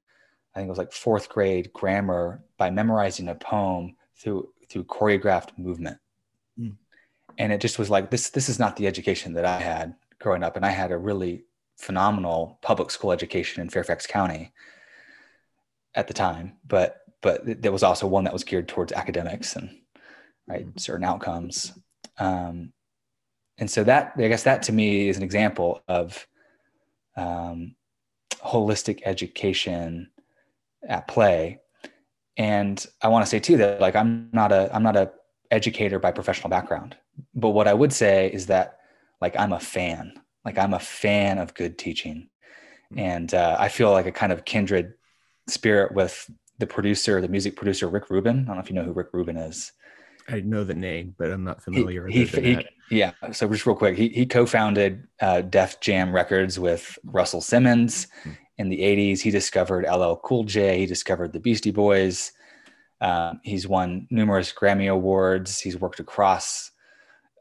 I 0.55 0.59
think 0.59 0.67
it 0.67 0.69
was 0.69 0.77
like 0.77 0.93
fourth 0.93 1.27
grade 1.27 1.71
grammar 1.73 2.41
by 2.57 2.69
memorizing 2.69 3.27
a 3.27 3.35
poem 3.35 3.95
through 4.15 4.49
through 4.69 4.85
choreographed 4.85 5.57
movement. 5.57 5.97
Mm. 6.57 6.77
And 7.37 7.51
it 7.51 7.59
just 7.59 7.77
was 7.77 7.89
like 7.89 8.09
this 8.09 8.29
this 8.29 8.47
is 8.47 8.57
not 8.57 8.77
the 8.77 8.87
education 8.87 9.33
that 9.33 9.45
I 9.45 9.59
had 9.59 9.95
growing 10.19 10.43
up. 10.43 10.55
And 10.55 10.65
I 10.65 10.69
had 10.69 10.93
a 10.93 10.97
really 10.97 11.43
phenomenal 11.77 12.57
public 12.61 12.89
school 12.89 13.11
education 13.11 13.61
in 13.61 13.69
Fairfax 13.69 14.07
County 14.07 14.53
at 15.95 16.07
the 16.07 16.13
time, 16.13 16.53
but 16.65 17.01
but 17.21 17.61
there 17.61 17.73
was 17.73 17.83
also 17.83 18.07
one 18.07 18.23
that 18.23 18.33
was 18.33 18.45
geared 18.45 18.69
towards 18.69 18.93
academics 18.93 19.57
and 19.57 19.69
right 20.47 20.65
mm. 20.65 20.79
certain 20.79 21.03
outcomes. 21.03 21.73
Um, 22.17 22.71
and 23.57 23.69
so 23.69 23.83
that 23.83 24.13
I 24.17 24.29
guess 24.29 24.43
that 24.43 24.63
to 24.63 24.71
me 24.71 25.09
is 25.09 25.17
an 25.17 25.23
example 25.23 25.81
of 25.89 26.25
um, 27.15 27.75
holistic 28.37 29.01
education 29.05 30.09
at 30.87 31.07
play. 31.07 31.59
And 32.37 32.83
I 33.01 33.07
want 33.09 33.25
to 33.25 33.29
say 33.29 33.39
too 33.39 33.57
that 33.57 33.79
like 33.79 33.95
I'm 33.95 34.29
not 34.33 34.51
a 34.51 34.73
I'm 34.73 34.83
not 34.83 34.95
a 34.95 35.11
educator 35.51 35.99
by 35.99 36.11
professional 36.11 36.49
background, 36.49 36.97
but 37.35 37.49
what 37.49 37.67
I 37.67 37.73
would 37.73 37.93
say 37.93 38.31
is 38.31 38.47
that 38.47 38.79
like 39.21 39.37
I'm 39.37 39.53
a 39.53 39.59
fan. 39.59 40.13
Like 40.43 40.57
I'm 40.57 40.73
a 40.73 40.79
fan 40.79 41.37
of 41.37 41.53
good 41.53 41.77
teaching, 41.77 42.29
hmm. 42.91 42.99
and 42.99 43.33
uh, 43.33 43.55
I 43.59 43.69
feel 43.69 43.91
like 43.91 44.07
a 44.07 44.11
kind 44.11 44.33
of 44.33 44.45
kindred 44.45 44.93
spirit 45.47 45.93
with 45.93 46.29
the 46.59 46.67
producer, 46.67 47.21
the 47.21 47.27
music 47.27 47.55
producer 47.55 47.87
Rick 47.87 48.09
Rubin. 48.09 48.39
I 48.39 48.43
don't 48.45 48.55
know 48.55 48.61
if 48.61 48.69
you 48.69 48.75
know 48.75 48.83
who 48.83 48.93
Rick 48.93 49.09
Rubin 49.13 49.37
is. 49.37 49.71
I 50.29 50.41
know 50.41 50.63
the 50.63 50.73
name, 50.73 51.15
but 51.17 51.31
I'm 51.31 51.43
not 51.43 51.61
familiar. 51.61 52.07
He, 52.07 52.25
he, 52.25 52.55
he 52.55 52.67
yeah. 52.89 53.11
So 53.31 53.47
just 53.49 53.65
real 53.65 53.75
quick, 53.75 53.97
he, 53.97 54.09
he 54.09 54.25
co-founded 54.25 55.07
uh, 55.21 55.41
Def 55.41 55.79
Jam 55.79 56.13
Records 56.13 56.59
with 56.59 56.97
Russell 57.03 57.41
Simmons 57.41 58.07
mm-hmm. 58.21 58.31
in 58.57 58.69
the 58.69 58.79
'80s. 58.79 59.19
He 59.19 59.31
discovered 59.31 59.85
LL 59.89 60.15
Cool 60.15 60.43
J. 60.43 60.79
He 60.79 60.85
discovered 60.85 61.33
the 61.33 61.39
Beastie 61.39 61.71
Boys. 61.71 62.31
Uh, 63.01 63.33
he's 63.43 63.67
won 63.67 64.07
numerous 64.09 64.53
Grammy 64.53 64.91
awards. 64.91 65.59
He's 65.59 65.77
worked 65.77 65.99
across 65.99 66.71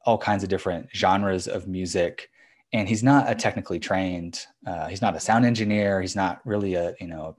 all 0.05 0.19
kinds 0.19 0.43
of 0.43 0.49
different 0.49 0.89
genres 0.95 1.47
of 1.47 1.69
music, 1.69 2.31
and 2.73 2.89
he's 2.89 3.03
not 3.03 3.31
a 3.31 3.35
technically 3.35 3.79
trained. 3.79 4.41
Uh, 4.67 4.89
he's 4.89 5.03
not 5.03 5.15
a 5.15 5.21
sound 5.21 5.47
engineer. 5.47 6.01
He's 6.01 6.17
not 6.17 6.41
really 6.45 6.75
a 6.75 6.95
you 7.01 7.07
know 7.07 7.37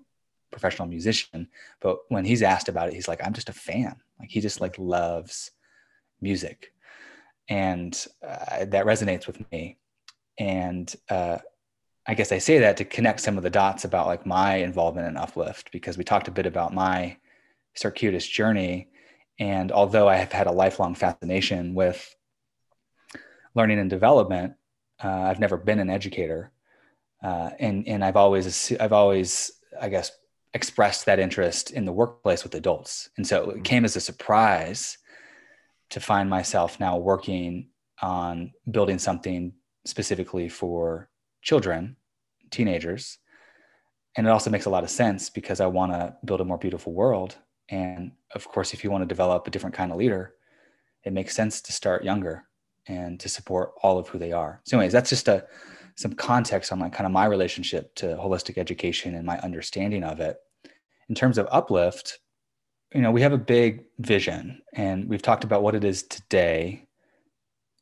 professional 0.54 0.88
musician. 0.88 1.50
But 1.82 1.98
when 2.10 2.26
he's 2.26 2.42
asked 2.42 2.70
about 2.70 2.88
it, 2.88 2.94
he's 2.94 3.08
like, 3.10 3.22
"I'm 3.24 3.34
just 3.34 3.50
a 3.50 3.54
fan." 3.54 3.96
Like 4.20 4.30
he 4.30 4.40
just 4.40 4.62
like 4.62 4.78
loves 4.78 5.52
music, 6.22 6.74
and 7.50 7.94
uh, 8.26 8.66
that 8.66 8.86
resonates 8.86 9.28
with 9.28 9.44
me. 9.52 9.78
And 10.40 10.94
uh, 11.10 11.40
I 12.08 12.14
guess 12.14 12.32
I 12.32 12.38
say 12.38 12.60
that 12.60 12.78
to 12.78 12.86
connect 12.86 13.20
some 13.20 13.38
of 13.38 13.44
the 13.44 13.50
dots 13.50 13.86
about 13.86 14.08
like 14.08 14.26
my 14.26 14.56
involvement 14.56 15.08
in 15.08 15.18
Uplift 15.18 15.72
because 15.72 15.98
we 15.98 16.04
talked 16.04 16.28
a 16.28 16.32
bit 16.32 16.46
about 16.46 16.74
my 16.74 17.18
circuitous 17.76 18.28
journey. 18.28 18.90
And 19.40 19.72
although 19.72 20.08
I 20.08 20.16
have 20.16 20.32
had 20.32 20.48
a 20.48 20.52
lifelong 20.52 20.96
fascination 20.96 21.74
with 21.74 22.16
learning 23.56 23.80
and 23.80 23.90
development, 23.90 24.54
uh, 25.04 25.10
I've 25.10 25.40
never 25.40 25.58
been 25.58 25.80
an 25.80 25.90
educator, 25.90 26.52
uh, 27.24 27.52
and 27.60 27.88
and 27.88 28.04
I've 28.04 28.16
always 28.16 28.72
I've 28.80 28.94
always 28.94 29.52
I 29.82 29.90
guess 29.90 30.12
expressed 30.54 31.06
that 31.06 31.20
interest 31.20 31.72
in 31.72 31.86
the 31.86 31.92
workplace 31.92 32.44
with 32.44 32.56
adults. 32.56 33.10
And 33.18 33.26
so 33.26 33.50
it 33.50 33.54
mm-hmm. 33.54 33.62
came 33.64 33.86
as 33.86 33.96
a 33.96 34.02
surprise 34.02 34.98
to 35.90 36.00
find 36.00 36.30
myself 36.30 36.80
now 36.80 36.98
working 36.98 37.70
on 38.02 38.52
building 38.70 39.00
something 39.00 39.54
specifically 39.86 40.50
for 40.50 41.10
children, 41.42 41.96
teenagers. 42.52 43.18
And 44.16 44.28
it 44.28 44.30
also 44.30 44.50
makes 44.50 44.66
a 44.66 44.70
lot 44.70 44.84
of 44.84 44.90
sense 44.90 45.30
because 45.30 45.60
I 45.60 45.68
want 45.68 45.92
to 45.92 46.16
build 46.24 46.42
a 46.42 46.46
more 46.46 46.58
beautiful 46.58 46.94
world. 46.94 47.36
And 47.70 48.12
of 48.36 48.48
course, 48.48 48.74
if 48.74 48.84
you 48.84 48.92
want 48.92 49.02
to 49.02 49.08
develop 49.08 49.48
a 49.48 49.50
different 49.52 49.76
kind 49.76 49.92
of 49.92 49.98
leader, 49.98 50.36
it 51.04 51.14
makes 51.14 51.36
sense 51.36 51.62
to 51.62 51.74
start 51.74 52.04
younger 52.04 52.46
and 52.88 53.20
to 53.20 53.30
support 53.30 53.74
all 53.82 53.98
of 53.98 54.08
who 54.10 54.20
they 54.20 54.32
are. 54.32 54.62
So, 54.66 54.78
anyways, 54.78 54.94
that's 54.94 55.10
just 55.10 55.28
a 55.28 55.46
some 55.96 56.14
context 56.14 56.72
on 56.72 56.80
like 56.80 56.94
kind 56.94 57.06
of 57.06 57.12
my 57.12 57.26
relationship 57.26 57.94
to 57.96 58.08
holistic 58.16 58.58
education 58.58 59.16
and 59.16 59.26
my 59.26 59.40
understanding 59.40 60.04
of 60.04 60.20
it. 60.20 60.38
In 61.10 61.16
terms 61.16 61.38
of 61.38 61.48
uplift, 61.52 62.20
you 62.94 63.02
know, 63.02 63.12
we 63.12 63.22
have 63.22 63.34
a 63.34 63.38
big 63.38 63.86
vision 64.00 64.62
and 64.74 65.08
we've 65.10 65.22
talked 65.22 65.44
about 65.44 65.64
what 65.64 65.76
it 65.76 65.84
is 65.84 66.04
today. 66.04 66.88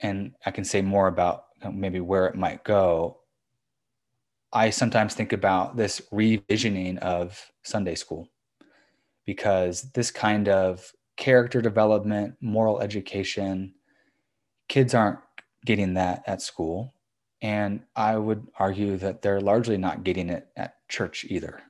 And 0.01 0.33
I 0.45 0.51
can 0.51 0.63
say 0.63 0.81
more 0.81 1.07
about 1.07 1.45
maybe 1.71 1.99
where 1.99 2.25
it 2.27 2.35
might 2.35 2.63
go. 2.63 3.19
I 4.53 4.69
sometimes 4.69 5.13
think 5.13 5.31
about 5.31 5.77
this 5.77 6.01
revisioning 6.11 6.97
of 6.99 7.51
Sunday 7.63 7.95
school 7.95 8.29
because 9.25 9.91
this 9.93 10.11
kind 10.11 10.49
of 10.49 10.91
character 11.17 11.61
development, 11.61 12.35
moral 12.41 12.81
education, 12.81 13.73
kids 14.67 14.93
aren't 14.93 15.19
getting 15.65 15.93
that 15.93 16.23
at 16.25 16.41
school. 16.41 16.93
And 17.41 17.81
I 17.95 18.17
would 18.17 18.47
argue 18.59 18.97
that 18.97 19.21
they're 19.21 19.41
largely 19.41 19.77
not 19.77 20.03
getting 20.03 20.29
it 20.29 20.47
at 20.55 20.75
church 20.87 21.25
either. 21.27 21.61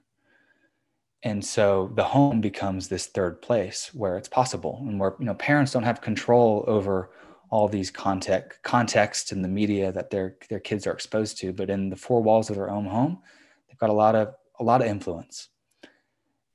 And 1.24 1.46
so 1.46 1.92
the 1.96 2.04
home 2.04 2.42
becomes 2.42 2.88
this 2.88 3.06
third 3.06 3.42
place 3.42 3.92
where 3.94 4.18
it's 4.18 4.28
possible 4.28 4.84
and 4.88 5.00
where 5.00 5.16
you 5.20 5.26
know 5.26 5.36
parents 5.36 5.72
don't 5.72 5.84
have 5.84 6.02
control 6.02 6.64
over 6.68 7.12
all 7.52 7.68
these 7.68 7.92
context 7.92 8.64
contexts 8.64 9.32
and 9.32 9.44
the 9.44 9.50
media 9.50 9.92
that 9.92 10.10
their 10.10 10.38
their 10.50 10.60
kids 10.60 10.88
are 10.88 10.94
exposed 10.94 11.38
to, 11.40 11.54
but 11.54 11.70
in 11.70 11.90
the 11.90 11.96
four 11.96 12.24
walls 12.24 12.50
of 12.50 12.56
their 12.56 12.72
own 12.72 12.86
home, 12.86 13.20
they've 13.68 13.78
got 13.78 13.90
a 13.90 13.94
lot 13.94 14.16
of 14.16 14.34
a 14.60 14.64
lot 14.64 14.82
of 14.82 14.88
influence. 14.88 15.50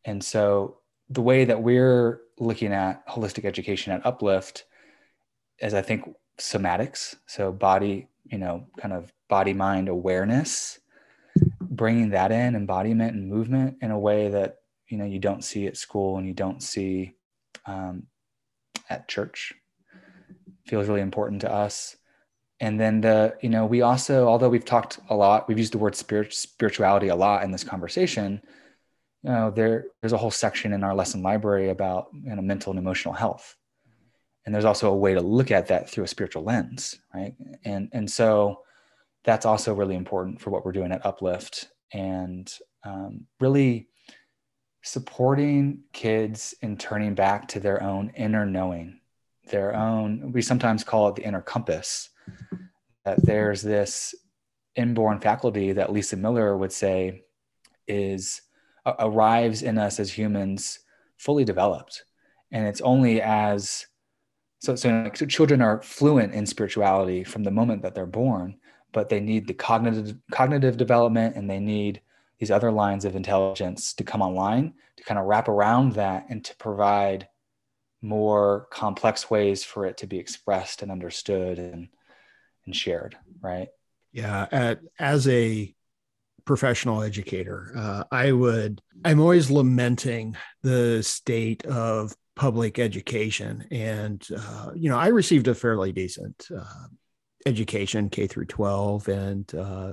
And 0.04 0.22
so 0.24 0.78
the 1.10 1.22
way 1.22 1.44
that 1.44 1.62
we're 1.62 2.22
looking 2.38 2.72
at 2.72 3.06
holistic 3.06 3.44
education 3.44 3.92
at 3.92 4.04
Uplift 4.04 4.64
is 5.60 5.74
I 5.74 5.82
think 5.82 6.12
somatics, 6.38 7.14
so 7.26 7.52
body 7.52 8.08
you 8.30 8.38
know, 8.38 8.66
kind 8.78 8.92
of 8.92 9.12
body 9.28 9.52
mind 9.52 9.88
awareness, 9.88 10.78
bringing 11.60 12.10
that 12.10 12.32
in, 12.32 12.54
embodiment 12.54 13.14
and 13.14 13.28
movement 13.28 13.78
in 13.82 13.90
a 13.90 13.98
way 13.98 14.28
that, 14.28 14.56
you 14.88 14.98
know, 14.98 15.04
you 15.04 15.18
don't 15.18 15.44
see 15.44 15.66
at 15.66 15.76
school 15.76 16.16
and 16.18 16.26
you 16.26 16.32
don't 16.32 16.62
see 16.62 17.14
um, 17.66 18.04
at 18.88 19.08
church 19.08 19.54
feels 20.66 20.88
really 20.88 21.00
important 21.00 21.40
to 21.42 21.52
us. 21.52 21.96
And 22.58 22.80
then 22.80 23.00
the, 23.02 23.36
you 23.42 23.50
know, 23.50 23.66
we 23.66 23.82
also, 23.82 24.26
although 24.26 24.48
we've 24.48 24.64
talked 24.64 24.98
a 25.10 25.14
lot, 25.14 25.46
we've 25.46 25.58
used 25.58 25.72
the 25.72 25.78
word 25.78 25.94
spirit, 25.94 26.32
spirituality 26.32 27.08
a 27.08 27.16
lot 27.16 27.44
in 27.44 27.50
this 27.50 27.64
conversation. 27.64 28.40
You 29.22 29.30
know, 29.30 29.50
there, 29.50 29.86
there's 30.00 30.12
a 30.12 30.18
whole 30.18 30.30
section 30.30 30.72
in 30.72 30.82
our 30.82 30.94
lesson 30.94 31.22
library 31.22 31.68
about 31.68 32.08
you 32.12 32.34
know, 32.34 32.42
mental 32.42 32.70
and 32.70 32.78
emotional 32.78 33.14
health 33.14 33.55
and 34.46 34.54
there's 34.54 34.64
also 34.64 34.90
a 34.90 34.96
way 34.96 35.12
to 35.12 35.20
look 35.20 35.50
at 35.50 35.66
that 35.66 35.90
through 35.90 36.04
a 36.04 36.08
spiritual 36.08 36.44
lens 36.44 36.98
right? 37.14 37.34
And 37.64 37.88
and 37.92 38.10
so 38.10 38.62
that's 39.24 39.46
also 39.46 39.74
really 39.74 39.96
important 39.96 40.40
for 40.40 40.50
what 40.50 40.64
we're 40.64 40.72
doing 40.72 40.92
at 40.92 41.04
uplift 41.04 41.68
and 41.92 42.52
um, 42.84 43.26
really 43.40 43.88
supporting 44.82 45.80
kids 45.92 46.54
in 46.62 46.76
turning 46.76 47.14
back 47.14 47.48
to 47.48 47.60
their 47.60 47.82
own 47.82 48.10
inner 48.16 48.46
knowing 48.46 49.00
their 49.50 49.74
own 49.74 50.32
we 50.32 50.42
sometimes 50.42 50.84
call 50.84 51.08
it 51.08 51.16
the 51.16 51.24
inner 51.24 51.42
compass 51.42 52.10
that 53.04 53.24
there's 53.24 53.62
this 53.62 54.14
inborn 54.76 55.20
faculty 55.20 55.72
that 55.72 55.92
lisa 55.92 56.16
miller 56.16 56.56
would 56.56 56.72
say 56.72 57.22
is 57.88 58.42
arrives 58.98 59.62
in 59.62 59.78
us 59.78 59.98
as 59.98 60.16
humans 60.16 60.80
fully 61.16 61.44
developed. 61.44 62.04
And 62.52 62.66
it's 62.66 62.80
only 62.80 63.20
as 63.20 63.86
so, 64.66 64.74
so, 64.74 64.88
like, 64.88 65.16
so 65.16 65.26
children 65.26 65.62
are 65.62 65.80
fluent 65.82 66.34
in 66.34 66.44
spirituality 66.44 67.22
from 67.22 67.44
the 67.44 67.50
moment 67.50 67.82
that 67.82 67.94
they're 67.94 68.06
born, 68.06 68.56
but 68.92 69.08
they 69.08 69.20
need 69.20 69.46
the 69.46 69.54
cognitive 69.54 70.16
cognitive 70.32 70.76
development 70.76 71.36
and 71.36 71.48
they 71.48 71.60
need 71.60 72.00
these 72.38 72.50
other 72.50 72.72
lines 72.72 73.04
of 73.04 73.14
intelligence 73.14 73.94
to 73.94 74.04
come 74.04 74.22
online 74.22 74.74
to 74.96 75.04
kind 75.04 75.18
of 75.18 75.26
wrap 75.26 75.48
around 75.48 75.92
that 75.92 76.26
and 76.28 76.44
to 76.44 76.56
provide 76.56 77.28
more 78.02 78.66
complex 78.70 79.30
ways 79.30 79.64
for 79.64 79.86
it 79.86 79.96
to 79.98 80.06
be 80.06 80.18
expressed 80.18 80.82
and 80.82 80.90
understood 80.90 81.58
and 81.58 81.88
and 82.64 82.74
shared 82.74 83.16
right? 83.40 83.68
Yeah 84.12 84.46
at, 84.50 84.80
as 84.98 85.28
a 85.28 85.72
professional 86.44 87.02
educator 87.02 87.72
uh, 87.76 88.04
i 88.12 88.30
would 88.30 88.80
i'm 89.04 89.18
always 89.20 89.50
lamenting 89.50 90.36
the 90.62 91.02
state 91.02 91.64
of 91.66 92.14
public 92.36 92.78
education. 92.78 93.66
And, 93.70 94.24
uh, 94.36 94.70
you 94.74 94.88
know, 94.90 94.98
I 94.98 95.08
received 95.08 95.48
a 95.48 95.54
fairly 95.54 95.90
decent 95.90 96.46
uh, 96.56 96.86
education, 97.46 98.10
K 98.10 98.26
through 98.26 98.46
12, 98.46 99.08
and 99.08 99.54
uh, 99.54 99.92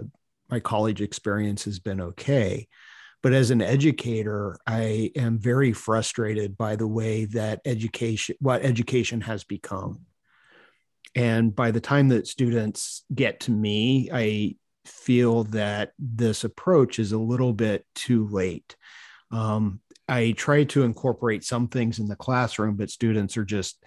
my 0.50 0.60
college 0.60 1.02
experience 1.02 1.64
has 1.64 1.80
been 1.80 2.02
okay. 2.02 2.68
But 3.24 3.34
as 3.34 3.52
an 3.52 3.62
educator, 3.62 4.58
I 4.68 5.12
am 5.16 5.40
very 5.40 5.72
frustrated 5.72 6.58
by 6.58 6.76
the 6.76 6.88
way 6.88 7.26
that 7.26 7.62
education, 7.64 8.36
what 8.40 8.64
education 8.64 9.22
has 9.22 9.46
become. 9.46 10.02
And 11.16 11.56
by 11.56 11.72
the 11.72 11.80
time 11.80 12.10
that 12.10 12.28
students 12.28 13.06
get 13.14 13.40
to 13.42 13.52
me, 13.52 14.10
I 14.12 14.58
feel 14.86 15.46
that 15.46 15.94
this 15.98 16.44
approach 16.44 17.00
is 17.00 17.14
a 17.14 17.18
little 17.18 17.54
bit 17.54 17.86
too 17.96 18.28
late. 18.28 18.76
Um, 19.32 19.80
I 20.08 20.32
try 20.32 20.66
to 20.66 20.84
incorporate 20.84 21.44
some 21.44 21.68
things 21.68 22.00
in 22.00 22.08
the 22.08 22.16
classroom, 22.16 22.76
but 22.76 22.90
students 22.90 23.38
are 23.38 23.46
just 23.46 23.84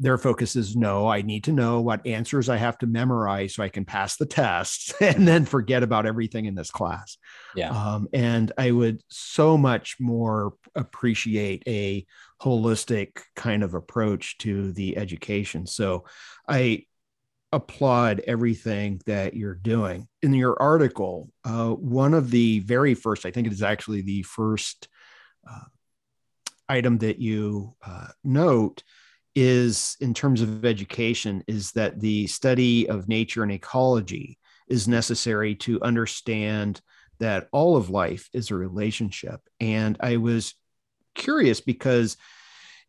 their 0.00 0.18
focus 0.18 0.56
is 0.56 0.74
no, 0.74 1.06
I 1.06 1.22
need 1.22 1.44
to 1.44 1.52
know 1.52 1.80
what 1.80 2.06
answers 2.06 2.48
I 2.48 2.56
have 2.56 2.76
to 2.78 2.86
memorize 2.86 3.54
so 3.54 3.62
I 3.62 3.68
can 3.68 3.84
pass 3.84 4.16
the 4.16 4.26
tests 4.26 4.92
and 5.00 5.26
then 5.26 5.44
forget 5.44 5.82
about 5.82 6.06
everything 6.06 6.46
in 6.46 6.54
this 6.54 6.70
class. 6.70 7.16
Yeah. 7.54 7.70
Um, 7.70 8.08
and 8.12 8.50
I 8.58 8.72
would 8.72 9.02
so 9.08 9.56
much 9.56 9.96
more 10.00 10.54
appreciate 10.74 11.62
a 11.68 12.04
holistic 12.42 13.20
kind 13.36 13.62
of 13.62 13.74
approach 13.74 14.38
to 14.38 14.72
the 14.72 14.96
education. 14.96 15.66
So 15.66 16.04
I 16.48 16.86
applaud 17.52 18.20
everything 18.26 19.00
that 19.06 19.34
you're 19.34 19.54
doing. 19.54 20.08
In 20.22 20.34
your 20.34 20.60
article, 20.60 21.30
uh, 21.44 21.70
one 21.70 22.14
of 22.14 22.32
the 22.32 22.58
very 22.60 22.94
first, 22.94 23.24
I 23.24 23.30
think 23.30 23.46
it 23.46 23.52
is 23.52 23.62
actually 23.62 24.02
the 24.02 24.24
first 24.24 24.88
uh, 25.48 25.64
item 26.68 26.98
that 26.98 27.18
you 27.18 27.74
uh, 27.86 28.08
note 28.22 28.82
is 29.34 29.96
in 30.00 30.14
terms 30.14 30.40
of 30.40 30.64
education 30.64 31.42
is 31.46 31.72
that 31.72 32.00
the 32.00 32.26
study 32.26 32.88
of 32.88 33.08
nature 33.08 33.42
and 33.42 33.52
ecology 33.52 34.38
is 34.68 34.88
necessary 34.88 35.54
to 35.54 35.82
understand 35.82 36.80
that 37.18 37.48
all 37.52 37.76
of 37.76 37.90
life 37.90 38.28
is 38.32 38.50
a 38.50 38.54
relationship. 38.54 39.40
And 39.60 39.96
I 40.00 40.16
was 40.16 40.54
curious 41.14 41.60
because 41.60 42.16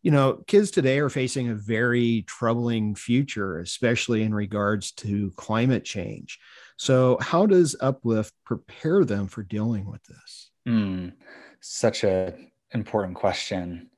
you 0.02 0.12
know, 0.12 0.44
kids 0.46 0.70
today 0.70 1.00
are 1.00 1.08
facing 1.08 1.48
a 1.48 1.54
very 1.56 2.22
troubling 2.28 2.94
future, 2.94 3.58
especially 3.58 4.22
in 4.22 4.32
regards 4.32 4.92
to 4.92 5.32
climate 5.32 5.84
change. 5.84 6.38
So, 6.76 7.18
how 7.20 7.46
does 7.46 7.74
Uplift 7.80 8.32
prepare 8.44 9.04
them 9.04 9.26
for 9.26 9.42
dealing 9.42 9.90
with 9.90 10.04
this? 10.04 10.50
Mm, 10.68 11.12
such 11.68 12.04
a 12.04 12.34
important 12.72 13.16
question. 13.16 13.90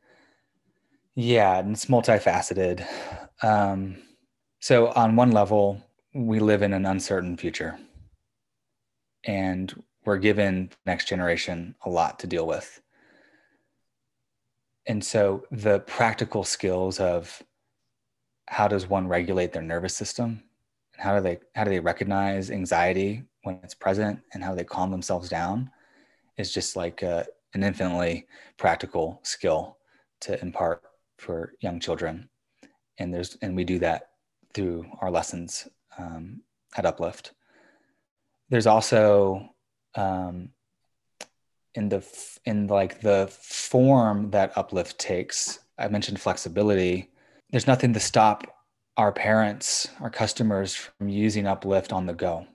Yeah, 1.14 1.59
and 1.59 1.73
it's 1.73 1.87
multifaceted. 1.87 2.87
Um, 3.43 3.97
so, 4.61 4.89
on 4.89 5.16
one 5.16 5.33
level, 5.33 5.83
we 6.14 6.39
live 6.41 6.62
in 6.62 6.73
an 6.73 6.87
uncertain 6.87 7.37
future, 7.37 7.79
and 9.25 9.83
we're 10.05 10.19
given 10.19 10.71
next 10.87 11.09
generation 11.09 11.75
a 11.85 11.91
lot 11.91 12.19
to 12.21 12.27
deal 12.27 12.47
with 12.47 12.81
and 14.89 15.05
so 15.05 15.45
the 15.51 15.81
practical 15.81 16.43
skills 16.43 16.99
of 16.99 17.43
how 18.47 18.66
does 18.66 18.89
one 18.89 19.07
regulate 19.07 19.53
their 19.53 19.62
nervous 19.62 19.95
system 19.95 20.43
and 20.95 21.05
how 21.05 21.14
do 21.14 21.23
they 21.23 21.39
how 21.55 21.62
do 21.62 21.71
they 21.71 21.79
recognize 21.79 22.51
anxiety 22.51 23.23
when 23.43 23.61
it's 23.62 23.75
present 23.75 24.19
and 24.33 24.43
how 24.43 24.55
they 24.55 24.64
calm 24.64 24.91
themselves 24.91 25.29
down 25.29 25.71
is 26.39 26.53
just 26.53 26.75
like 26.75 27.03
a, 27.03 27.27
an 27.55 27.62
infinitely 27.62 28.26
practical 28.57 29.20
skill 29.22 29.78
to 30.20 30.40
impart 30.40 30.82
for 31.18 31.55
young 31.61 31.80
children. 31.80 32.28
And 32.99 33.12
there's 33.12 33.36
and 33.42 33.57
we 33.57 33.64
do 33.64 33.78
that 33.80 34.11
through 34.55 34.86
our 35.01 35.11
lessons 35.11 35.68
um, 35.99 36.42
at 36.76 36.86
uplift. 36.86 37.32
There's 38.49 38.66
also 38.66 39.51
um, 39.94 40.51
in 41.74 41.88
the 41.88 42.05
in 42.44 42.66
like 42.66 43.01
the 43.01 43.28
form 43.30 44.30
that 44.30 44.57
uplift 44.57 44.99
takes 44.99 45.61
i 45.78 45.86
mentioned 45.88 46.20
flexibility. 46.20 47.11
There's 47.51 47.66
nothing 47.66 47.92
to 47.94 48.01
stop 48.01 48.42
our 48.96 49.12
parents 49.12 49.88
our 50.01 50.11
customers 50.11 50.74
from 50.74 51.09
using 51.09 51.46
uplift 51.46 51.92
on 51.92 52.07
the 52.07 52.14
go 52.14 52.46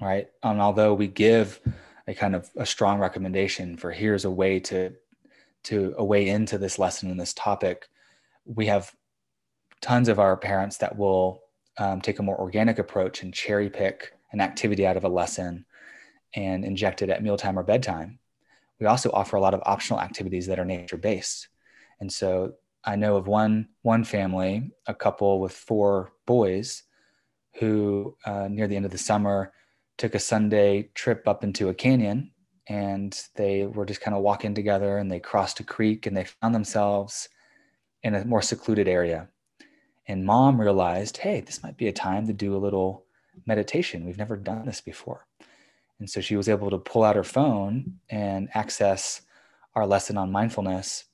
right? 0.00 0.28
And 0.42 0.60
although 0.60 0.94
we 0.94 1.08
give 1.08 1.60
a 2.06 2.14
kind 2.14 2.34
of 2.34 2.50
a 2.56 2.66
strong 2.66 2.98
recommendation 2.98 3.76
for 3.76 3.90
here's 3.90 4.24
a 4.24 4.30
way 4.30 4.60
to 4.60 4.92
to 5.64 5.94
a 5.96 6.04
way 6.04 6.28
into 6.28 6.58
this 6.58 6.78
lesson 6.78 7.10
and 7.10 7.18
this 7.18 7.34
topic 7.34 7.88
we 8.44 8.66
have 8.66 8.92
tons 9.80 10.08
of 10.08 10.18
our 10.18 10.36
parents 10.36 10.78
that 10.78 10.96
will 10.96 11.40
um, 11.78 12.00
take 12.00 12.18
a 12.18 12.22
more 12.22 12.38
organic 12.38 12.78
approach 12.78 13.22
and 13.22 13.32
cherry 13.34 13.70
pick 13.70 14.12
an 14.32 14.40
activity 14.40 14.86
out 14.86 14.96
of 14.96 15.04
a 15.04 15.08
lesson 15.08 15.64
and 16.34 16.64
inject 16.64 17.02
it 17.02 17.08
at 17.08 17.22
mealtime 17.22 17.58
or 17.58 17.62
bedtime 17.62 18.18
we 18.80 18.86
also 18.86 19.10
offer 19.12 19.36
a 19.36 19.40
lot 19.40 19.54
of 19.54 19.62
optional 19.64 20.00
activities 20.00 20.46
that 20.46 20.58
are 20.58 20.64
nature 20.64 20.96
based. 20.96 21.48
And 22.00 22.12
so 22.12 22.54
I 22.84 22.96
know 22.96 23.16
of 23.16 23.26
one 23.26 23.68
one 23.82 24.04
family, 24.04 24.72
a 24.86 24.94
couple 24.94 25.40
with 25.40 25.52
four 25.52 26.12
boys, 26.26 26.82
who 27.54 28.16
uh, 28.26 28.48
near 28.50 28.66
the 28.66 28.76
end 28.76 28.84
of 28.84 28.90
the 28.90 28.98
summer 28.98 29.52
took 29.96 30.14
a 30.14 30.18
Sunday 30.18 30.90
trip 30.94 31.26
up 31.28 31.44
into 31.44 31.68
a 31.68 31.74
canyon, 31.74 32.32
and 32.68 33.20
they 33.36 33.66
were 33.66 33.86
just 33.86 34.00
kind 34.00 34.16
of 34.16 34.22
walking 34.22 34.54
together, 34.54 34.98
and 34.98 35.10
they 35.10 35.20
crossed 35.20 35.60
a 35.60 35.64
creek, 35.64 36.06
and 36.06 36.16
they 36.16 36.24
found 36.24 36.54
themselves 36.54 37.28
in 38.02 38.14
a 38.14 38.24
more 38.24 38.42
secluded 38.42 38.88
area. 38.88 39.28
And 40.06 40.26
mom 40.26 40.60
realized, 40.60 41.18
hey, 41.18 41.40
this 41.40 41.62
might 41.62 41.76
be 41.76 41.88
a 41.88 41.92
time 41.92 42.26
to 42.26 42.32
do 42.32 42.54
a 42.54 42.58
little 42.58 43.06
meditation. 43.46 44.04
We've 44.04 44.18
never 44.18 44.36
done 44.36 44.66
this 44.66 44.80
before. 44.80 45.26
And 45.98 46.10
so 46.10 46.20
she 46.20 46.36
was 46.36 46.48
able 46.48 46.70
to 46.70 46.78
pull 46.78 47.04
out 47.04 47.16
her 47.16 47.24
phone 47.24 47.94
and 48.10 48.48
access 48.54 49.22
our 49.74 49.86
lesson 49.86 50.18
on 50.18 50.30
mindfulness 50.30 51.04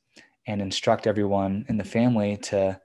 and 0.46 0.60
instruct 0.60 1.06
everyone 1.06 1.64
in 1.68 1.76
the 1.76 1.84
family 1.84 2.36
to 2.38 2.80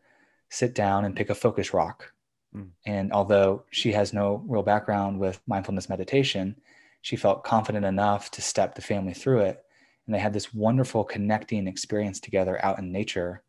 sit 0.49 0.75
down 0.75 1.05
and 1.05 1.15
pick 1.15 1.29
a 1.29 1.35
focus 1.35 1.73
rock. 1.73 2.13
Mm. 2.55 2.69
And 2.85 3.11
although 3.11 3.63
she 3.71 3.91
has 3.91 4.13
no 4.13 4.43
real 4.47 4.63
background 4.63 5.19
with 5.19 5.41
mindfulness 5.47 5.89
meditation, 5.89 6.55
she 7.01 7.15
felt 7.15 7.43
confident 7.43 7.85
enough 7.85 8.31
to 8.31 8.41
step 8.41 8.75
the 8.75 8.81
family 8.81 9.13
through 9.13 9.41
it. 9.41 9.63
And 10.05 10.15
they 10.15 10.19
had 10.19 10.33
this 10.33 10.53
wonderful 10.53 11.03
connecting 11.03 11.67
experience 11.67 12.19
together 12.19 12.63
out 12.63 12.79
in 12.79 12.91
nature 12.91 13.43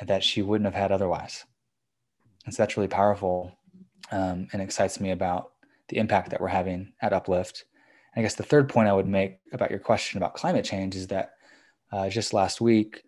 that 0.00 0.24
she 0.24 0.42
wouldn't 0.42 0.66
have 0.66 0.80
had 0.80 0.92
otherwise. 0.92 1.44
And 2.44 2.54
so 2.54 2.62
that's 2.62 2.76
really 2.76 2.88
powerful 2.88 3.52
um, 4.10 4.48
and 4.52 4.60
excites 4.60 5.00
me 5.00 5.10
about 5.10 5.52
the 5.88 5.98
impact 5.98 6.30
that 6.30 6.40
we're 6.40 6.48
having 6.48 6.92
at 7.00 7.12
Uplift. 7.12 7.64
And 8.14 8.22
I 8.22 8.24
guess 8.24 8.34
the 8.34 8.42
third 8.42 8.68
point 8.68 8.88
I 8.88 8.92
would 8.92 9.08
make 9.08 9.38
about 9.52 9.70
your 9.70 9.78
question 9.78 10.18
about 10.18 10.34
climate 10.34 10.64
change 10.64 10.96
is 10.96 11.08
that 11.08 11.32
uh, 11.92 12.08
just 12.08 12.32
last 12.32 12.60
week 12.60 13.02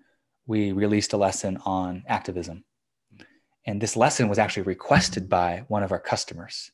we 0.46 0.72
released 0.72 1.12
a 1.12 1.16
lesson 1.16 1.58
on 1.64 2.04
activism. 2.06 2.64
And 3.66 3.80
this 3.80 3.96
lesson 3.96 4.28
was 4.28 4.38
actually 4.38 4.64
requested 4.64 5.28
by 5.28 5.64
one 5.68 5.82
of 5.82 5.92
our 5.92 5.98
customers 5.98 6.70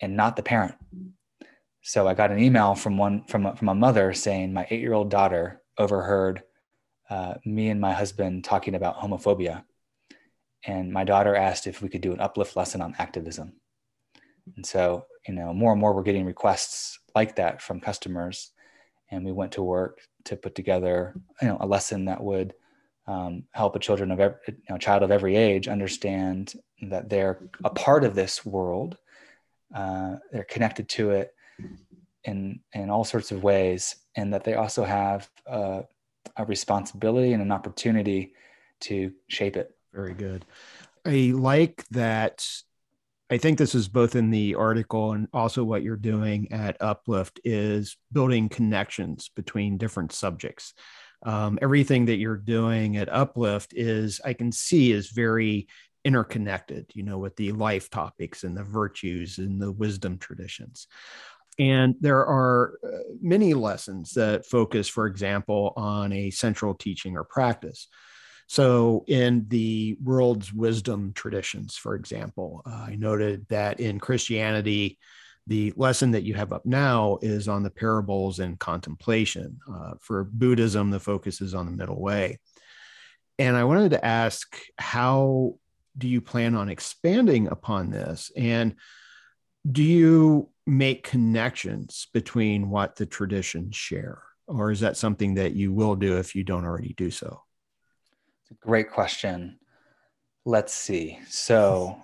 and 0.00 0.16
not 0.16 0.36
the 0.36 0.42
parent. 0.42 0.74
So 1.82 2.08
I 2.08 2.14
got 2.14 2.30
an 2.30 2.38
email 2.38 2.74
from 2.74 2.98
one 2.98 3.24
from 3.24 3.46
a, 3.46 3.56
from 3.56 3.68
a 3.68 3.74
mother 3.74 4.12
saying 4.12 4.52
my 4.52 4.66
eight 4.70 4.80
year 4.80 4.94
old 4.94 5.10
daughter 5.10 5.62
overheard 5.78 6.42
uh, 7.08 7.34
me 7.44 7.70
and 7.70 7.80
my 7.80 7.92
husband 7.92 8.44
talking 8.44 8.74
about 8.74 8.98
homophobia, 8.98 9.64
and 10.66 10.92
my 10.92 11.04
daughter 11.04 11.34
asked 11.34 11.66
if 11.66 11.80
we 11.80 11.88
could 11.88 12.02
do 12.02 12.12
an 12.12 12.20
uplift 12.20 12.56
lesson 12.56 12.82
on 12.82 12.94
activism. 12.98 13.54
And 14.56 14.66
so 14.66 15.06
you 15.26 15.34
know 15.34 15.52
more 15.52 15.72
and 15.72 15.80
more 15.80 15.94
we're 15.94 16.02
getting 16.02 16.26
requests 16.26 16.98
like 17.14 17.36
that 17.36 17.62
from 17.62 17.80
customers 17.80 18.52
and 19.10 19.24
we 19.24 19.32
went 19.32 19.52
to 19.52 19.62
work 19.62 20.00
to 20.24 20.36
put 20.36 20.54
together 20.54 21.14
you 21.40 21.48
know 21.48 21.58
a 21.60 21.66
lesson 21.66 22.06
that 22.06 22.22
would 22.22 22.54
um, 23.08 23.42
help 23.52 23.74
a 23.74 23.78
children 23.78 24.10
of 24.10 24.20
every, 24.20 24.38
you 24.46 24.54
know, 24.68 24.78
child 24.78 25.02
of 25.02 25.10
every 25.10 25.34
age 25.34 25.66
understand 25.66 26.52
that 26.82 27.08
they're 27.08 27.38
a 27.64 27.70
part 27.70 28.04
of 28.04 28.14
this 28.14 28.44
world 28.44 28.96
uh, 29.74 30.16
they're 30.32 30.44
connected 30.44 30.88
to 30.88 31.10
it 31.10 31.34
in 32.24 32.60
in 32.72 32.90
all 32.90 33.04
sorts 33.04 33.32
of 33.32 33.42
ways 33.42 33.96
and 34.16 34.32
that 34.32 34.44
they 34.44 34.54
also 34.54 34.84
have 34.84 35.28
uh, 35.46 35.82
a 36.36 36.44
responsibility 36.44 37.32
and 37.32 37.42
an 37.42 37.50
opportunity 37.50 38.32
to 38.80 39.12
shape 39.28 39.56
it 39.56 39.74
very 39.92 40.14
good 40.14 40.44
i 41.04 41.32
like 41.34 41.84
that 41.90 42.46
I 43.30 43.36
think 43.36 43.58
this 43.58 43.74
is 43.74 43.88
both 43.88 44.16
in 44.16 44.30
the 44.30 44.54
article 44.54 45.12
and 45.12 45.28
also 45.34 45.62
what 45.62 45.82
you're 45.82 45.96
doing 45.96 46.50
at 46.50 46.80
Uplift 46.80 47.40
is 47.44 47.98
building 48.10 48.48
connections 48.48 49.30
between 49.36 49.76
different 49.76 50.12
subjects. 50.12 50.72
Um, 51.22 51.58
everything 51.60 52.06
that 52.06 52.16
you're 52.16 52.36
doing 52.36 52.96
at 52.96 53.12
Uplift 53.12 53.74
is, 53.74 54.20
I 54.24 54.32
can 54.32 54.52
see, 54.52 54.92
is 54.92 55.10
very 55.10 55.68
interconnected, 56.04 56.86
you 56.94 57.02
know, 57.02 57.18
with 57.18 57.36
the 57.36 57.52
life 57.52 57.90
topics 57.90 58.44
and 58.44 58.56
the 58.56 58.62
virtues 58.62 59.38
and 59.38 59.60
the 59.60 59.72
wisdom 59.72 60.18
traditions. 60.18 60.86
And 61.58 61.96
there 62.00 62.24
are 62.24 62.78
uh, 62.84 63.14
many 63.20 63.52
lessons 63.52 64.12
that 64.12 64.46
focus, 64.46 64.88
for 64.88 65.06
example, 65.06 65.72
on 65.76 66.12
a 66.12 66.30
central 66.30 66.74
teaching 66.74 67.16
or 67.16 67.24
practice. 67.24 67.88
So, 68.46 69.04
in 69.06 69.44
the 69.48 69.98
world's 70.02 70.52
wisdom 70.52 71.12
traditions, 71.12 71.76
for 71.76 71.94
example, 71.94 72.62
uh, 72.64 72.86
I 72.88 72.96
noted 72.96 73.46
that 73.50 73.80
in 73.80 73.98
Christianity, 73.98 74.98
the 75.48 75.72
lesson 75.76 76.10
that 76.10 76.24
you 76.24 76.34
have 76.34 76.52
up 76.52 76.66
now 76.66 77.18
is 77.22 77.48
on 77.48 77.62
the 77.62 77.70
parables 77.70 78.38
and 78.38 78.58
contemplation. 78.58 79.58
Uh, 79.68 79.94
for 79.98 80.24
Buddhism, 80.24 80.90
the 80.90 81.00
focus 81.00 81.40
is 81.40 81.54
on 81.54 81.64
the 81.64 81.72
middle 81.72 82.00
way. 82.00 82.38
And 83.38 83.56
I 83.56 83.64
wanted 83.64 83.90
to 83.92 84.04
ask, 84.04 84.60
how 84.76 85.54
do 85.96 86.06
you 86.06 86.20
plan 86.20 86.54
on 86.54 86.68
expanding 86.68 87.48
upon 87.48 87.90
this? 87.90 88.30
And 88.36 88.74
do 89.70 89.82
you 89.82 90.50
make 90.66 91.02
connections 91.02 92.08
between 92.12 92.68
what 92.68 92.96
the 92.96 93.06
traditions 93.06 93.74
share? 93.74 94.22
Or 94.46 94.70
is 94.70 94.80
that 94.80 94.98
something 94.98 95.34
that 95.34 95.54
you 95.54 95.72
will 95.72 95.96
do 95.96 96.18
if 96.18 96.34
you 96.34 96.44
don't 96.44 96.64
already 96.64 96.92
do 96.94 97.10
so? 97.10 97.42
It's 98.42 98.50
a 98.50 98.66
great 98.66 98.90
question. 98.90 99.58
Let's 100.44 100.74
see. 100.74 101.18
So 101.28 102.02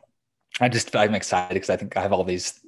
I 0.61 0.69
just 0.69 0.97
I'm 0.97 1.15
excited 1.15 1.55
because 1.55 1.71
I 1.71 1.77
think 1.77 1.97
I 1.97 2.01
have 2.01 2.13
all 2.13 2.25
these 2.25 2.61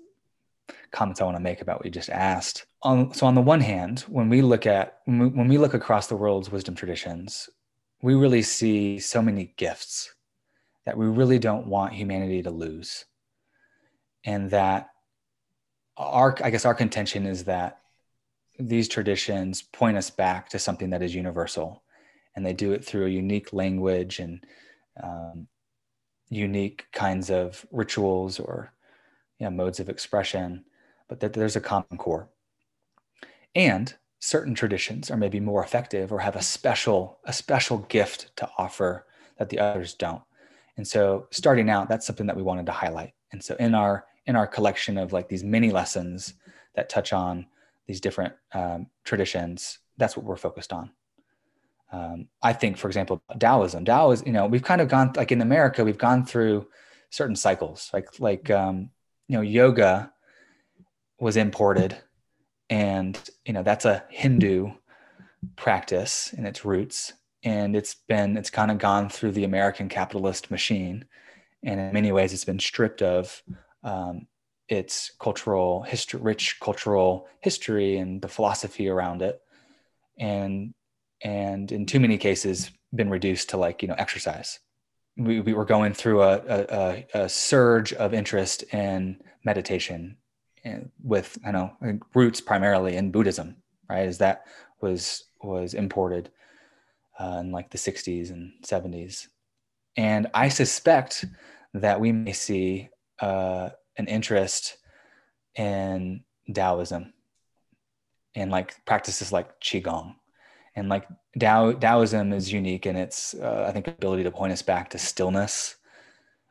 comments 0.90 1.20
I 1.20 1.24
want 1.24 1.36
to 1.36 1.42
make 1.42 1.60
about 1.60 1.78
what 1.78 1.86
you 1.86 1.90
just 1.90 2.10
asked. 2.10 2.66
So 2.84 3.26
on 3.26 3.34
the 3.34 3.40
one 3.40 3.60
hand, 3.60 4.00
when 4.08 4.28
we 4.28 4.42
look 4.42 4.66
at 4.66 4.98
when 5.04 5.18
we, 5.18 5.28
when 5.28 5.48
we 5.48 5.58
look 5.58 5.74
across 5.74 6.06
the 6.06 6.16
world's 6.16 6.50
wisdom 6.50 6.74
traditions, 6.74 7.48
we 8.02 8.14
really 8.14 8.42
see 8.42 8.98
so 8.98 9.20
many 9.20 9.54
gifts 9.56 10.14
that 10.84 10.96
we 10.96 11.06
really 11.06 11.38
don't 11.38 11.66
want 11.66 11.92
humanity 11.92 12.42
to 12.42 12.50
lose, 12.50 13.04
and 14.24 14.50
that 14.50 14.90
our 15.96 16.36
I 16.42 16.50
guess 16.50 16.64
our 16.64 16.74
contention 16.74 17.26
is 17.26 17.44
that 17.44 17.80
these 18.58 18.88
traditions 18.88 19.62
point 19.62 19.96
us 19.96 20.10
back 20.10 20.48
to 20.50 20.58
something 20.58 20.90
that 20.90 21.02
is 21.02 21.14
universal 21.14 21.82
and 22.34 22.44
they 22.44 22.52
do 22.52 22.72
it 22.72 22.84
through 22.84 23.06
a 23.06 23.10
unique 23.10 23.52
language 23.52 24.18
and 24.18 24.44
um, 25.02 25.46
unique 26.28 26.86
kinds 26.92 27.30
of 27.30 27.66
rituals 27.70 28.38
or 28.38 28.72
you 29.38 29.44
know, 29.46 29.50
modes 29.50 29.80
of 29.80 29.88
expression, 29.88 30.64
but 31.08 31.20
that 31.20 31.32
there's 31.32 31.56
a 31.56 31.60
common 31.60 31.98
core. 31.98 32.28
and 33.54 33.94
certain 34.18 34.54
traditions 34.54 35.10
are 35.10 35.16
maybe 35.16 35.38
more 35.40 35.62
effective 35.62 36.10
or 36.12 36.20
have 36.20 36.36
a 36.36 36.42
special 36.42 37.18
a 37.24 37.32
special 37.32 37.78
gift 37.78 38.34
to 38.36 38.48
offer 38.58 39.06
that 39.38 39.50
the 39.50 39.58
others 39.58 39.94
don't. 39.94 40.22
And 40.76 40.86
so 40.88 41.26
starting 41.30 41.70
out 41.70 41.88
that's 41.88 42.06
something 42.06 42.26
that 42.26 42.36
we 42.36 42.42
wanted 42.42 42.66
to 42.66 42.72
highlight. 42.72 43.12
And 43.32 43.42
so 43.44 43.54
in 43.56 43.74
our 43.74 44.06
in 44.26 44.36
our 44.36 44.46
collection 44.46 44.98
of 44.98 45.12
like 45.12 45.28
these 45.28 45.44
mini 45.44 45.70
lessons 45.70 46.34
that 46.74 46.88
touch 46.88 47.12
on 47.12 47.46
these 47.86 48.00
different 48.00 48.34
um, 48.52 48.88
traditions 49.04 49.78
that's 49.98 50.16
what 50.16 50.26
we're 50.26 50.36
focused 50.36 50.72
on. 50.72 50.90
Um, 51.92 52.28
i 52.42 52.52
think 52.52 52.76
for 52.78 52.88
example 52.88 53.22
taoism. 53.38 53.84
Tao 53.84 54.10
is 54.10 54.22
you 54.26 54.32
know 54.32 54.46
we've 54.46 54.62
kind 54.64 54.80
of 54.80 54.88
gone 54.88 55.12
like 55.16 55.30
in 55.32 55.40
america 55.40 55.84
we've 55.84 55.98
gone 55.98 56.24
through 56.26 56.66
certain 57.10 57.36
cycles. 57.36 57.90
Like 57.92 58.08
like 58.20 58.50
um, 58.50 58.90
you 59.28 59.36
know 59.36 59.42
yoga 59.42 60.12
was 61.18 61.36
imported 61.36 61.96
and 62.68 63.18
you 63.44 63.52
know 63.52 63.62
that's 63.62 63.84
a 63.84 64.04
hindu 64.08 64.70
practice 65.54 66.32
in 66.32 66.46
its 66.46 66.64
roots. 66.64 67.12
And 67.44 67.76
it's 67.76 67.94
been 67.94 68.36
it's 68.36 68.50
kind 68.50 68.70
of 68.70 68.78
gone 68.78 69.08
through 69.08 69.32
the 69.32 69.44
american 69.44 69.88
capitalist 69.88 70.50
machine. 70.50 71.04
And 71.62 71.78
in 71.78 71.92
many 71.92 72.10
ways 72.10 72.32
it's 72.32 72.44
been 72.44 72.58
stripped 72.58 73.02
of 73.02 73.42
um, 73.84 74.26
its 74.68 75.12
cultural 75.20 75.82
history 75.82 76.20
rich 76.20 76.58
cultural 76.60 77.28
history 77.40 77.98
and 77.98 78.20
the 78.20 78.28
philosophy 78.28 78.88
around 78.88 79.22
it. 79.22 79.40
And 80.18 80.74
and 81.22 81.70
in 81.70 81.86
too 81.86 82.00
many 82.00 82.18
cases 82.18 82.70
been 82.94 83.10
reduced 83.10 83.50
to 83.50 83.56
like 83.56 83.82
you 83.82 83.88
know 83.88 83.94
exercise 83.98 84.58
we, 85.16 85.40
we 85.40 85.54
were 85.54 85.64
going 85.64 85.94
through 85.94 86.22
a, 86.22 86.42
a, 86.46 87.06
a 87.14 87.28
surge 87.28 87.92
of 87.94 88.12
interest 88.12 88.62
in 88.72 89.20
meditation 89.44 90.16
with 91.02 91.38
I 91.46 91.52
know 91.52 91.72
roots 92.14 92.40
primarily 92.40 92.96
in 92.96 93.10
Buddhism, 93.10 93.56
right? 93.88 94.06
As 94.06 94.18
that 94.18 94.46
was 94.80 95.24
was 95.42 95.74
imported 95.74 96.30
uh, 97.18 97.38
in 97.40 97.52
like 97.52 97.70
the 97.70 97.78
60s 97.78 98.30
and 98.30 98.52
70s, 98.64 99.28
and 99.96 100.26
I 100.34 100.48
suspect 100.48 101.24
that 101.74 102.00
we 102.00 102.12
may 102.12 102.32
see 102.32 102.88
uh, 103.20 103.70
an 103.96 104.08
interest 104.08 104.76
in 105.54 106.24
Taoism 106.52 107.12
and 108.34 108.50
like 108.50 108.84
practices 108.84 109.32
like 109.32 109.60
qigong, 109.60 110.16
and 110.76 110.88
like 110.90 111.08
Tao 111.38 111.72
Taoism 111.72 112.32
is 112.32 112.52
unique 112.52 112.86
in 112.86 112.96
its 112.96 113.34
uh, 113.34 113.64
I 113.66 113.72
think 113.72 113.88
ability 113.88 114.22
to 114.24 114.30
point 114.30 114.52
us 114.52 114.62
back 114.62 114.90
to 114.90 114.98
stillness, 114.98 115.76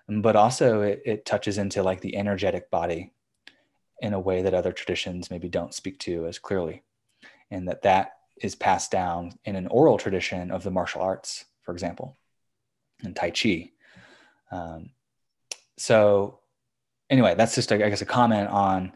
but 0.09 0.35
also 0.35 0.81
it, 0.81 1.01
it 1.05 1.25
touches 1.25 1.57
into 1.57 1.83
like 1.83 2.01
the 2.01 2.17
energetic 2.17 2.69
body 2.71 3.13
in 3.99 4.13
a 4.13 4.19
way 4.19 4.41
that 4.41 4.53
other 4.53 4.73
traditions 4.73 5.31
maybe 5.31 5.47
don't 5.47 5.73
speak 5.73 5.99
to 5.99 6.25
as 6.25 6.39
clearly 6.39 6.83
and 7.51 7.67
that 7.67 7.83
that 7.83 8.17
is 8.41 8.55
passed 8.55 8.91
down 8.91 9.31
in 9.45 9.55
an 9.55 9.67
oral 9.67 9.97
tradition 9.97 10.51
of 10.51 10.63
the 10.63 10.71
martial 10.71 11.01
arts 11.01 11.45
for 11.61 11.71
example 11.71 12.17
and 13.03 13.15
tai 13.15 13.31
chi. 13.31 13.71
Um, 14.51 14.89
so 15.77 16.39
anyway 17.09 17.35
that's 17.35 17.55
just 17.55 17.71
i 17.71 17.77
guess 17.77 18.01
a 18.01 18.05
comment 18.05 18.49
on 18.49 18.91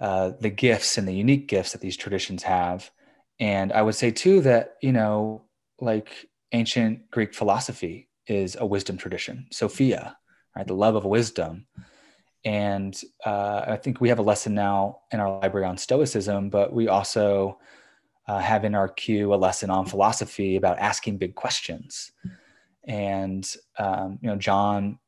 uh, 0.00 0.32
the 0.40 0.50
gifts 0.50 0.98
and 0.98 1.08
the 1.08 1.14
unique 1.14 1.48
gifts 1.48 1.72
that 1.72 1.80
these 1.80 1.96
traditions 1.96 2.42
have 2.42 2.90
and 3.40 3.72
i 3.72 3.82
would 3.82 3.94
say 3.94 4.10
too 4.10 4.40
that 4.40 4.76
you 4.82 4.92
know 4.92 5.42
like 5.80 6.28
ancient 6.52 7.10
greek 7.10 7.34
philosophy 7.34 8.08
is 8.26 8.56
a 8.60 8.66
wisdom 8.66 8.96
tradition 8.96 9.46
sophia 9.50 10.16
right 10.56 10.66
the 10.66 10.74
love 10.74 10.94
of 10.94 11.04
wisdom 11.04 11.66
and 12.44 12.98
uh, 13.26 13.64
I 13.66 13.76
think 13.76 14.00
we 14.00 14.08
have 14.08 14.20
a 14.20 14.22
lesson 14.22 14.54
now 14.54 15.00
in 15.12 15.20
our 15.20 15.40
library 15.40 15.66
on 15.66 15.76
Stoicism, 15.76 16.50
but 16.50 16.72
we 16.72 16.88
also 16.88 17.58
uh, 18.26 18.38
have 18.38 18.64
in 18.64 18.74
our 18.74 18.88
queue 18.88 19.34
a 19.34 19.36
lesson 19.36 19.70
on 19.70 19.86
philosophy 19.86 20.56
about 20.56 20.78
asking 20.78 21.18
big 21.18 21.34
questions. 21.34 22.12
And 22.84 23.50
um, 23.78 24.18
you 24.22 24.28
know, 24.28 24.36
John, 24.36 24.98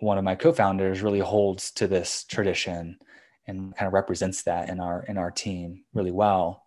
one 0.00 0.18
of 0.18 0.24
my 0.24 0.34
co-founders, 0.34 1.02
really 1.02 1.20
holds 1.20 1.70
to 1.72 1.86
this 1.86 2.24
tradition 2.24 2.98
and 3.46 3.74
kind 3.76 3.86
of 3.86 3.92
represents 3.92 4.42
that 4.42 4.68
in 4.68 4.80
our 4.80 5.04
in 5.04 5.16
our 5.16 5.30
team 5.30 5.84
really 5.94 6.10
well. 6.10 6.64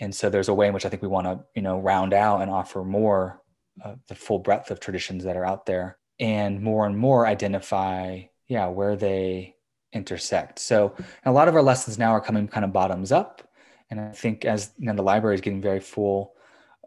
And 0.00 0.14
so 0.14 0.28
there's 0.28 0.48
a 0.48 0.54
way 0.54 0.68
in 0.68 0.74
which 0.74 0.86
I 0.86 0.88
think 0.88 1.02
we 1.02 1.08
want 1.08 1.26
to 1.26 1.40
you 1.54 1.62
know 1.62 1.78
round 1.78 2.12
out 2.12 2.42
and 2.42 2.50
offer 2.50 2.84
more 2.84 3.42
uh, 3.84 3.94
the 4.08 4.14
full 4.14 4.38
breadth 4.38 4.70
of 4.70 4.80
traditions 4.80 5.24
that 5.24 5.36
are 5.36 5.44
out 5.44 5.66
there, 5.66 5.98
and 6.18 6.62
more 6.62 6.86
and 6.86 6.96
more 6.96 7.26
identify 7.26 8.22
yeah 8.48 8.66
where 8.66 8.96
they 8.96 9.56
intersect. 9.92 10.58
So 10.58 10.94
a 11.24 11.32
lot 11.32 11.48
of 11.48 11.54
our 11.54 11.62
lessons 11.62 11.98
now 11.98 12.10
are 12.10 12.20
coming 12.20 12.48
kind 12.48 12.64
of 12.64 12.72
bottoms 12.72 13.12
up. 13.12 13.42
And 13.90 14.00
i 14.00 14.10
think 14.10 14.44
as 14.44 14.72
you 14.78 14.86
know, 14.86 14.94
the 14.94 15.02
library 15.02 15.36
is 15.36 15.40
getting 15.40 15.62
very 15.62 15.80
full 15.80 16.34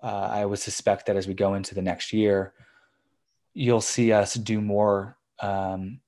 uh, 0.03 0.30
i 0.32 0.45
would 0.45 0.60
suspect 0.60 1.05
that 1.05 1.16
as 1.16 1.28
we 1.28 1.34
go 1.34 1.53
into 1.53 1.76
the 1.76 1.82
next 1.82 2.14
year 2.14 2.53
you'll 3.53 3.82
see 3.82 4.12
us 4.12 4.34
do 4.36 4.62
more 4.62 5.18
um, 5.41 5.99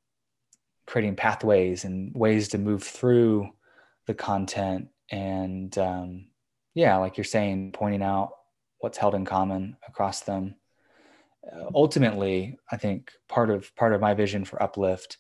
creating 0.85 1.15
pathways 1.15 1.85
and 1.85 2.13
ways 2.13 2.49
to 2.49 2.57
move 2.57 2.83
through 2.83 3.49
the 4.07 4.13
content 4.13 4.89
and 5.09 5.77
um, 5.77 6.25
yeah 6.73 6.97
like 6.97 7.17
you're 7.17 7.23
saying 7.23 7.71
pointing 7.71 8.01
out 8.01 8.31
what's 8.79 8.97
held 8.97 9.15
in 9.15 9.25
common 9.25 9.77
across 9.87 10.21
them. 10.21 10.55
Uh, 11.51 11.65
ultimately 11.73 12.57
i 12.71 12.77
think 12.77 13.11
part 13.27 13.49
of 13.49 13.75
part 13.75 13.93
of 13.93 14.01
my 14.01 14.13
vision 14.13 14.45
for 14.45 14.61
uplift 14.61 15.17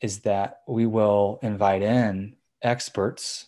is 0.00 0.20
that 0.20 0.62
we 0.66 0.86
will 0.86 1.38
invite 1.42 1.82
in 1.82 2.34
experts 2.62 3.46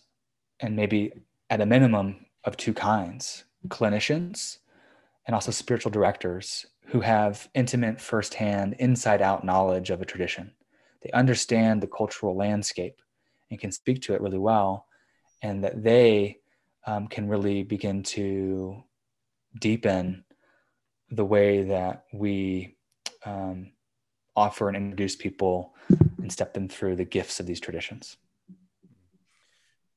and 0.61 0.75
maybe 0.75 1.11
at 1.49 1.59
a 1.59 1.65
minimum 1.65 2.25
of 2.45 2.55
two 2.55 2.73
kinds 2.73 3.43
clinicians 3.67 4.59
and 5.27 5.35
also 5.35 5.51
spiritual 5.51 5.91
directors 5.91 6.65
who 6.87 7.01
have 7.01 7.49
intimate 7.53 7.99
firsthand 7.99 8.75
inside 8.79 9.21
out 9.21 9.43
knowledge 9.43 9.89
of 9.89 10.01
a 10.01 10.05
tradition. 10.05 10.51
They 11.01 11.09
understand 11.11 11.81
the 11.81 11.87
cultural 11.87 12.35
landscape 12.35 13.01
and 13.49 13.59
can 13.59 13.71
speak 13.71 14.01
to 14.03 14.13
it 14.13 14.21
really 14.21 14.37
well 14.37 14.87
and 15.41 15.63
that 15.63 15.83
they 15.83 16.39
um, 16.85 17.07
can 17.07 17.27
really 17.27 17.63
begin 17.63 18.03
to 18.03 18.83
deepen 19.59 20.23
the 21.09 21.25
way 21.25 21.63
that 21.63 22.05
we 22.13 22.77
um, 23.25 23.71
offer 24.35 24.67
and 24.67 24.77
introduce 24.77 25.15
people 25.15 25.75
and 26.19 26.31
step 26.31 26.53
them 26.53 26.67
through 26.67 26.95
the 26.95 27.05
gifts 27.05 27.39
of 27.39 27.45
these 27.45 27.59
traditions. 27.59 28.17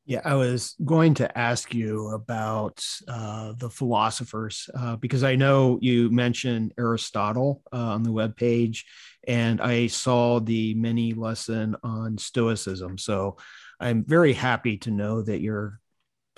Yeah, 0.09 0.23
I 0.25 0.37
was 0.37 0.75
going 0.83 1.13
to 1.15 1.39
ask 1.39 1.75
you 1.75 2.09
about 2.13 2.83
uh, 3.07 3.53
the 3.59 3.69
philosophers 3.69 4.71
uh, 4.75 4.97
because 4.97 5.23
I 5.23 5.37
know 5.37 5.79
you 5.83 6.11
mentioned 6.11 6.73
Aristotle 6.79 7.63
uh, 7.75 7.77
on 7.77 8.05
the 8.05 8.13
web 8.13 8.35
page, 8.35 8.87
and 9.27 9.61
I 9.61 9.89
saw 9.89 10.41
the 10.41 10.73
mini 10.73 11.13
lesson 11.13 11.77
on 11.83 12.17
Stoicism. 12.17 12.97
So 12.97 13.37
I'm 13.81 14.03
very 14.03 14.33
happy 14.33 14.79
to 14.79 14.91
know 14.91 15.21
that 15.21 15.43
you're 15.43 15.79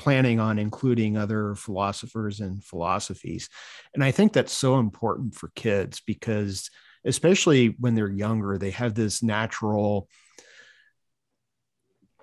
planning 0.01 0.41
on 0.41 0.59
including 0.59 1.17
other 1.17 1.55
philosophers 1.55 2.41
and 2.41 2.65
philosophies, 2.65 3.49
and 3.95 4.03
I 4.03 4.11
think 4.11 4.33
that's 4.33 4.53
so 4.53 4.79
important 4.79 5.35
for 5.35 5.53
kids 5.55 6.03
because 6.05 6.71
especially 7.05 7.77
when 7.79 7.95
they're 7.95 8.09
younger, 8.09 8.59
they 8.59 8.71
have 8.71 8.95
this 8.95 9.23
natural 9.23 10.09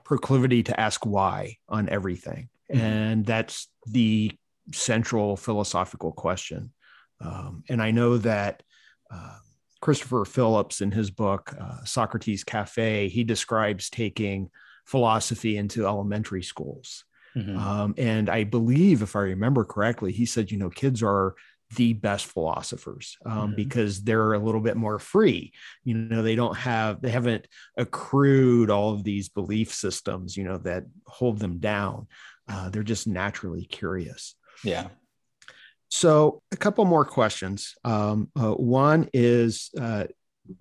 proclivity 0.03 0.63
to 0.63 0.79
ask 0.79 1.05
why 1.05 1.57
on 1.67 1.89
everything. 1.89 2.49
Mm-hmm. 2.71 2.85
And 2.85 3.25
that's 3.25 3.67
the 3.85 4.31
central 4.73 5.37
philosophical 5.37 6.11
question. 6.11 6.73
Um, 7.21 7.63
and 7.69 7.81
I 7.81 7.91
know 7.91 8.17
that 8.17 8.63
uh, 9.11 9.37
Christopher 9.81 10.25
Phillips, 10.25 10.81
in 10.81 10.91
his 10.91 11.11
book, 11.11 11.53
uh, 11.59 11.83
Socrates 11.83 12.43
Cafe, 12.43 13.09
he 13.09 13.23
describes 13.23 13.89
taking 13.89 14.49
philosophy 14.85 15.57
into 15.57 15.85
elementary 15.85 16.43
schools. 16.43 17.03
Mm-hmm. 17.35 17.57
Um, 17.57 17.95
and 17.97 18.29
I 18.29 18.43
believe, 18.43 19.01
if 19.01 19.15
I 19.15 19.21
remember 19.21 19.63
correctly, 19.63 20.11
he 20.11 20.25
said, 20.25 20.51
you 20.51 20.57
know, 20.57 20.69
kids 20.69 21.03
are 21.03 21.35
the 21.75 21.93
best 21.93 22.27
philosophers 22.27 23.17
um, 23.25 23.47
mm-hmm. 23.49 23.55
because 23.55 24.03
they're 24.03 24.33
a 24.33 24.39
little 24.39 24.61
bit 24.61 24.77
more 24.77 24.99
free. 24.99 25.51
You 25.83 25.95
know 25.95 26.21
they 26.21 26.35
don't 26.35 26.55
have 26.55 27.01
they 27.01 27.09
haven't 27.09 27.47
accrued 27.77 28.69
all 28.69 28.93
of 28.93 29.03
these 29.03 29.29
belief 29.29 29.73
systems 29.73 30.37
you 30.37 30.45
know 30.45 30.57
that 30.59 30.85
hold 31.05 31.39
them 31.39 31.59
down. 31.59 32.07
Uh, 32.47 32.69
they're 32.69 32.83
just 32.83 33.07
naturally 33.07 33.65
curious. 33.65 34.35
Yeah. 34.63 34.87
So 35.89 36.41
a 36.51 36.57
couple 36.57 36.85
more 36.85 37.05
questions. 37.05 37.75
Um, 37.83 38.29
uh, 38.37 38.51
one 38.53 39.09
is 39.13 39.69
uh, 39.79 40.05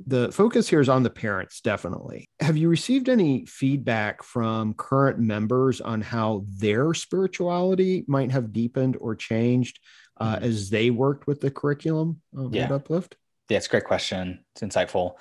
the 0.07 0.31
focus 0.33 0.69
here 0.69 0.81
is 0.81 0.89
on 0.89 1.03
the 1.03 1.11
parents 1.11 1.61
definitely 1.61 2.29
have 2.41 2.57
you 2.57 2.69
received 2.69 3.09
any 3.09 3.45
feedback 3.47 4.23
from 4.23 4.75
current 4.75 5.19
members 5.19 5.81
on 5.81 6.01
how 6.01 6.45
their 6.59 6.95
spirituality 6.95 8.05
might 8.07 8.31
have 8.31 8.53
deepened 8.53 8.97
or 9.01 9.15
changed 9.15 9.81
uh, 10.19 10.37
mm-hmm. 10.37 10.45
as 10.45 10.71
they 10.71 10.91
worked 10.91 11.27
with 11.27 11.41
the 11.41 11.51
curriculum 11.51 12.21
of 12.37 12.55
yeah. 12.55 12.73
Uplift? 12.73 13.17
Yeah, 13.49 13.59
it's 13.59 13.67
a 13.67 13.71
great 13.71 13.85
question. 13.85 14.45
It's 14.55 14.63
insightful. 14.63 15.15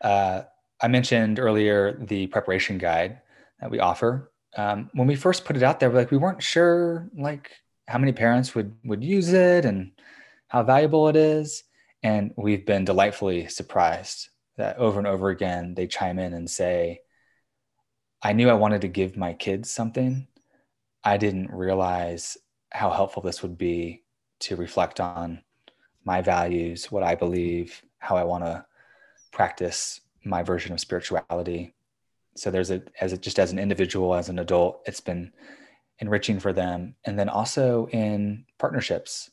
Uh, 0.00 0.42
I 0.80 0.88
mentioned 0.88 1.38
earlier 1.38 1.92
the 1.92 2.26
preparation 2.26 2.78
guide 2.78 3.20
that 3.60 3.70
we 3.70 3.78
offer. 3.78 4.32
um, 4.56 4.90
when 4.92 5.06
we 5.06 5.16
first 5.16 5.44
put 5.44 5.56
it 5.56 5.62
out 5.62 5.80
there, 5.80 5.90
like 5.90 6.10
we 6.10 6.18
weren't 6.18 6.42
sure 6.42 7.08
like 7.16 7.50
how 7.88 7.98
many 7.98 8.12
parents 8.12 8.54
would 8.54 8.74
would 8.84 9.02
use 9.02 9.32
it 9.32 9.64
and 9.64 9.92
how 10.48 10.62
valuable 10.62 11.08
it 11.08 11.16
is. 11.16 11.64
And 12.02 12.32
we've 12.36 12.66
been 12.66 12.84
delightfully 12.84 13.48
surprised 13.48 14.28
that 14.56 14.78
over 14.78 14.98
and 14.98 15.06
over 15.06 15.30
again 15.30 15.74
they 15.74 15.86
chime 15.86 16.18
in 16.18 16.34
and 16.34 16.50
say, 16.50 17.00
I 18.22 18.32
knew 18.32 18.48
I 18.48 18.54
wanted 18.54 18.82
to 18.82 18.88
give 18.88 19.16
my 19.16 19.32
kids 19.32 19.70
something. 19.70 20.26
I 21.04 21.16
didn't 21.16 21.50
realize 21.50 22.36
how 22.70 22.90
helpful 22.90 23.22
this 23.22 23.42
would 23.42 23.58
be 23.58 24.02
to 24.40 24.56
reflect 24.56 25.00
on 25.00 25.42
my 26.04 26.22
values, 26.22 26.90
what 26.90 27.02
I 27.02 27.14
believe, 27.14 27.82
how 27.98 28.16
I 28.16 28.24
want 28.24 28.44
to 28.44 28.64
practice 29.32 30.00
my 30.24 30.42
version 30.42 30.72
of 30.72 30.80
spirituality. 30.80 31.74
So 32.36 32.50
there's 32.50 32.70
a 32.70 32.82
as 33.00 33.12
a, 33.12 33.18
just 33.18 33.38
as 33.38 33.52
an 33.52 33.58
individual, 33.58 34.14
as 34.14 34.28
an 34.28 34.38
adult, 34.38 34.82
it's 34.86 35.00
been 35.00 35.32
enriching 35.98 36.40
for 36.40 36.52
them, 36.52 36.94
and 37.04 37.18
then 37.18 37.28
also 37.28 37.88
in 37.88 38.44
partnerships. 38.58 39.30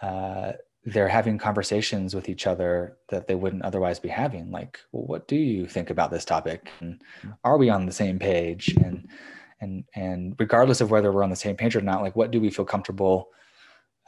Uh, 0.00 0.52
they're 0.84 1.08
having 1.08 1.38
conversations 1.38 2.14
with 2.14 2.28
each 2.28 2.46
other 2.46 2.96
that 3.08 3.28
they 3.28 3.36
wouldn't 3.36 3.64
otherwise 3.64 4.00
be 4.00 4.08
having 4.08 4.50
like 4.50 4.80
well, 4.90 5.04
what 5.04 5.28
do 5.28 5.36
you 5.36 5.66
think 5.66 5.90
about 5.90 6.10
this 6.10 6.24
topic? 6.24 6.70
And 6.80 7.00
are 7.44 7.56
we 7.56 7.70
on 7.70 7.86
the 7.86 7.92
same 7.92 8.18
page? 8.18 8.74
And 8.82 9.08
and 9.60 9.84
and 9.94 10.34
regardless 10.38 10.80
of 10.80 10.90
whether 10.90 11.12
we're 11.12 11.22
on 11.22 11.30
the 11.30 11.36
same 11.36 11.56
page 11.56 11.76
or 11.76 11.80
not 11.80 12.02
like 12.02 12.16
what 12.16 12.32
do 12.32 12.40
we 12.40 12.50
feel 12.50 12.64
comfortable 12.64 13.28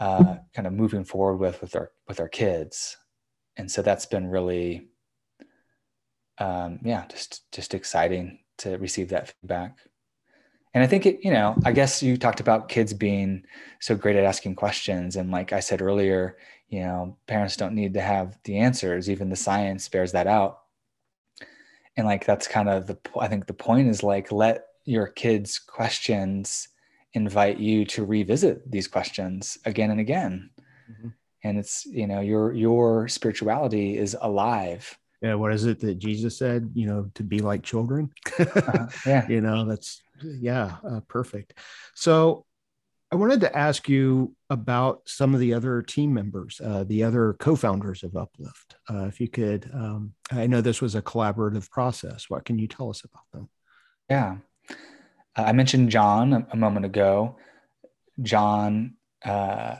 uh, 0.01 0.37
kind 0.53 0.67
of 0.67 0.73
moving 0.73 1.05
forward 1.05 1.37
with 1.37 1.61
with 1.61 1.77
our 1.77 1.93
with 2.09 2.19
our 2.19 2.29
kids? 2.29 2.97
And 3.57 3.71
so 3.71 3.81
that's 3.81 4.07
been 4.07 4.27
really 4.27 4.89
um, 6.39 6.81
yeah 6.83 7.07
just 7.07 7.51
just 7.53 7.75
exciting 7.75 8.41
to 8.59 8.79
receive 8.79 9.11
that 9.11 9.33
feedback. 9.41 9.79
And 10.75 10.83
i 10.83 10.89
think 10.89 11.07
it 11.07 11.21
you 11.23 11.31
know 11.31 11.55
i 11.65 11.71
guess 11.71 12.03
you 12.03 12.17
talked 12.17 12.41
about 12.41 12.69
kids 12.69 12.93
being 12.93 13.45
so 13.81 13.95
great 13.95 14.17
at 14.17 14.25
asking 14.25 14.57
questions. 14.57 15.15
And 15.15 15.31
like 15.31 15.53
i 15.53 15.61
said 15.61 15.81
earlier 15.81 16.37
you 16.75 16.81
know 16.81 17.17
parents 17.29 17.57
don't 17.57 17.75
need 17.75 17.95
to 17.95 18.01
have 18.01 18.37
the 18.45 18.59
answers 18.59 19.09
even 19.09 19.31
the 19.31 19.37
science 19.37 19.89
bears 19.89 20.13
that 20.13 20.27
out. 20.27 20.59
And 21.97 22.05
like 22.05 22.27
that's 22.27 22.49
kind 22.49 22.69
of 22.69 22.89
the 22.89 22.99
i 23.21 23.29
think 23.29 23.47
the 23.47 23.63
point 23.69 23.89
is 23.89 24.03
like 24.03 24.33
let 24.33 24.67
your 24.85 25.07
kids 25.07 25.61
questions 25.61 26.69
invite 27.13 27.59
you 27.59 27.85
to 27.85 28.05
revisit 28.05 28.69
these 28.69 28.89
questions 28.89 29.57
again 29.65 29.91
and 29.93 30.01
again. 30.01 30.51
Mm-hmm. 30.91 31.09
and 31.45 31.59
it's 31.59 31.87
you 31.87 32.07
know 32.07 32.21
your 32.21 32.53
your 32.53 33.09
spirituality 33.09 33.97
is 33.97 34.17
alive. 34.21 34.83
Yeah 35.23 35.35
what 35.35 35.53
is 35.53 35.65
it 35.65 35.81
that 35.81 35.99
jesus 35.99 36.37
said 36.37 36.71
you 36.75 36.87
know 36.87 37.11
to 37.15 37.23
be 37.23 37.39
like 37.39 37.63
children? 37.63 38.11
Uh, 38.39 38.89
yeah. 39.07 39.25
You 39.29 39.41
know 39.41 39.65
that's 39.65 40.03
yeah 40.21 40.77
uh, 40.89 41.01
perfect. 41.07 41.55
So 41.95 42.45
i 43.15 43.17
wanted 43.17 43.41
to 43.41 43.57
ask 43.57 43.89
you 43.89 44.35
about 44.51 45.01
some 45.07 45.33
of 45.33 45.41
the 45.41 45.55
other 45.55 45.81
team 45.81 46.13
members 46.13 46.61
uh, 46.63 46.85
the 46.85 47.03
other 47.03 47.35
co-founders 47.39 48.03
of 48.03 48.17
uplift 48.17 48.77
uh, 48.91 49.05
if 49.05 49.21
you 49.21 49.29
could 49.29 49.71
um, 49.73 50.13
i 50.33 50.47
know 50.47 50.61
this 50.61 50.83
was 50.83 50.95
a 50.95 51.03
collaborative 51.03 51.71
process 51.71 52.29
what 52.29 52.45
can 52.45 52.59
you 52.59 52.69
tell 52.69 52.91
us 52.91 53.05
about 53.05 53.25
them 53.33 53.49
yeah 54.11 54.37
I 55.37 55.53
mentioned 55.53 55.91
John 55.91 56.33
a, 56.33 56.47
a 56.53 56.57
moment 56.57 56.87
ago. 56.87 57.37
John, 58.23 58.95
uh, 59.25 59.77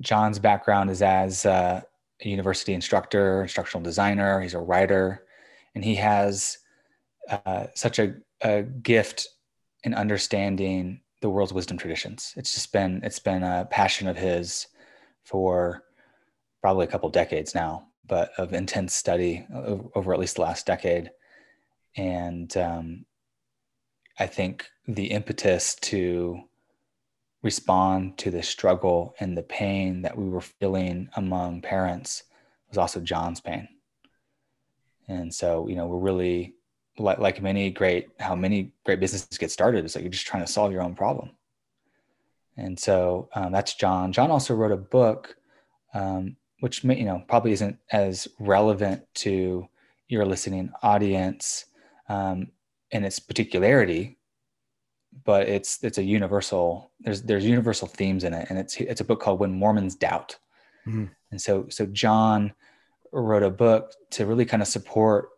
John's 0.00 0.38
background 0.38 0.90
is 0.90 1.02
as 1.02 1.44
a 1.44 1.84
university 2.20 2.72
instructor, 2.72 3.42
instructional 3.42 3.82
designer. 3.82 4.40
He's 4.40 4.54
a 4.54 4.60
writer, 4.60 5.24
and 5.74 5.84
he 5.84 5.96
has 5.96 6.58
uh, 7.28 7.66
such 7.74 7.98
a, 7.98 8.14
a, 8.40 8.62
gift 8.62 9.28
in 9.84 9.94
understanding 9.94 11.00
the 11.22 11.30
world's 11.30 11.52
wisdom 11.52 11.78
traditions. 11.78 12.34
It's 12.36 12.52
just 12.52 12.72
been 12.72 13.00
it's 13.02 13.20
been 13.20 13.42
a 13.42 13.66
passion 13.70 14.08
of 14.08 14.18
his 14.18 14.66
for 15.22 15.84
probably 16.60 16.84
a 16.84 16.90
couple 16.90 17.08
decades 17.08 17.54
now, 17.54 17.86
but 18.06 18.32
of 18.36 18.52
intense 18.52 18.92
study 18.92 19.46
over, 19.94 20.12
at 20.12 20.18
least 20.18 20.36
the 20.36 20.42
last 20.42 20.66
decade. 20.66 21.10
And 21.96 22.54
um, 22.56 23.04
I 24.18 24.26
think 24.26 24.66
the 24.86 25.06
impetus 25.06 25.76
to 25.76 26.42
respond 27.42 28.18
to 28.18 28.30
the 28.30 28.42
struggle 28.42 29.14
and 29.18 29.36
the 29.36 29.42
pain 29.42 30.02
that 30.02 30.16
we 30.16 30.28
were 30.28 30.40
feeling 30.40 31.08
among 31.16 31.62
parents 31.62 32.24
was 32.68 32.78
also 32.78 33.00
John's 33.00 33.40
pain. 33.40 33.68
And 35.08 35.32
so, 35.32 35.68
you 35.68 35.76
know, 35.76 35.86
we're 35.86 35.98
really 35.98 36.54
like, 36.98 37.18
like 37.18 37.42
many 37.42 37.70
great, 37.70 38.08
how 38.20 38.34
many 38.34 38.72
great 38.84 39.00
businesses 39.00 39.38
get 39.38 39.50
started 39.50 39.84
is 39.84 39.94
like 39.94 40.02
you're 40.02 40.10
just 40.10 40.26
trying 40.26 40.44
to 40.44 40.52
solve 40.52 40.72
your 40.72 40.82
own 40.82 40.94
problem. 40.94 41.30
And 42.56 42.78
so 42.78 43.28
um, 43.34 43.52
that's 43.52 43.74
John. 43.74 44.12
John 44.12 44.30
also 44.30 44.54
wrote 44.54 44.72
a 44.72 44.76
book, 44.76 45.36
um, 45.94 46.36
which 46.60 46.84
may, 46.84 46.98
you 46.98 47.04
know 47.04 47.22
probably 47.28 47.52
isn't 47.52 47.78
as 47.90 48.28
relevant 48.38 49.02
to 49.14 49.68
your 50.08 50.24
listening 50.26 50.70
audience 50.82 51.66
um, 52.08 52.48
in 52.90 53.04
its 53.04 53.18
particularity, 53.18 54.18
but 55.24 55.48
it's 55.48 55.82
it's 55.82 55.98
a 55.98 56.02
universal. 56.02 56.92
There's 57.00 57.22
there's 57.22 57.44
universal 57.44 57.88
themes 57.88 58.24
in 58.24 58.34
it, 58.34 58.48
and 58.50 58.58
it's 58.58 58.76
it's 58.76 59.00
a 59.00 59.04
book 59.04 59.20
called 59.20 59.40
When 59.40 59.52
Mormons 59.52 59.94
Doubt. 59.94 60.36
Mm-hmm. 60.86 61.06
And 61.30 61.40
so 61.40 61.66
so 61.70 61.86
John 61.86 62.52
wrote 63.12 63.42
a 63.42 63.50
book 63.50 63.92
to 64.10 64.26
really 64.26 64.44
kind 64.44 64.62
of 64.62 64.68
support 64.68 65.30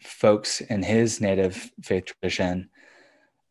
folks 0.00 0.60
in 0.60 0.82
his 0.82 1.20
native 1.20 1.70
faith 1.82 2.06
tradition 2.06 2.70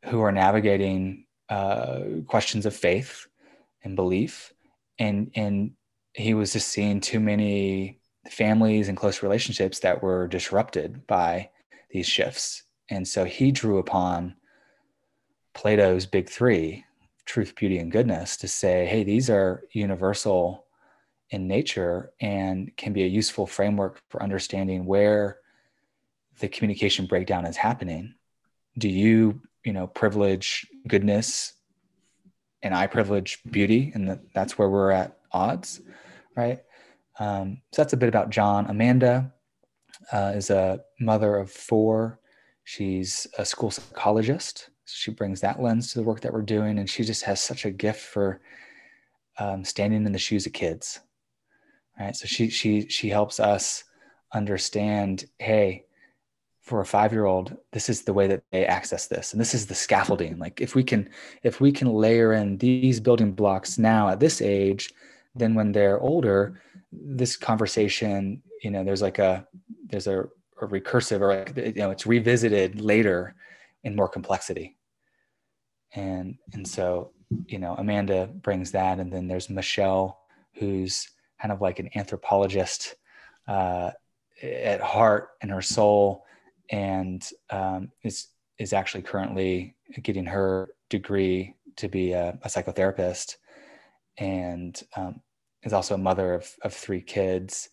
who 0.06 0.22
are 0.22 0.32
navigating 0.32 1.26
uh, 1.50 2.02
questions 2.28 2.66
of 2.66 2.76
faith 2.76 3.28
and 3.84 3.96
belief, 3.96 4.54
and 4.98 5.32
and 5.36 5.72
he 6.14 6.34
was 6.34 6.54
just 6.54 6.70
seeing 6.70 7.00
too 7.00 7.20
many 7.20 8.00
families 8.30 8.90
and 8.90 8.98
close 8.98 9.24
relationships 9.24 9.80
that 9.80 10.02
were 10.02 10.28
disrupted 10.28 11.06
by 11.08 11.50
these 11.92 12.08
shifts. 12.08 12.64
And 12.90 13.08
so 13.08 13.26
he 13.26 13.52
drew 13.52 13.78
upon 13.78 14.36
Plato's 15.54 16.06
big 16.06 16.30
three 16.30 16.86
truth, 17.26 17.54
beauty, 17.56 17.78
and 17.78 17.92
goodness 17.92 18.38
to 18.38 18.48
say, 18.48 18.88
hey, 18.88 19.04
these 19.04 19.30
are 19.30 19.64
universal 19.72 20.66
in 21.30 21.48
nature 21.48 22.12
and 22.20 22.76
can 22.76 22.92
be 22.92 23.04
a 23.04 23.08
useful 23.08 23.46
framework 23.46 24.02
for 24.10 24.24
understanding 24.24 24.84
where 24.86 25.39
the 26.40 26.48
communication 26.48 27.06
breakdown 27.06 27.46
is 27.46 27.58
happening. 27.58 28.16
Do 28.78 28.90
you, 28.90 29.42
you 29.66 29.74
know, 29.74 29.88
privilege 29.88 30.66
goodness 30.88 31.54
and 32.62 32.74
I 32.74 32.88
privilege 32.88 33.40
beauty? 33.50 33.92
And 33.94 34.20
that's 34.34 34.58
where 34.58 34.70
we're 34.70 34.92
at 34.92 35.18
odds, 35.32 35.82
right? 36.36 36.60
Um, 37.20 37.62
so 37.72 37.82
that's 37.82 37.94
a 37.94 37.98
bit 37.98 38.10
about 38.10 38.30
John. 38.30 38.68
Amanda 38.68 39.34
uh, 40.12 40.34
is 40.36 40.50
a 40.50 40.82
mother 41.00 41.36
of 41.36 41.52
four 41.52 42.20
She's 42.70 43.26
a 43.40 43.46
school 43.46 43.72
psychologist. 43.72 44.70
She 44.86 45.10
brings 45.10 45.42
that 45.42 45.60
lens 45.60 45.92
to 45.92 45.98
the 45.98 46.04
work 46.04 46.22
that 46.22 46.32
we're 46.32 46.44
doing, 46.44 46.78
and 46.78 46.88
she 46.88 47.04
just 47.04 47.24
has 47.24 47.42
such 47.42 47.66
a 47.66 47.72
gift 47.72 48.00
for 48.00 48.42
um, 49.40 49.66
standing 49.66 50.06
in 50.06 50.12
the 50.12 50.20
shoes 50.20 50.46
of 50.46 50.54
kids. 50.54 51.00
Right. 52.00 52.16
So 52.16 52.28
she 52.28 52.52
she 52.52 52.88
she 52.88 53.10
helps 53.10 53.40
us 53.40 53.86
understand. 54.36 55.26
Hey, 55.40 55.86
for 56.62 56.82
a 56.82 56.86
five 56.86 57.12
year 57.12 57.26
old, 57.26 57.58
this 57.72 57.90
is 57.90 58.04
the 58.04 58.14
way 58.14 58.28
that 58.28 58.44
they 58.52 58.66
access 58.66 59.08
this, 59.08 59.34
and 59.34 59.42
this 59.42 59.54
is 59.54 59.66
the 59.66 59.76
scaffolding. 59.76 60.38
Like 60.38 60.62
if 60.62 60.76
we 60.76 60.84
can 60.84 61.10
if 61.44 61.62
we 61.62 61.72
can 61.72 61.92
layer 61.92 62.34
in 62.34 62.58
these 62.58 63.00
building 63.00 63.32
blocks 63.32 63.78
now 63.78 64.10
at 64.10 64.20
this 64.20 64.42
age, 64.42 64.94
then 65.36 65.56
when 65.56 65.72
they're 65.72 66.00
older, 66.00 66.62
this 66.92 67.38
conversation, 67.38 68.42
you 68.64 68.72
know, 68.72 68.84
there's 68.84 69.02
like 69.02 69.20
a 69.20 69.48
there's 69.88 70.08
a 70.08 70.26
or 70.62 70.68
recursive 70.68 71.22
or 71.22 71.46
like, 71.46 71.56
you 71.58 71.82
know 71.82 71.92
it's 71.92 72.06
revisited 72.06 72.82
later 72.82 73.36
in 73.84 73.96
more 73.96 74.10
complexity 74.10 74.78
and 75.94 76.36
and 76.54 76.68
so 76.68 77.12
you 77.48 77.60
know 77.60 77.76
amanda 77.78 78.28
brings 78.42 78.72
that 78.72 79.00
and 79.00 79.12
then 79.12 79.28
there's 79.28 79.50
michelle 79.50 80.20
who's 80.56 81.10
kind 81.42 81.52
of 81.52 81.62
like 81.62 81.80
an 81.80 81.90
anthropologist 81.96 82.96
uh, 83.48 83.92
at 84.44 84.82
heart 84.82 85.30
and 85.42 85.52
her 85.52 85.62
soul 85.62 86.26
and 86.72 87.28
um, 87.50 87.92
is 88.04 88.28
is 88.58 88.74
actually 88.74 89.02
currently 89.02 89.76
getting 90.04 90.26
her 90.26 90.70
degree 90.90 91.56
to 91.78 91.88
be 91.88 92.12
a, 92.12 92.38
a 92.44 92.48
psychotherapist 92.50 93.38
and 94.18 94.84
um, 94.98 95.22
is 95.64 95.74
also 95.74 95.96
a 95.96 96.00
mother 96.00 96.34
of, 96.34 96.54
of 96.64 96.74
three 96.74 97.02
kids 97.02 97.70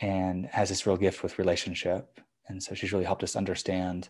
and 0.00 0.46
has 0.46 0.68
this 0.68 0.86
real 0.86 0.96
gift 0.96 1.22
with 1.22 1.38
relationship. 1.38 2.20
And 2.48 2.62
so 2.62 2.74
she's 2.74 2.92
really 2.92 3.04
helped 3.04 3.22
us 3.22 3.36
understand. 3.36 4.08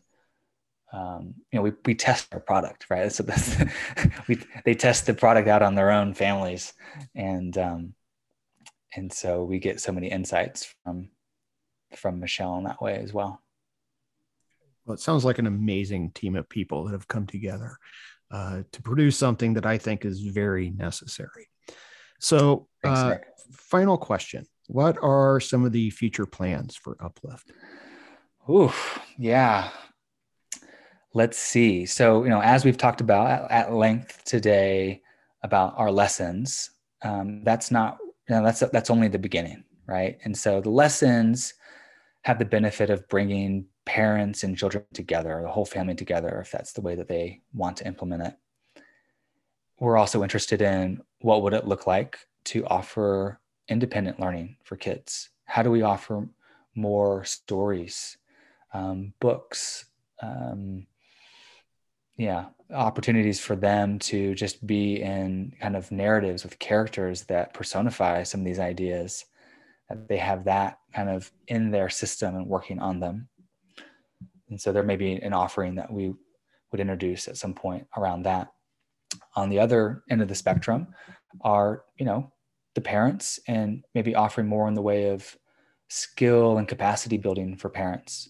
Um, 0.93 1.35
you 1.51 1.59
know, 1.59 1.63
we, 1.63 1.73
we 1.85 1.95
test 1.95 2.33
our 2.33 2.41
product, 2.41 2.87
right? 2.89 3.11
So 3.11 3.23
that's, 3.23 3.57
we 4.29 4.39
they 4.65 4.75
test 4.75 5.07
the 5.07 5.15
product 5.15 5.49
out 5.49 5.63
on 5.63 5.75
their 5.75 5.91
own 5.91 6.15
families, 6.15 6.75
and 7.15 7.57
um, 7.57 7.95
and 8.95 9.13
so 9.13 9.43
we 9.43 9.59
get 9.59 9.81
so 9.81 9.93
many 9.93 10.11
insights 10.11 10.75
from 10.85 11.09
from 11.97 12.21
Michelle 12.21 12.59
in 12.59 12.65
that 12.65 12.83
way 12.83 12.97
as 12.97 13.13
well. 13.13 13.42
Well, 14.85 14.95
it 14.95 15.01
sounds 15.01 15.25
like 15.25 15.39
an 15.39 15.47
amazing 15.47 16.11
team 16.11 16.37
of 16.37 16.49
people 16.49 16.85
that 16.85 16.93
have 16.93 17.09
come 17.09 17.27
together 17.27 17.77
uh, 18.31 18.63
to 18.73 18.83
produce 18.83 19.17
something 19.17 19.55
that 19.55 19.67
I 19.67 19.79
think 19.79 20.05
is 20.05 20.21
very 20.21 20.71
necessary. 20.71 21.49
So, 22.19 22.69
uh, 22.85 23.17
final 23.53 23.99
question 23.99 24.47
What 24.69 24.97
are 25.03 25.39
some 25.41 25.65
of 25.65 25.73
the 25.73 25.91
future 25.91 26.27
plans 26.27 26.77
for 26.77 26.97
Uplift? 27.01 27.53
Ooh, 28.49 28.73
yeah. 29.19 29.71
Let's 31.15 31.39
see. 31.39 31.85
So, 31.87 32.25
you 32.25 32.31
know, 32.31 32.41
as 32.41 32.65
we've 32.65 32.79
talked 32.79 33.01
about 33.01 33.29
at, 33.29 33.51
at 33.51 33.73
length 33.73 34.25
today 34.25 35.03
about 35.43 35.75
our 35.77 35.93
lessons, 35.93 36.71
um, 37.03 37.45
that's 37.45 37.71
not, 37.71 37.99
you 38.29 38.35
know, 38.35 38.43
that's 38.43 38.61
that's 38.61 38.91
only 38.91 39.09
the 39.09 39.19
beginning, 39.19 39.65
right? 39.87 40.19
And 40.25 40.37
so 40.37 40.61
the 40.61 40.71
lessons 40.71 41.55
have 42.23 42.39
the 42.39 42.45
benefit 42.45 42.89
of 42.89 43.07
bringing 43.09 43.67
parents 43.85 44.43
and 44.43 44.57
children 44.57 44.85
together, 44.93 45.41
the 45.43 45.51
whole 45.51 45.65
family 45.65 45.95
together, 45.95 46.41
if 46.41 46.51
that's 46.51 46.73
the 46.73 46.81
way 46.81 46.95
that 46.95 47.09
they 47.09 47.41
want 47.53 47.77
to 47.79 47.87
implement 47.87 48.23
it. 48.23 48.35
We're 49.81 49.97
also 49.97 50.23
interested 50.23 50.63
in 50.63 51.03
what 51.21 51.43
would 51.43 51.55
it 51.55 51.67
look 51.67 51.87
like 51.87 52.19
to 52.45 52.65
offer 52.67 53.41
independent 53.69 54.21
learning 54.21 54.57
for 54.65 54.77
kids? 54.77 55.31
How 55.45 55.63
do 55.63 55.71
we 55.71 55.83
offer 55.83 56.29
more 56.75 57.25
stories, 57.25 58.17
um, 58.73 59.13
books, 59.21 59.87
um, 60.23 60.87
yeah, 62.17 62.47
opportunities 62.73 63.41
for 63.41 63.57
them 63.57 63.99
to 63.99 64.35
just 64.35 64.65
be 64.67 65.03
in 65.03 65.53
kind 65.61 65.77
of 65.77 65.91
narratives 65.91 66.45
with 66.45 66.59
characters 66.59 67.25
that 67.25 67.55
personify 67.55 68.23
some 68.23 68.41
of 68.41 68.47
these 68.47 68.59
ideas 68.59 69.25
that 69.89 70.09
they 70.09 70.17
have 70.17 70.45
that 70.45 70.79
kind 70.95 71.11
of 71.11 71.31
in 71.49 71.71
their 71.71 71.89
system 71.89 72.37
and 72.37 72.47
working 72.47 72.79
on 72.79 73.01
them 73.01 73.29
and 74.53 74.61
so 74.61 74.71
there 74.71 74.83
may 74.83 74.97
be 74.97 75.15
an 75.15 75.33
offering 75.33 75.77
that 75.77 75.91
we 75.91 76.13
would 76.71 76.81
introduce 76.81 77.27
at 77.27 77.39
some 77.39 77.55
point 77.55 77.87
around 77.97 78.25
that. 78.25 78.53
On 79.35 79.49
the 79.49 79.59
other 79.59 80.05
end 80.11 80.21
of 80.21 80.29
the 80.29 80.35
spectrum 80.35 80.89
are 81.41 81.85
you 81.99 82.05
know 82.05 82.31
the 82.75 82.83
parents 82.83 83.41
and 83.49 83.83
maybe 83.95 84.15
offering 84.15 84.47
more 84.47 84.69
in 84.69 84.75
the 84.75 84.83
way 84.83 85.09
of 85.09 85.37
skill 85.89 86.59
and 86.59 86.69
capacity 86.69 87.17
building 87.17 87.57
for 87.57 87.71
parents. 87.71 88.29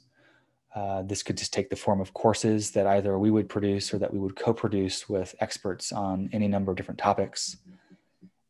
Uh, 0.76 1.02
this 1.02 1.24
could 1.24 1.36
just 1.36 1.52
take 1.52 1.70
the 1.70 1.76
form 1.76 2.00
of 2.00 2.14
courses 2.14 2.70
that 2.70 2.86
either 2.86 3.18
we 3.18 3.30
would 3.30 3.48
produce 3.48 3.92
or 3.92 3.98
that 3.98 4.12
we 4.12 4.20
would 4.20 4.36
co-produce 4.36 5.08
with 5.08 5.34
experts 5.40 5.90
on 5.92 6.30
any 6.32 6.46
number 6.46 6.70
of 6.70 6.76
different 6.76 6.98
topics. 6.98 7.56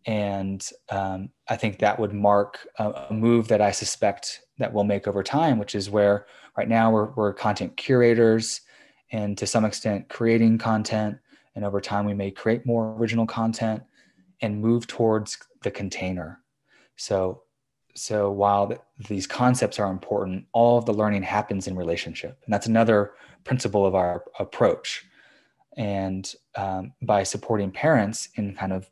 And 0.05 0.62
um, 0.91 1.31
i 1.49 1.57
think 1.57 1.79
that 1.79 1.99
would 1.99 2.12
mark 2.12 2.66
a, 2.79 2.91
a, 2.91 3.14
move 3.14 3.49
that 3.49 3.61
i 3.61 3.70
suspect 3.70 4.43
that 4.59 4.73
we'll 4.73 4.85
make 4.85 5.07
over 5.07 5.23
time 5.23 5.59
which 5.59 5.75
is 5.75 5.89
where 5.89 6.27
right 6.57 6.69
now 6.69 6.91
we're, 6.91 7.11
we're 7.13 7.33
content 7.33 7.77
curators 7.77 8.63
and 9.11 9.37
to 9.39 9.47
some 9.47 9.65
extent 9.65 10.09
creating 10.09 10.59
content. 10.59 11.19
And 11.55 11.65
over 11.65 11.81
time 11.81 12.07
we 12.07 12.15
may 12.15 12.31
create 12.31 12.67
more 12.67 12.95
original 12.97 13.27
content 13.27 13.83
and 14.41 14.61
move 14.61 14.87
towards 14.87 15.39
the 15.63 15.71
container. 15.71 16.41
So 16.97 17.43
so 17.95 18.31
while 18.31 18.69
th- 18.69 18.81
these 19.09 19.27
concepts 19.27 19.79
are 19.79 19.91
important 19.91 20.47
all 20.53 20.79
of 20.79 20.87
the 20.87 20.95
learning 20.95 21.23
happens 21.23 21.67
in 21.67 21.77
relationship. 21.77 22.39
And 22.45 22.53
that's 22.53 22.67
another 22.67 23.13
principle 23.45 23.85
of 23.87 23.95
our 23.95 24.25
approach. 24.39 25.05
And 25.77 26.33
um, 26.55 26.93
by 27.03 27.23
supporting 27.23 27.71
parents 27.71 28.29
in 28.37 28.55
kind 28.55 28.73
of 28.73 28.91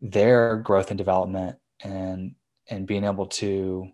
their 0.00 0.56
growth 0.56 0.90
and 0.90 0.98
development 0.98 1.56
and 1.82 2.34
and 2.68 2.86
being 2.86 3.04
able 3.04 3.26
to 3.26 3.90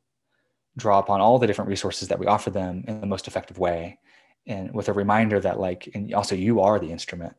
draw 0.77 0.99
upon 0.99 1.21
all 1.21 1.39
the 1.39 1.47
different 1.47 1.71
resources 1.71 2.09
that 2.09 2.19
we 2.19 2.27
offer 2.27 2.51
them 2.51 2.85
in 2.87 3.01
the 3.01 3.07
most 3.07 3.29
effective 3.29 3.59
way. 3.59 3.99
And 4.47 4.73
with 4.75 4.89
a 4.89 4.93
reminder 4.93 5.41
that 5.41 5.59
like 5.59 5.89
and 5.95 6.15
also 6.15 6.35
you 6.35 6.61
are 6.61 6.79
the 6.79 6.93
instrument 6.93 7.35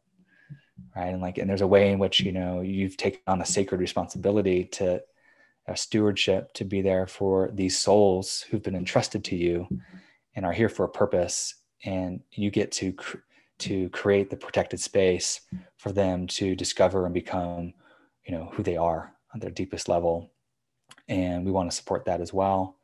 right? 0.95 1.13
And 1.13 1.21
like 1.21 1.37
and 1.37 1.49
there's 1.49 1.61
a 1.61 1.67
way 1.67 1.91
in 1.91 1.99
which 1.99 2.19
you 2.19 2.31
know 2.31 2.61
you've 2.61 2.97
taken 2.97 3.21
on 3.27 3.41
a 3.41 3.45
sacred 3.45 3.79
responsibility 3.79 4.65
to 4.65 5.01
a 5.67 5.75
stewardship 5.75 6.53
to 6.53 6.65
be 6.65 6.81
there 6.81 7.07
for 7.07 7.49
these 7.53 7.77
souls 7.77 8.45
who've 8.49 8.63
been 8.63 8.75
entrusted 8.75 9.23
to 9.25 9.35
you 9.35 9.67
and 10.35 10.45
are 10.45 10.53
here 10.53 10.69
for 10.69 10.85
a 10.85 10.89
purpose. 10.89 11.55
And 11.83 12.21
you 12.31 12.49
get 12.49 12.71
to 12.73 12.93
cr- 12.93 13.17
to 13.59 13.89
create 13.89 14.29
the 14.29 14.37
protected 14.37 14.79
space 14.79 15.41
for 15.77 15.91
them 15.91 16.27
to 16.27 16.55
discover 16.55 17.05
and 17.05 17.13
become 17.13 17.73
you 18.25 18.33
know 18.33 18.49
who 18.53 18.63
they 18.63 18.77
are 18.77 19.13
on 19.33 19.39
their 19.39 19.51
deepest 19.51 19.89
level. 19.89 20.31
And 21.07 21.45
we 21.45 21.51
want 21.51 21.69
to 21.69 21.75
support 21.75 22.05
that 22.05 22.21
as 22.21 22.33
well 22.33 22.76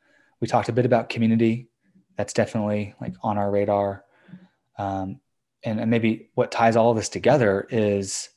we 0.44 0.48
talked 0.48 0.68
a 0.68 0.74
bit 0.74 0.86
about 0.86 1.08
community. 1.08 1.70
That's 2.18 2.34
definitely 2.34 2.96
like 3.00 3.14
on 3.24 3.38
our 3.38 3.50
radar. 3.50 4.04
Um, 4.78 5.22
and, 5.64 5.80
and 5.80 5.90
maybe 5.90 6.32
what 6.36 6.52
ties 6.52 6.76
all 6.76 6.92
of 6.92 6.98
this 6.98 7.08
together 7.08 7.66
is 7.70 8.28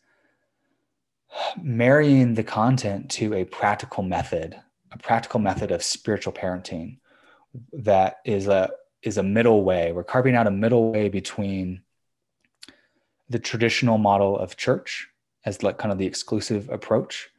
marrying 1.60 2.34
the 2.34 2.44
content 2.44 3.10
to 3.10 3.34
a 3.34 3.44
practical 3.44 4.04
method 4.04 4.56
a 4.92 4.98
practical 4.98 5.40
method 5.40 5.72
of 5.72 5.82
spiritual 5.82 6.32
parenting 6.32 6.98
that 7.72 8.18
is 8.24 8.46
a 8.46 8.70
is 9.02 9.18
a 9.18 9.22
middle 9.24 9.64
way. 9.64 9.90
We're 9.90 10.04
carving 10.04 10.36
out 10.36 10.46
a 10.46 10.52
middle 10.52 10.92
way 10.92 11.08
between 11.08 11.82
the 13.28 13.40
traditional 13.40 13.98
model 13.98 14.38
of 14.38 14.56
church 14.56 15.08
as 15.44 15.64
like 15.64 15.76
kind 15.78 15.90
of 15.90 15.98
the 15.98 16.06
exclusive 16.06 16.70
approach 16.70 17.30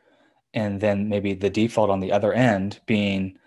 and 0.54 0.82
then 0.82 1.08
maybe 1.08 1.34
the 1.34 1.50
default 1.50 1.90
on 1.90 2.02
the 2.02 2.12
other 2.12 2.34
end 2.34 2.82
being 2.86 3.40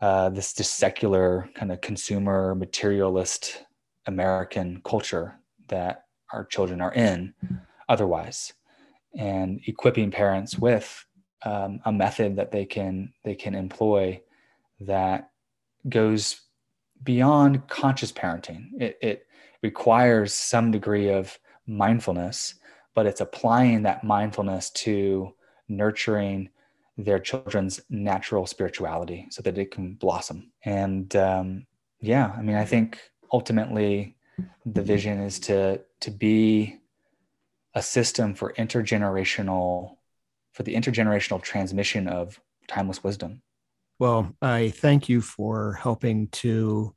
uh, 0.00 0.28
this 0.28 0.52
just 0.52 0.76
secular 0.76 1.48
kind 1.54 1.72
of 1.72 1.80
consumer 1.80 2.54
materialist 2.54 3.64
american 4.06 4.80
culture 4.84 5.38
that 5.68 6.04
our 6.32 6.44
children 6.44 6.80
are 6.80 6.92
in 6.94 7.32
otherwise. 7.88 8.52
And 9.16 9.60
equipping 9.66 10.10
parents 10.10 10.58
with 10.58 11.04
um, 11.44 11.80
a 11.84 11.92
method 11.92 12.36
that 12.36 12.50
they 12.50 12.64
can 12.64 13.12
they 13.24 13.34
can 13.34 13.54
employ 13.54 14.20
that 14.80 15.30
goes 15.88 16.42
beyond 17.02 17.68
conscious 17.68 18.12
parenting. 18.12 18.68
It, 18.78 18.98
it 19.00 19.26
requires 19.62 20.34
some 20.34 20.70
degree 20.70 21.08
of 21.08 21.38
mindfulness 21.66 22.54
but 22.94 23.04
it's 23.04 23.20
applying 23.20 23.82
that 23.82 24.02
mindfulness 24.04 24.70
to 24.70 25.34
nurturing 25.68 26.48
their 26.96 27.18
children's 27.18 27.80
natural 27.90 28.46
spirituality 28.46 29.26
so 29.30 29.42
that 29.42 29.58
it 29.58 29.70
can 29.70 29.94
blossom. 29.94 30.50
And 30.64 31.14
um, 31.16 31.66
yeah, 32.00 32.32
I 32.36 32.42
mean, 32.42 32.56
I 32.56 32.64
think 32.64 32.98
ultimately 33.32 34.16
the 34.64 34.82
vision 34.82 35.20
is 35.20 35.38
to 35.40 35.80
to 36.00 36.10
be 36.10 36.78
a 37.74 37.82
system 37.82 38.34
for 38.34 38.52
intergenerational 38.54 39.96
for 40.52 40.62
the 40.62 40.74
intergenerational 40.74 41.42
transmission 41.42 42.08
of 42.08 42.40
timeless 42.66 43.04
wisdom. 43.04 43.42
Well, 43.98 44.34
I 44.40 44.70
thank 44.70 45.08
you 45.08 45.20
for 45.20 45.74
helping 45.74 46.28
to 46.28 46.94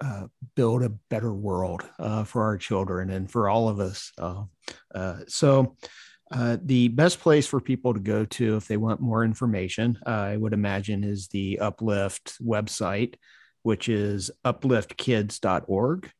uh, 0.00 0.26
build 0.54 0.82
a 0.82 0.90
better 1.10 1.32
world 1.32 1.82
uh, 1.98 2.24
for 2.24 2.42
our 2.42 2.58
children 2.58 3.10
and 3.10 3.30
for 3.30 3.48
all 3.48 3.68
of 3.68 3.80
us. 3.80 4.12
Uh, 4.18 4.44
uh 4.94 5.20
so, 5.26 5.76
uh, 6.30 6.56
the 6.62 6.88
best 6.88 7.20
place 7.20 7.46
for 7.46 7.60
people 7.60 7.94
to 7.94 8.00
go 8.00 8.24
to 8.24 8.56
if 8.56 8.66
they 8.66 8.76
want 8.76 9.00
more 9.00 9.24
information, 9.24 9.98
I 10.06 10.36
would 10.36 10.52
imagine, 10.52 11.04
is 11.04 11.28
the 11.28 11.58
Uplift 11.58 12.42
website, 12.42 13.14
which 13.62 13.88
is 13.88 14.30
upliftkids.org. 14.44 16.10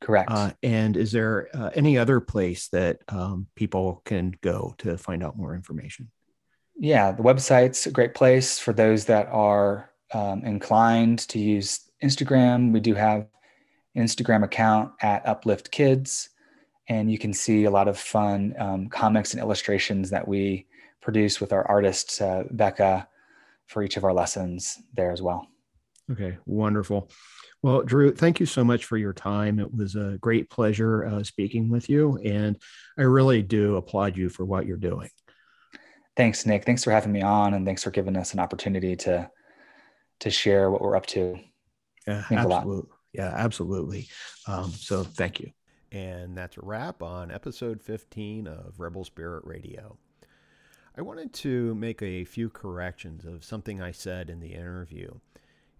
Correct. 0.00 0.32
and 0.64 0.96
is 0.96 1.12
there 1.12 1.48
any 1.76 1.96
other 1.96 2.18
place 2.18 2.66
that 2.70 2.98
um, 3.08 3.46
people 3.54 4.02
can 4.04 4.34
go 4.40 4.74
to 4.78 4.98
find 4.98 5.22
out 5.22 5.36
more 5.36 5.54
information? 5.54 6.10
Yeah, 6.76 7.12
the 7.12 7.22
website's 7.22 7.86
a 7.86 7.92
great 7.92 8.14
place 8.14 8.58
for 8.58 8.72
those 8.72 9.04
that 9.04 9.28
are 9.28 9.90
um, 10.12 10.44
inclined 10.44 11.20
to 11.28 11.38
use 11.38 11.88
Instagram. 12.02 12.72
We 12.72 12.80
do 12.80 12.94
have 12.94 13.28
an 13.94 14.04
Instagram 14.04 14.42
account 14.42 14.92
at 15.00 15.26
Uplift 15.26 15.70
Kids, 15.70 16.30
and 16.88 17.10
you 17.10 17.18
can 17.18 17.32
see 17.32 17.64
a 17.64 17.70
lot 17.70 17.88
of 17.88 17.98
fun 17.98 18.54
um, 18.58 18.88
comics 18.88 19.32
and 19.32 19.42
illustrations 19.42 20.10
that 20.10 20.26
we 20.26 20.66
produce 21.00 21.40
with 21.40 21.52
our 21.52 21.66
artist 21.68 22.20
uh, 22.20 22.44
Becca 22.50 23.08
for 23.66 23.82
each 23.82 23.96
of 23.96 24.04
our 24.04 24.12
lessons 24.12 24.78
there 24.94 25.12
as 25.12 25.22
well. 25.22 25.46
Okay, 26.10 26.36
wonderful. 26.46 27.10
Well, 27.62 27.82
Drew, 27.82 28.12
thank 28.12 28.40
you 28.40 28.46
so 28.46 28.64
much 28.64 28.84
for 28.84 28.96
your 28.96 29.12
time. 29.12 29.60
It 29.60 29.72
was 29.72 29.94
a 29.94 30.18
great 30.20 30.50
pleasure 30.50 31.06
uh, 31.06 31.22
speaking 31.22 31.68
with 31.68 31.88
you, 31.88 32.18
and 32.24 32.60
I 32.98 33.02
really 33.02 33.40
do 33.42 33.76
applaud 33.76 34.16
you 34.16 34.28
for 34.28 34.44
what 34.44 34.66
you're 34.66 34.76
doing. 34.76 35.08
Thanks, 36.16 36.44
Nick. 36.44 36.64
Thanks 36.64 36.84
for 36.84 36.90
having 36.90 37.12
me 37.12 37.22
on, 37.22 37.54
and 37.54 37.64
thanks 37.64 37.84
for 37.84 37.90
giving 37.90 38.16
us 38.16 38.34
an 38.34 38.40
opportunity 38.40 38.96
to 38.96 39.30
to 40.20 40.30
share 40.30 40.70
what 40.70 40.80
we're 40.80 40.96
up 40.96 41.06
to. 41.06 41.38
Yeah, 42.06 42.24
absolutely. 42.30 42.90
Yeah, 43.12 43.32
absolutely. 43.34 44.08
Um, 44.46 44.70
so 44.70 45.04
thank 45.04 45.40
you. 45.40 45.52
And 45.92 46.38
that's 46.38 46.56
a 46.56 46.62
wrap 46.62 47.02
on 47.02 47.30
episode 47.30 47.82
15 47.82 48.46
of 48.46 48.80
Rebel 48.80 49.04
Spirit 49.04 49.44
Radio. 49.44 49.98
I 50.96 51.02
wanted 51.02 51.34
to 51.34 51.74
make 51.74 52.00
a 52.00 52.24
few 52.24 52.48
corrections 52.48 53.26
of 53.26 53.44
something 53.44 53.82
I 53.82 53.90
said 53.90 54.30
in 54.30 54.40
the 54.40 54.54
interview. 54.54 55.18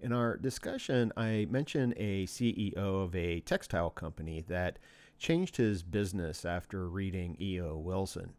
In 0.02 0.12
our 0.12 0.36
discussion, 0.36 1.14
I 1.16 1.46
mentioned 1.48 1.94
a 1.96 2.26
CEO 2.26 2.76
of 2.76 3.16
a 3.16 3.40
textile 3.40 3.88
company 3.88 4.44
that 4.48 4.78
changed 5.16 5.56
his 5.56 5.82
business 5.82 6.44
after 6.44 6.90
reading 6.90 7.38
E.O. 7.40 7.78
Wilson. 7.78 8.34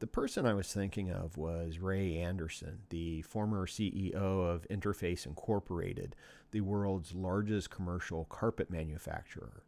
The 0.00 0.08
person 0.08 0.46
I 0.46 0.54
was 0.54 0.72
thinking 0.72 1.12
of 1.12 1.36
was 1.36 1.78
Ray 1.78 2.16
Anderson, 2.16 2.80
the 2.88 3.22
former 3.22 3.68
CEO 3.68 4.14
of 4.14 4.66
Interface 4.68 5.26
Incorporated, 5.26 6.16
the 6.50 6.62
world's 6.62 7.14
largest 7.14 7.70
commercial 7.70 8.24
carpet 8.24 8.68
manufacturer. 8.68 9.62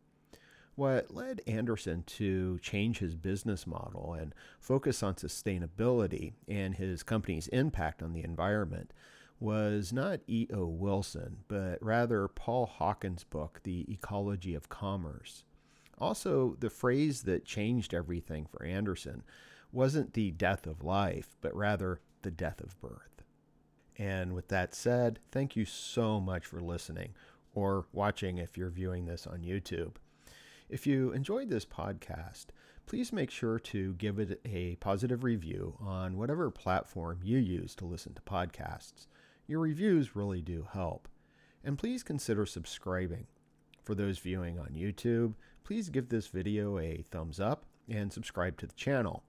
What 0.80 1.14
led 1.14 1.42
Anderson 1.46 2.04
to 2.04 2.58
change 2.60 3.00
his 3.00 3.14
business 3.14 3.66
model 3.66 4.14
and 4.14 4.34
focus 4.58 5.02
on 5.02 5.16
sustainability 5.16 6.32
and 6.48 6.74
his 6.74 7.02
company's 7.02 7.48
impact 7.48 8.02
on 8.02 8.14
the 8.14 8.24
environment 8.24 8.94
was 9.38 9.92
not 9.92 10.20
E.O. 10.26 10.64
Wilson, 10.64 11.40
but 11.48 11.76
rather 11.82 12.28
Paul 12.28 12.64
Hawken's 12.64 13.24
book, 13.24 13.60
The 13.62 13.84
Ecology 13.92 14.54
of 14.54 14.70
Commerce. 14.70 15.44
Also, 15.98 16.56
the 16.60 16.70
phrase 16.70 17.24
that 17.24 17.44
changed 17.44 17.92
everything 17.92 18.46
for 18.46 18.64
Anderson 18.64 19.22
wasn't 19.72 20.14
the 20.14 20.30
death 20.30 20.66
of 20.66 20.82
life, 20.82 21.36
but 21.42 21.54
rather 21.54 22.00
the 22.22 22.30
death 22.30 22.62
of 22.62 22.80
birth. 22.80 23.22
And 23.98 24.32
with 24.32 24.48
that 24.48 24.74
said, 24.74 25.18
thank 25.30 25.56
you 25.56 25.66
so 25.66 26.22
much 26.22 26.46
for 26.46 26.62
listening 26.62 27.12
or 27.54 27.84
watching 27.92 28.38
if 28.38 28.56
you're 28.56 28.70
viewing 28.70 29.04
this 29.04 29.26
on 29.26 29.40
YouTube. 29.40 29.96
If 30.70 30.86
you 30.86 31.10
enjoyed 31.10 31.50
this 31.50 31.64
podcast, 31.64 32.46
please 32.86 33.12
make 33.12 33.32
sure 33.32 33.58
to 33.58 33.94
give 33.94 34.20
it 34.20 34.40
a 34.44 34.76
positive 34.76 35.24
review 35.24 35.74
on 35.80 36.16
whatever 36.16 36.48
platform 36.48 37.18
you 37.24 37.38
use 37.38 37.74
to 37.74 37.84
listen 37.84 38.14
to 38.14 38.22
podcasts. 38.22 39.08
Your 39.48 39.58
reviews 39.58 40.14
really 40.14 40.40
do 40.40 40.68
help. 40.72 41.08
And 41.64 41.76
please 41.76 42.04
consider 42.04 42.46
subscribing. 42.46 43.26
For 43.82 43.96
those 43.96 44.20
viewing 44.20 44.60
on 44.60 44.76
YouTube, 44.76 45.34
please 45.64 45.90
give 45.90 46.08
this 46.08 46.28
video 46.28 46.78
a 46.78 47.04
thumbs 47.10 47.40
up 47.40 47.64
and 47.88 48.12
subscribe 48.12 48.56
to 48.58 48.68
the 48.68 48.74
channel. 48.74 49.24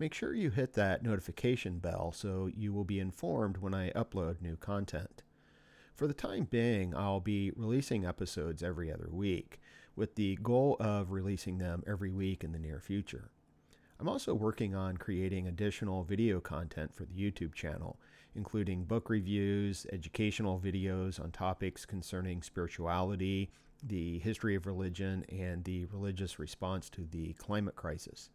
Make 0.00 0.12
sure 0.12 0.34
you 0.34 0.50
hit 0.50 0.72
that 0.72 1.04
notification 1.04 1.78
bell 1.78 2.10
so 2.10 2.50
you 2.52 2.72
will 2.72 2.82
be 2.82 2.98
informed 2.98 3.58
when 3.58 3.72
I 3.72 3.90
upload 3.90 4.42
new 4.42 4.56
content. 4.56 5.22
For 5.94 6.08
the 6.08 6.14
time 6.14 6.48
being, 6.50 6.92
I'll 6.96 7.20
be 7.20 7.52
releasing 7.54 8.04
episodes 8.04 8.64
every 8.64 8.92
other 8.92 9.10
week, 9.12 9.60
with 9.96 10.14
the 10.14 10.36
goal 10.42 10.76
of 10.80 11.10
releasing 11.10 11.58
them 11.58 11.82
every 11.86 12.10
week 12.10 12.44
in 12.44 12.52
the 12.52 12.58
near 12.58 12.80
future. 12.80 13.30
I'm 14.00 14.08
also 14.08 14.34
working 14.34 14.74
on 14.74 14.96
creating 14.96 15.46
additional 15.46 16.02
video 16.02 16.40
content 16.40 16.92
for 16.92 17.04
the 17.04 17.14
YouTube 17.14 17.54
channel, 17.54 18.00
including 18.34 18.84
book 18.84 19.08
reviews, 19.08 19.86
educational 19.92 20.58
videos 20.58 21.20
on 21.20 21.30
topics 21.30 21.84
concerning 21.84 22.42
spirituality, 22.42 23.50
the 23.82 24.18
history 24.18 24.54
of 24.54 24.66
religion, 24.66 25.24
and 25.28 25.62
the 25.64 25.84
religious 25.86 26.38
response 26.38 26.88
to 26.90 27.06
the 27.10 27.32
climate 27.34 27.76
crisis. 27.76 28.30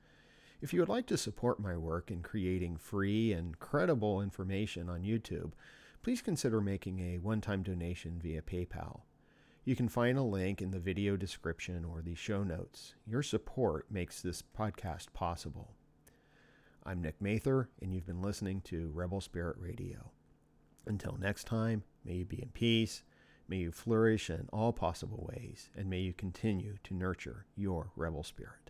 If 0.62 0.74
you 0.74 0.80
would 0.80 0.90
like 0.90 1.06
to 1.08 1.18
support 1.18 1.60
my 1.60 1.78
work 1.78 2.12
in 2.12 2.22
creating 2.22 2.78
free 2.78 3.34
and 3.34 3.60
credible 3.60 4.22
information 4.22 4.90
on 4.90 5.04
YouTube, 5.04 5.52
please 6.02 6.22
consider 6.22 6.62
making 6.62 7.00
a 7.00 7.18
one 7.18 7.42
time 7.42 7.62
donation 7.62 8.20
via 8.22 8.42
PayPal. 8.42 9.02
You 9.68 9.76
can 9.76 9.90
find 9.90 10.18
a 10.18 10.24
link 10.24 10.62
in 10.62 10.72
the 10.72 10.80
video 10.80 11.18
description 11.18 11.84
or 11.84 12.02
the 12.02 12.16
show 12.16 12.42
notes. 12.42 12.94
Your 13.06 13.22
support 13.22 13.92
makes 13.92 14.22
this 14.22 14.42
podcast 14.42 15.12
possible. 15.12 15.74
I'm 16.86 17.02
Nick 17.02 17.22
Mather, 17.22 17.68
and 17.82 17.94
you've 17.94 18.06
been 18.06 18.22
listening 18.22 18.62
to 18.62 18.90
Rebel 18.94 19.20
Spirit 19.20 19.58
Radio. 19.60 20.12
Until 20.86 21.18
next 21.20 21.48
time, 21.48 21.84
may 22.06 22.14
you 22.14 22.24
be 22.24 22.42
in 22.42 22.48
peace, 22.54 23.04
may 23.50 23.58
you 23.58 23.74
flourish 23.74 24.30
in 24.30 24.48
all 24.54 24.72
possible 24.72 25.30
ways, 25.30 25.70
and 25.76 25.90
may 25.90 26.00
you 26.00 26.14
continue 26.14 26.78
to 26.86 26.94
nurture 26.94 27.46
your 27.58 27.92
rebel 27.98 28.24
spirit. 28.24 28.67